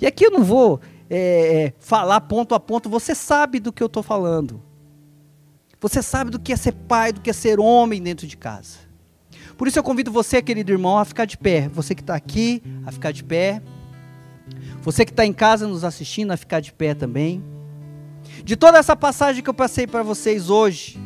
E 0.00 0.06
aqui 0.06 0.26
eu 0.26 0.30
não 0.30 0.42
vou 0.42 0.80
é, 1.08 1.64
é 1.64 1.74
falar 1.78 2.20
ponto 2.22 2.54
a 2.54 2.60
ponto. 2.60 2.88
Você 2.88 3.14
sabe 3.14 3.60
do 3.60 3.72
que 3.72 3.82
eu 3.82 3.86
estou 3.86 4.02
falando. 4.02 4.62
Você 5.80 6.02
sabe 6.02 6.30
do 6.30 6.38
que 6.38 6.52
é 6.52 6.56
ser 6.56 6.72
pai, 6.72 7.12
do 7.12 7.20
que 7.20 7.30
é 7.30 7.32
ser 7.32 7.58
homem 7.58 8.00
dentro 8.00 8.26
de 8.26 8.36
casa. 8.36 8.78
Por 9.56 9.68
isso 9.68 9.78
eu 9.78 9.82
convido 9.82 10.10
você, 10.10 10.40
querido 10.40 10.72
irmão, 10.72 10.98
a 10.98 11.04
ficar 11.04 11.24
de 11.24 11.36
pé. 11.36 11.68
Você 11.68 11.94
que 11.94 12.02
está 12.02 12.14
aqui, 12.14 12.62
a 12.86 12.92
ficar 12.92 13.12
de 13.12 13.22
pé. 13.22 13.62
Você 14.82 15.04
que 15.04 15.12
está 15.12 15.24
em 15.24 15.32
casa 15.32 15.66
nos 15.66 15.84
assistindo, 15.84 16.32
a 16.32 16.36
ficar 16.36 16.60
de 16.60 16.72
pé 16.72 16.94
também. 16.94 17.42
de 18.44 18.56
toda 18.56 18.78
essa 18.78 18.96
passagem 18.96 19.42
que 19.42 19.50
eu 19.50 19.54
passei 19.54 19.86
para 19.86 20.02
vocês 20.02 20.48
hoje, 20.48 20.98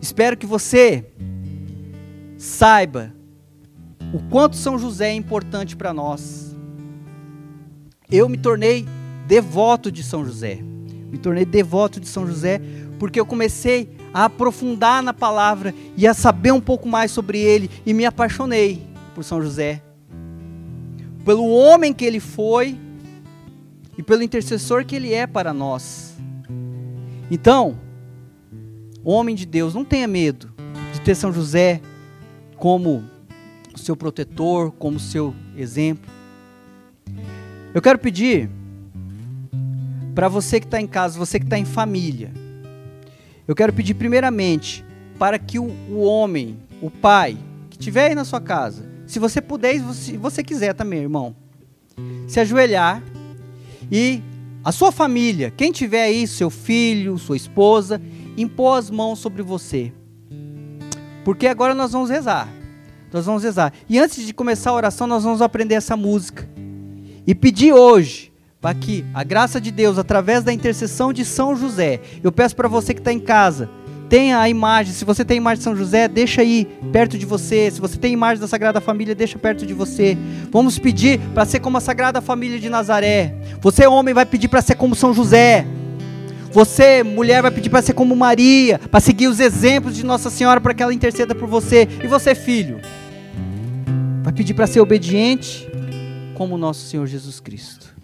espero 0.00 0.36
que 0.36 0.46
você 0.46 1.04
saiba 2.38 3.12
o 4.12 4.18
quanto 4.28 4.56
São 4.56 4.78
José 4.78 5.10
é 5.10 5.14
importante 5.14 5.76
para 5.76 5.92
nós. 5.92 6.56
Eu 8.10 8.28
me 8.28 8.36
tornei 8.36 8.86
devoto 9.26 9.92
de 9.92 10.02
São 10.02 10.24
José. 10.24 10.58
Me 11.10 11.18
tornei 11.18 11.44
devoto 11.44 12.00
de 12.00 12.08
São 12.08 12.26
José 12.26 12.60
porque 12.98 13.20
eu 13.20 13.26
comecei 13.26 13.96
a 14.12 14.24
aprofundar 14.24 15.02
na 15.02 15.14
palavra 15.14 15.74
e 15.96 16.06
a 16.06 16.12
saber 16.12 16.52
um 16.52 16.60
pouco 16.60 16.88
mais 16.88 17.10
sobre 17.10 17.38
ele 17.38 17.70
e 17.86 17.94
me 17.94 18.04
apaixonei 18.04 18.86
por 19.14 19.22
São 19.22 19.40
José. 19.40 19.82
Pelo 21.24 21.48
homem 21.48 21.92
que 21.92 22.04
ele 22.04 22.20
foi 22.20 22.76
e 23.96 24.02
pelo 24.02 24.22
intercessor 24.22 24.84
que 24.84 24.96
ele 24.96 25.12
é 25.12 25.26
para 25.26 25.52
nós. 25.52 26.16
Então, 27.30 27.78
homem 29.04 29.34
de 29.34 29.46
Deus, 29.46 29.74
não 29.74 29.84
tenha 29.84 30.06
medo 30.06 30.52
de 30.92 31.00
ter 31.00 31.14
São 31.14 31.32
José 31.32 31.80
como 32.56 33.04
seu 33.76 33.96
protetor, 33.96 34.70
como 34.72 34.98
seu 34.98 35.34
exemplo. 35.56 36.10
Eu 37.72 37.80
quero 37.80 37.98
pedir 37.98 38.50
para 40.14 40.28
você 40.28 40.60
que 40.60 40.66
está 40.66 40.80
em 40.80 40.86
casa, 40.86 41.18
você 41.18 41.38
que 41.38 41.46
está 41.46 41.58
em 41.58 41.64
família, 41.64 42.30
eu 43.46 43.54
quero 43.54 43.72
pedir 43.72 43.94
primeiramente 43.94 44.84
para 45.18 45.38
que 45.38 45.58
o, 45.58 45.64
o 45.88 46.02
homem, 46.02 46.58
o 46.80 46.90
pai, 46.90 47.36
que 47.68 47.76
estiver 47.76 48.08
aí 48.08 48.14
na 48.14 48.24
sua 48.24 48.40
casa, 48.40 48.88
se 49.06 49.18
você 49.18 49.40
puder, 49.40 49.80
se 49.92 50.16
você 50.16 50.42
quiser 50.42 50.74
também, 50.74 51.00
irmão, 51.00 51.34
se 52.28 52.38
ajoelhar 52.38 53.02
e 53.90 54.22
a 54.62 54.72
sua 54.72 54.92
família, 54.92 55.50
quem 55.50 55.72
tiver 55.72 56.02
aí, 56.04 56.26
seu 56.26 56.50
filho, 56.50 57.18
sua 57.18 57.36
esposa, 57.36 58.00
impor 58.36 58.78
as 58.78 58.90
mãos 58.90 59.18
sobre 59.18 59.42
você. 59.42 59.92
Porque 61.24 61.46
agora 61.46 61.74
nós 61.74 61.92
vamos 61.92 62.10
rezar. 62.10 62.48
Nós 63.12 63.26
vamos 63.26 63.42
rezar. 63.42 63.72
E 63.88 63.98
antes 63.98 64.24
de 64.24 64.32
começar 64.32 64.70
a 64.70 64.74
oração, 64.74 65.06
nós 65.06 65.24
vamos 65.24 65.42
aprender 65.42 65.74
essa 65.74 65.96
música. 65.96 66.48
E 67.26 67.34
pedir 67.34 67.72
hoje 67.72 68.32
para 68.60 68.74
que 68.74 69.04
a 69.14 69.24
graça 69.24 69.60
de 69.60 69.70
Deus, 69.70 69.98
através 69.98 70.44
da 70.44 70.52
intercessão 70.52 71.12
de 71.12 71.24
São 71.24 71.56
José, 71.56 72.00
eu 72.22 72.30
peço 72.30 72.54
para 72.54 72.68
você 72.68 72.92
que 72.92 73.00
está 73.00 73.12
em 73.12 73.20
casa, 73.20 73.68
tenha 74.08 74.38
a 74.38 74.48
imagem. 74.48 74.92
Se 74.92 75.04
você 75.04 75.24
tem 75.24 75.36
a 75.36 75.40
imagem 75.40 75.58
de 75.58 75.64
São 75.64 75.76
José, 75.76 76.08
deixa 76.08 76.42
aí 76.42 76.66
perto 76.92 77.16
de 77.16 77.24
você. 77.24 77.70
Se 77.70 77.80
você 77.80 77.96
tem 77.96 78.10
a 78.10 78.12
imagem 78.12 78.40
da 78.40 78.48
Sagrada 78.48 78.80
Família, 78.80 79.14
deixa 79.14 79.38
perto 79.38 79.64
de 79.64 79.72
você. 79.72 80.18
Vamos 80.50 80.78
pedir 80.78 81.20
para 81.32 81.46
ser 81.46 81.60
como 81.60 81.78
a 81.78 81.80
Sagrada 81.80 82.20
Família 82.20 82.58
de 82.58 82.68
Nazaré. 82.68 83.34
Você, 83.60 83.86
homem, 83.86 84.12
vai 84.12 84.26
pedir 84.26 84.48
para 84.48 84.60
ser 84.60 84.74
como 84.74 84.94
São 84.94 85.14
José. 85.14 85.64
Você, 86.50 87.02
mulher, 87.04 87.42
vai 87.42 87.50
pedir 87.50 87.70
para 87.70 87.80
ser 87.80 87.92
como 87.92 88.16
Maria, 88.16 88.78
para 88.78 88.98
seguir 89.00 89.28
os 89.28 89.38
exemplos 89.38 89.94
de 89.94 90.04
Nossa 90.04 90.30
Senhora 90.30 90.60
para 90.60 90.74
que 90.74 90.82
ela 90.82 90.92
interceda 90.92 91.34
por 91.34 91.48
você. 91.48 91.88
E 92.02 92.08
você, 92.08 92.34
filho, 92.34 92.80
vai 94.22 94.32
pedir 94.32 94.54
para 94.54 94.66
ser 94.66 94.80
obediente 94.80 95.68
como 96.34 96.58
nosso 96.58 96.86
Senhor 96.86 97.06
Jesus 97.06 97.38
Cristo. 97.38 97.94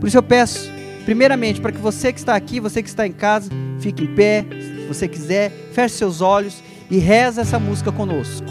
Por 0.00 0.08
isso 0.08 0.16
eu 0.16 0.22
peço, 0.22 0.70
primeiramente, 1.04 1.60
para 1.60 1.70
que 1.70 1.78
você 1.78 2.12
que 2.12 2.18
está 2.18 2.34
aqui, 2.34 2.58
você 2.58 2.82
que 2.82 2.88
está 2.88 3.06
em 3.06 3.12
casa, 3.12 3.50
fique 3.78 4.02
em 4.02 4.14
pé, 4.14 4.44
se 4.50 4.86
você 4.88 5.06
quiser, 5.06 5.52
feche 5.72 5.94
seus 5.94 6.20
olhos 6.20 6.62
e 6.90 6.98
reza 6.98 7.42
essa 7.42 7.58
música 7.58 7.92
conosco. 7.92 8.46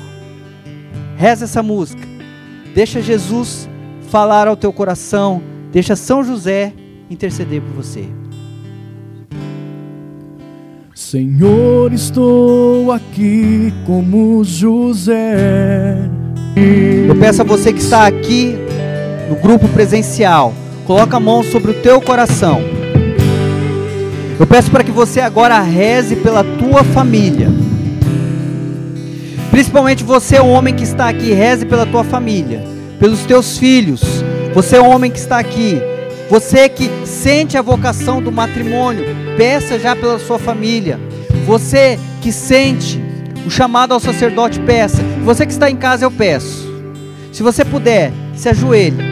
Reza 1.18 1.46
essa 1.46 1.62
música. 1.62 2.04
Deixa 2.74 3.02
Jesus 3.02 3.70
falar 4.10 4.48
ao 4.48 4.56
teu 4.56 4.72
coração, 4.72 5.42
deixa 5.72 5.96
São 5.96 6.24
José 6.24 6.74
interceder 7.10 7.62
por 7.62 7.72
você. 7.72 8.06
Senhor, 11.12 11.94
estou 11.94 12.92
aqui 12.92 13.72
como 13.86 14.44
José. 14.44 16.00
Eu 17.08 17.16
peço 17.18 17.44
a 17.44 17.46
você 17.46 17.72
que 17.72 17.80
está 17.80 18.08
aqui 18.08 18.56
no 19.30 19.36
grupo 19.36 19.68
presencial, 19.68 20.52
coloca 20.84 21.18
a 21.18 21.20
mão 21.20 21.44
sobre 21.44 21.70
o 21.70 21.74
teu 21.76 22.02
coração. 22.02 22.60
Eu 24.40 24.48
peço 24.48 24.72
para 24.72 24.84
que 24.84 24.90
você 24.90 25.22
agora 25.22 25.62
reze 25.62 26.16
pela 26.16 26.44
tua 26.44 26.84
família. 26.84 27.50
Principalmente 29.52 30.04
você, 30.04 30.40
o 30.40 30.48
homem 30.48 30.74
que 30.74 30.84
está 30.84 31.08
aqui, 31.08 31.32
reze 31.34 31.68
pela 31.68 31.86
tua 31.86 32.04
família, 32.04 32.64
pelos 33.00 33.20
teus 33.26 33.60
filhos. 33.60 34.02
Você, 34.56 34.80
o 34.80 34.90
homem 34.90 35.12
que 35.12 35.20
está 35.20 35.38
aqui, 35.38 35.80
você 36.30 36.68
que 36.68 36.90
sente 37.06 37.58
a 37.58 37.62
vocação 37.62 38.22
do 38.22 38.32
matrimônio, 38.32 39.06
peça 39.38 39.78
já 39.78 39.96
pela 39.96 40.18
sua 40.18 40.40
família. 40.40 41.00
Você 41.46 42.00
que 42.22 42.32
sente 42.32 43.02
o 43.46 43.52
chamado 43.52 43.94
ao 43.94 44.00
sacerdote, 44.00 44.60
peça. 44.60 45.04
Você 45.24 45.46
que 45.46 45.52
está 45.52 45.70
em 45.70 45.76
casa, 45.76 46.06
eu 46.06 46.12
peço. 46.12 46.68
Se 47.32 47.44
você 47.44 47.64
puder, 47.64 48.12
se 48.36 48.50
ajoelhe. 48.50 49.04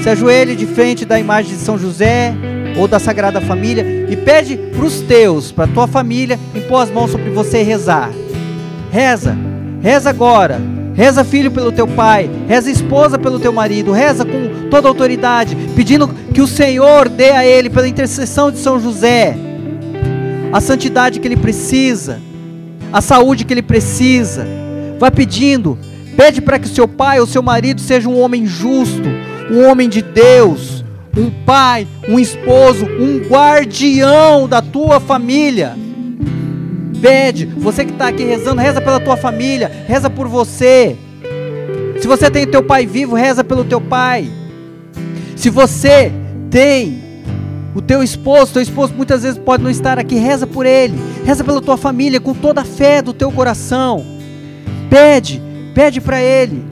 Se 0.00 0.08
ajoelhe 0.08 0.56
de 0.56 0.66
frente 0.66 1.04
da 1.04 1.18
imagem 1.18 1.54
de 1.54 1.60
São 1.60 1.76
José 1.76 2.34
ou 2.78 2.88
da 2.88 2.98
Sagrada 2.98 3.40
Família 3.40 4.06
e 4.08 4.16
pede 4.16 4.56
para 4.56 4.84
os 4.84 5.00
teus, 5.00 5.52
para 5.52 5.64
a 5.64 5.68
tua 5.68 5.86
família, 5.86 6.38
impor 6.54 6.82
as 6.82 6.90
mãos 6.90 7.10
sobre 7.10 7.30
você 7.30 7.60
e 7.60 7.64
rezar. 7.64 8.10
Reza, 8.90 9.36
reza 9.82 10.08
agora. 10.08 10.75
Reza, 10.96 11.22
filho, 11.22 11.50
pelo 11.50 11.70
teu 11.70 11.86
pai. 11.86 12.28
Reza, 12.48 12.70
esposa, 12.70 13.18
pelo 13.18 13.38
teu 13.38 13.52
marido. 13.52 13.92
Reza 13.92 14.24
com 14.24 14.68
toda 14.70 14.88
autoridade, 14.88 15.54
pedindo 15.76 16.08
que 16.32 16.40
o 16.40 16.46
Senhor 16.46 17.08
dê 17.10 17.30
a 17.32 17.44
ele, 17.44 17.68
pela 17.68 17.86
intercessão 17.86 18.50
de 18.50 18.58
São 18.58 18.80
José, 18.80 19.36
a 20.50 20.60
santidade 20.60 21.20
que 21.20 21.28
ele 21.28 21.36
precisa, 21.36 22.18
a 22.90 23.02
saúde 23.02 23.44
que 23.44 23.52
ele 23.52 23.62
precisa. 23.62 24.46
Vai 24.98 25.10
pedindo, 25.10 25.78
pede 26.16 26.40
para 26.40 26.58
que 26.58 26.66
o 26.66 26.74
seu 26.74 26.88
pai 26.88 27.20
ou 27.20 27.26
seu 27.26 27.42
marido 27.42 27.80
seja 27.80 28.08
um 28.08 28.18
homem 28.18 28.46
justo, 28.46 29.06
um 29.50 29.68
homem 29.68 29.90
de 29.90 30.00
Deus, 30.00 30.82
um 31.14 31.30
pai, 31.44 31.86
um 32.08 32.18
esposo, 32.18 32.86
um 32.86 33.18
guardião 33.18 34.48
da 34.48 34.62
tua 34.62 34.98
família. 34.98 35.76
Pede, 37.00 37.46
você 37.46 37.84
que 37.84 37.92
está 37.92 38.08
aqui 38.08 38.24
rezando, 38.24 38.60
reza 38.60 38.80
pela 38.80 39.00
tua 39.00 39.16
família, 39.16 39.70
reza 39.86 40.08
por 40.08 40.28
você. 40.28 40.96
Se 42.00 42.06
você 42.06 42.30
tem 42.30 42.46
teu 42.46 42.62
pai 42.62 42.86
vivo, 42.86 43.14
reza 43.14 43.42
pelo 43.42 43.64
teu 43.64 43.80
pai. 43.80 44.30
Se 45.34 45.50
você 45.50 46.12
tem 46.50 47.02
o 47.74 47.82
teu 47.82 48.02
esposo, 48.02 48.54
teu 48.54 48.62
esposo 48.62 48.94
muitas 48.96 49.22
vezes 49.22 49.38
pode 49.38 49.62
não 49.62 49.70
estar 49.70 49.98
aqui, 49.98 50.16
reza 50.16 50.46
por 50.46 50.64
ele, 50.64 50.94
reza 51.24 51.44
pela 51.44 51.60
tua 51.60 51.76
família 51.76 52.20
com 52.20 52.32
toda 52.32 52.62
a 52.62 52.64
fé 52.64 53.02
do 53.02 53.12
teu 53.12 53.30
coração. 53.30 54.04
Pede, 54.88 55.42
pede 55.74 56.00
para 56.00 56.20
ele. 56.22 56.64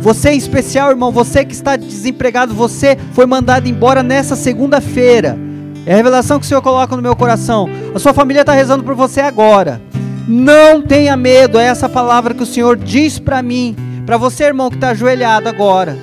Você 0.00 0.30
em 0.30 0.38
especial, 0.38 0.90
irmão, 0.90 1.12
você 1.12 1.44
que 1.44 1.54
está 1.54 1.76
desempregado, 1.76 2.54
você 2.54 2.96
foi 3.12 3.26
mandado 3.26 3.68
embora 3.68 4.02
nessa 4.02 4.36
segunda-feira. 4.36 5.38
É 5.86 5.94
a 5.94 5.96
revelação 5.96 6.38
que 6.38 6.44
o 6.44 6.48
Senhor 6.48 6.62
coloca 6.62 6.94
no 6.94 7.02
meu 7.02 7.16
coração. 7.16 7.68
A 7.94 7.98
sua 7.98 8.12
família 8.12 8.40
está 8.42 8.52
rezando 8.52 8.84
por 8.84 8.94
você 8.94 9.20
agora. 9.20 9.80
Não 10.28 10.82
tenha 10.82 11.16
medo, 11.16 11.58
é 11.58 11.64
essa 11.64 11.88
palavra 11.88 12.34
que 12.34 12.42
o 12.42 12.46
Senhor 12.46 12.76
diz 12.76 13.18
para 13.18 13.42
mim, 13.42 13.74
para 14.06 14.16
você, 14.16 14.44
irmão, 14.44 14.70
que 14.70 14.76
está 14.76 14.90
ajoelhado 14.90 15.48
agora. 15.48 15.98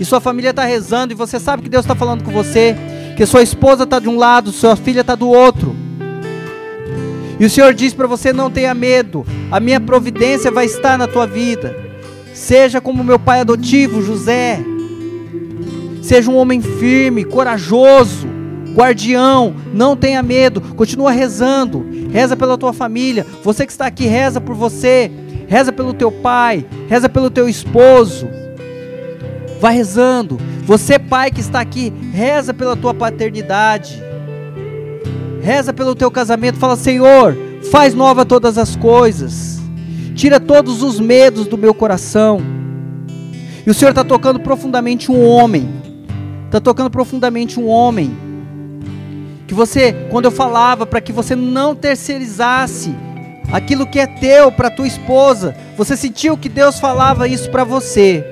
E 0.00 0.04
sua 0.04 0.20
família 0.20 0.50
está 0.50 0.64
rezando 0.64 1.12
e 1.12 1.16
você 1.16 1.38
sabe 1.38 1.62
que 1.62 1.68
Deus 1.68 1.84
está 1.84 1.94
falando 1.94 2.24
com 2.24 2.32
você, 2.32 2.74
que 3.16 3.24
sua 3.26 3.42
esposa 3.42 3.84
está 3.84 3.98
de 3.98 4.08
um 4.08 4.16
lado, 4.16 4.50
sua 4.50 4.74
filha 4.74 5.02
está 5.02 5.14
do 5.14 5.28
outro. 5.28 5.76
E 7.38 7.44
o 7.44 7.50
Senhor 7.50 7.74
diz 7.74 7.92
para 7.92 8.06
você: 8.06 8.32
não 8.32 8.50
tenha 8.50 8.74
medo, 8.74 9.24
a 9.50 9.60
minha 9.60 9.80
providência 9.80 10.50
vai 10.50 10.64
estar 10.64 10.96
na 10.96 11.06
tua 11.06 11.26
vida. 11.26 11.76
Seja 12.34 12.80
como 12.80 13.04
meu 13.04 13.18
pai 13.18 13.40
adotivo, 13.40 14.02
José. 14.02 14.60
Seja 16.02 16.30
um 16.30 16.36
homem 16.36 16.60
firme, 16.60 17.24
corajoso, 17.24 18.26
guardião, 18.72 19.54
não 19.72 19.96
tenha 19.96 20.22
medo, 20.22 20.60
continua 20.60 21.10
rezando, 21.10 21.86
reza 22.10 22.36
pela 22.36 22.58
tua 22.58 22.72
família. 22.72 23.26
Você 23.42 23.66
que 23.66 23.72
está 23.72 23.86
aqui, 23.86 24.06
reza 24.06 24.40
por 24.40 24.54
você, 24.54 25.10
reza 25.46 25.72
pelo 25.72 25.92
teu 25.92 26.10
pai, 26.10 26.66
reza 26.88 27.08
pelo 27.08 27.30
teu 27.30 27.48
esposo. 27.48 28.28
Vai 29.60 29.74
rezando. 29.74 30.38
Você, 30.64 30.98
pai 30.98 31.30
que 31.30 31.40
está 31.40 31.60
aqui, 31.60 31.92
reza 32.12 32.52
pela 32.52 32.76
tua 32.76 32.92
paternidade. 32.92 34.02
Reza 35.40 35.72
pelo 35.72 35.94
teu 35.94 36.10
casamento, 36.10 36.58
fala: 36.58 36.76
Senhor, 36.76 37.36
faz 37.70 37.94
nova 37.94 38.24
todas 38.24 38.58
as 38.58 38.76
coisas. 38.76 39.60
Tira 40.14 40.38
todos 40.38 40.82
os 40.82 41.00
medos 41.00 41.46
do 41.46 41.58
meu 41.58 41.74
coração. 41.74 42.40
E 43.66 43.70
o 43.70 43.74
Senhor 43.74 43.90
está 43.90 44.04
tocando 44.04 44.40
profundamente 44.40 45.10
um 45.10 45.24
homem. 45.24 45.68
Está 46.46 46.60
tocando 46.60 46.90
profundamente 46.90 47.58
um 47.58 47.66
homem. 47.66 48.31
Que 49.52 49.56
você, 49.56 49.92
quando 50.08 50.24
eu 50.24 50.30
falava 50.30 50.86
para 50.86 50.98
que 50.98 51.12
você 51.12 51.36
não 51.36 51.74
terceirizasse 51.74 52.96
aquilo 53.52 53.86
que 53.86 54.00
é 54.00 54.06
teu 54.06 54.50
para 54.50 54.70
tua 54.70 54.86
esposa, 54.86 55.54
você 55.76 55.94
sentiu 55.94 56.38
que 56.38 56.48
Deus 56.48 56.80
falava 56.80 57.28
isso 57.28 57.50
para 57.50 57.62
você. 57.62 58.24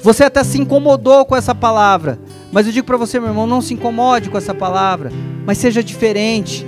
Você 0.00 0.22
até 0.22 0.44
se 0.44 0.56
incomodou 0.56 1.24
com 1.24 1.34
essa 1.34 1.52
palavra, 1.52 2.16
Mas 2.52 2.64
eu 2.64 2.72
digo 2.72 2.86
para 2.86 2.96
você, 2.96 3.18
meu 3.18 3.30
irmão, 3.30 3.44
não 3.44 3.60
se 3.60 3.74
incomode 3.74 4.30
com 4.30 4.38
essa 4.38 4.54
palavra, 4.54 5.10
mas 5.44 5.58
seja 5.58 5.82
diferente. 5.82 6.64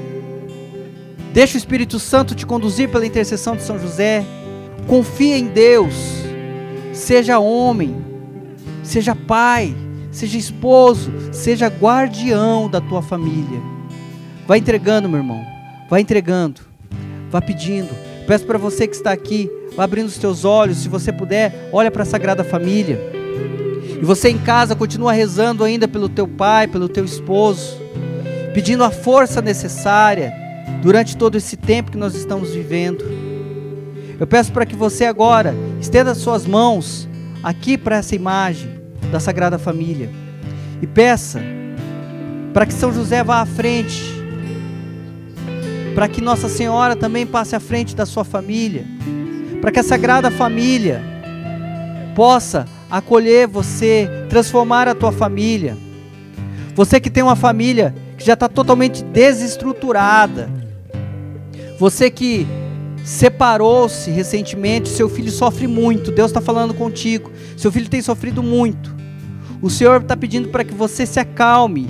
Deixa 1.32 1.54
o 1.54 1.58
Espírito 1.58 2.00
Santo 2.00 2.34
te 2.34 2.44
conduzir 2.44 2.88
pela 2.88 3.06
intercessão 3.06 3.54
de 3.54 3.62
São 3.62 3.78
José. 3.78 4.24
Confia 4.88 5.38
em 5.38 5.46
Deus. 5.46 5.94
Seja 6.92 7.38
homem, 7.38 8.04
seja 8.82 9.14
pai, 9.14 9.72
seja 10.10 10.38
esposo, 10.38 11.12
seja 11.32 11.68
guardião 11.68 12.68
da 12.68 12.80
tua 12.80 13.02
família. 13.02 13.60
Vai 14.46 14.58
entregando, 14.58 15.08
meu 15.08 15.18
irmão. 15.18 15.44
Vai 15.88 16.00
entregando. 16.00 16.60
Vai 17.30 17.40
pedindo. 17.40 17.90
Peço 18.26 18.44
para 18.44 18.58
você 18.58 18.86
que 18.86 18.94
está 18.94 19.12
aqui, 19.12 19.50
vá 19.76 19.84
abrindo 19.84 20.06
os 20.06 20.18
teus 20.18 20.44
olhos, 20.44 20.78
se 20.78 20.88
você 20.88 21.12
puder, 21.12 21.68
olha 21.72 21.90
para 21.90 22.02
a 22.02 22.06
Sagrada 22.06 22.44
Família. 22.44 22.98
E 24.00 24.04
você 24.04 24.28
em 24.28 24.38
casa 24.38 24.74
continua 24.74 25.12
rezando 25.12 25.62
ainda 25.62 25.86
pelo 25.86 26.08
teu 26.08 26.26
pai, 26.26 26.66
pelo 26.66 26.88
teu 26.88 27.04
esposo, 27.04 27.76
pedindo 28.54 28.82
a 28.82 28.90
força 28.90 29.42
necessária 29.42 30.32
durante 30.82 31.16
todo 31.16 31.36
esse 31.36 31.56
tempo 31.56 31.90
que 31.90 31.98
nós 31.98 32.14
estamos 32.14 32.50
vivendo. 32.50 33.04
Eu 34.18 34.26
peço 34.26 34.52
para 34.52 34.66
que 34.66 34.76
você 34.76 35.04
agora 35.04 35.54
estenda 35.80 36.14
suas 36.14 36.46
mãos 36.46 37.08
aqui 37.42 37.78
para 37.78 37.96
essa 37.96 38.14
imagem 38.14 38.79
da 39.10 39.20
Sagrada 39.20 39.58
Família 39.58 40.10
e 40.80 40.86
peça 40.86 41.40
para 42.52 42.66
que 42.66 42.74
São 42.74 42.92
José 42.92 43.22
vá 43.22 43.40
à 43.40 43.46
frente, 43.46 44.02
para 45.94 46.08
que 46.08 46.20
Nossa 46.20 46.48
Senhora 46.48 46.96
também 46.96 47.26
passe 47.26 47.54
à 47.54 47.60
frente 47.60 47.94
da 47.94 48.06
sua 48.06 48.24
família, 48.24 48.84
para 49.60 49.70
que 49.70 49.78
a 49.78 49.82
Sagrada 49.82 50.30
Família 50.30 51.02
possa 52.14 52.66
acolher 52.90 53.46
você, 53.46 54.08
transformar 54.28 54.88
a 54.88 54.94
tua 54.94 55.12
família. 55.12 55.76
Você 56.74 57.00
que 57.00 57.10
tem 57.10 57.22
uma 57.22 57.36
família 57.36 57.94
que 58.16 58.24
já 58.24 58.34
está 58.34 58.48
totalmente 58.48 59.04
desestruturada, 59.04 60.50
você 61.78 62.10
que 62.10 62.46
separou-se 63.04 64.10
recentemente, 64.10 64.88
seu 64.88 65.08
filho 65.08 65.30
sofre 65.30 65.66
muito, 65.66 66.10
Deus 66.10 66.30
está 66.30 66.40
falando 66.40 66.74
contigo, 66.74 67.30
seu 67.56 67.72
filho 67.72 67.88
tem 67.88 68.02
sofrido 68.02 68.42
muito. 68.42 68.99
O 69.62 69.68
Senhor 69.68 70.00
está 70.00 70.16
pedindo 70.16 70.48
para 70.48 70.64
que 70.64 70.74
você 70.74 71.04
se 71.04 71.20
acalme 71.20 71.88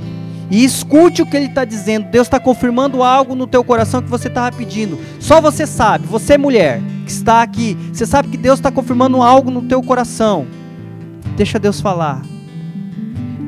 e 0.50 0.64
escute 0.64 1.22
o 1.22 1.26
que 1.26 1.36
Ele 1.36 1.46
está 1.46 1.64
dizendo. 1.64 2.10
Deus 2.10 2.26
está 2.26 2.40
confirmando 2.40 3.02
algo 3.02 3.34
no 3.34 3.46
teu 3.46 3.62
coração 3.62 4.02
que 4.02 4.08
você 4.08 4.28
estava 4.28 4.54
pedindo. 4.54 4.98
Só 5.20 5.40
você 5.40 5.66
sabe, 5.66 6.06
você 6.06 6.36
mulher 6.36 6.82
que 7.04 7.12
está 7.12 7.42
aqui, 7.42 7.76
você 7.92 8.04
sabe 8.04 8.28
que 8.28 8.36
Deus 8.36 8.58
está 8.58 8.70
confirmando 8.70 9.22
algo 9.22 9.50
no 9.50 9.62
teu 9.62 9.82
coração. 9.82 10.46
Deixa 11.36 11.58
Deus 11.58 11.80
falar. 11.80 12.22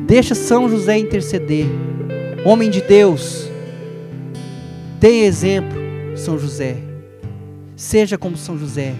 Deixa 0.06 0.34
São 0.34 0.68
José 0.68 0.98
interceder. 0.98 1.66
Homem 2.44 2.70
de 2.70 2.80
Deus, 2.80 3.48
tem 5.00 5.22
exemplo, 5.22 5.78
São 6.16 6.38
José. 6.38 6.76
Seja 7.74 8.16
como 8.16 8.36
São 8.36 8.58
José, 8.58 8.94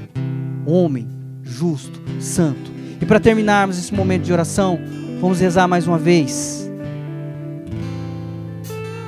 homem, 0.67 1.09
justo, 1.43 2.01
santo. 2.21 2.71
E 3.01 3.07
para 3.07 3.21
terminarmos 3.21 3.79
esse 3.79 3.93
momento 3.95 4.23
de 4.23 4.33
oração, 4.33 4.79
vamos 5.23 5.39
rezar 5.39 5.69
mais 5.69 5.87
uma 5.87 5.97
vez. 5.97 6.69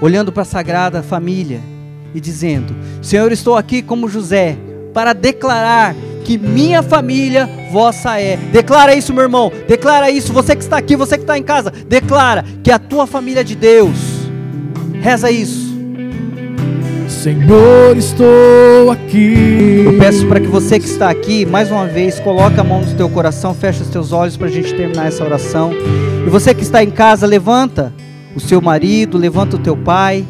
Olhando 0.00 0.30
para 0.30 0.42
a 0.42 0.46
Sagrada 0.46 1.02
Família 1.02 1.60
e 2.14 2.20
dizendo: 2.20 2.74
Senhor, 3.02 3.32
estou 3.32 3.56
aqui 3.56 3.82
como 3.82 4.08
José 4.08 4.56
para 4.94 5.12
declarar 5.12 5.94
que 6.24 6.38
minha 6.38 6.82
família 6.82 7.50
vossa 7.72 8.20
é. 8.20 8.36
Declara 8.36 8.94
isso, 8.94 9.12
meu 9.12 9.24
irmão. 9.24 9.50
Declara 9.66 10.08
isso. 10.08 10.32
Você 10.32 10.54
que 10.54 10.62
está 10.62 10.78
aqui, 10.78 10.94
você 10.94 11.16
que 11.16 11.24
está 11.24 11.36
em 11.36 11.42
casa, 11.42 11.70
declara 11.70 12.44
que 12.62 12.70
a 12.70 12.78
tua 12.78 13.08
família 13.08 13.40
é 13.40 13.44
de 13.44 13.56
Deus. 13.56 13.98
Reza 15.02 15.30
isso. 15.32 15.63
Senhor, 17.24 17.96
estou 17.96 18.90
aqui. 18.92 19.82
Eu 19.86 19.96
peço 19.96 20.26
para 20.26 20.38
que 20.38 20.46
você 20.46 20.78
que 20.78 20.84
está 20.84 21.08
aqui, 21.08 21.46
mais 21.46 21.70
uma 21.70 21.86
vez, 21.86 22.20
coloque 22.20 22.60
a 22.60 22.62
mão 22.62 22.82
no 22.82 22.94
teu 22.94 23.08
coração, 23.08 23.54
feche 23.54 23.80
os 23.80 23.88
teus 23.88 24.12
olhos 24.12 24.36
para 24.36 24.48
a 24.48 24.50
gente 24.50 24.74
terminar 24.74 25.06
essa 25.06 25.24
oração. 25.24 25.72
E 25.72 26.28
você 26.28 26.54
que 26.54 26.60
está 26.60 26.84
em 26.84 26.90
casa, 26.90 27.26
levanta 27.26 27.94
o 28.36 28.40
seu 28.40 28.60
marido, 28.60 29.16
levanta 29.16 29.56
o 29.56 29.58
teu 29.58 29.74
pai, 29.74 30.22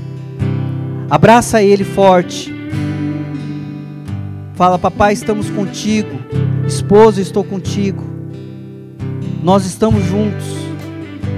abraça 1.10 1.60
ele 1.60 1.82
forte. 1.82 2.54
Fala, 4.54 4.78
papai, 4.78 5.14
estamos 5.14 5.50
contigo. 5.50 6.16
Esposo, 6.64 7.20
estou 7.20 7.42
contigo. 7.42 8.04
Nós 9.42 9.66
estamos 9.66 10.04
juntos. 10.04 10.46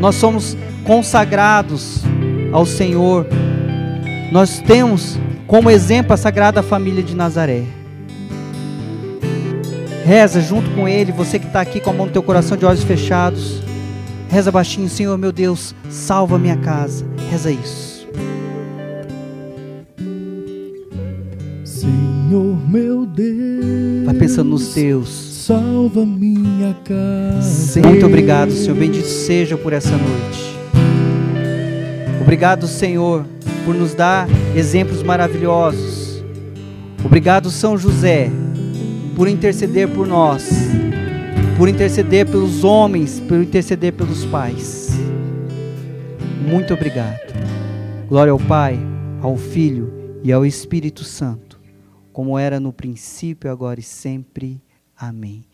Nós 0.02 0.16
somos 0.16 0.54
consagrados 0.84 2.02
ao 2.52 2.66
Senhor. 2.66 3.26
Nós 4.30 4.60
temos 4.60 5.18
como 5.46 5.70
exemplo 5.70 6.12
a 6.12 6.16
Sagrada 6.16 6.62
Família 6.62 7.02
de 7.02 7.14
Nazaré. 7.14 7.62
Reza 10.04 10.40
junto 10.40 10.70
com 10.70 10.88
ele, 10.88 11.12
você 11.12 11.38
que 11.38 11.46
está 11.46 11.60
aqui 11.60 11.80
com 11.80 11.90
a 11.90 11.92
mão 11.92 12.06
no 12.06 12.12
teu 12.12 12.22
coração 12.22 12.56
de 12.56 12.64
olhos 12.64 12.82
fechados. 12.82 13.62
Reza 14.28 14.50
baixinho, 14.50 14.88
Senhor 14.88 15.16
meu 15.16 15.32
Deus, 15.32 15.74
salva 15.88 16.38
minha 16.38 16.56
casa. 16.56 17.04
Reza 17.30 17.50
isso. 17.50 18.06
Senhor 21.64 22.56
meu 22.68 23.06
Deus. 23.06 24.04
Vai 24.04 24.14
pensando 24.14 24.50
nos 24.50 24.74
teus. 24.74 25.08
Salva 25.08 26.04
minha 26.04 26.74
casa. 26.84 27.80
Muito 27.80 28.04
obrigado, 28.04 28.50
Senhor. 28.50 28.76
Bendito 28.76 29.06
seja 29.06 29.56
por 29.56 29.72
essa 29.72 29.96
noite. 29.96 30.56
Obrigado, 32.20 32.66
Senhor, 32.66 33.24
por 33.66 33.74
nos 33.74 33.92
dar 33.94 34.26
exemplos 34.56 35.02
maravilhosos. 35.02 36.24
Obrigado, 37.04 37.50
São 37.50 37.76
José, 37.76 38.30
por 39.14 39.28
interceder 39.28 39.86
por 39.88 40.06
nós, 40.06 40.48
por 41.58 41.68
interceder 41.68 42.26
pelos 42.26 42.64
homens, 42.64 43.20
por 43.20 43.36
interceder 43.36 43.92
pelos 43.92 44.24
pais. 44.24 44.98
Muito 46.48 46.72
obrigado. 46.72 47.34
Glória 48.08 48.32
ao 48.32 48.38
Pai, 48.38 48.78
ao 49.20 49.36
Filho 49.36 49.92
e 50.24 50.32
ao 50.32 50.46
Espírito 50.46 51.04
Santo 51.04 51.46
como 52.16 52.38
era 52.38 52.58
no 52.58 52.72
princípio, 52.72 53.50
agora 53.50 53.78
e 53.78 53.82
sempre. 53.82 54.62
Amém. 54.96 55.44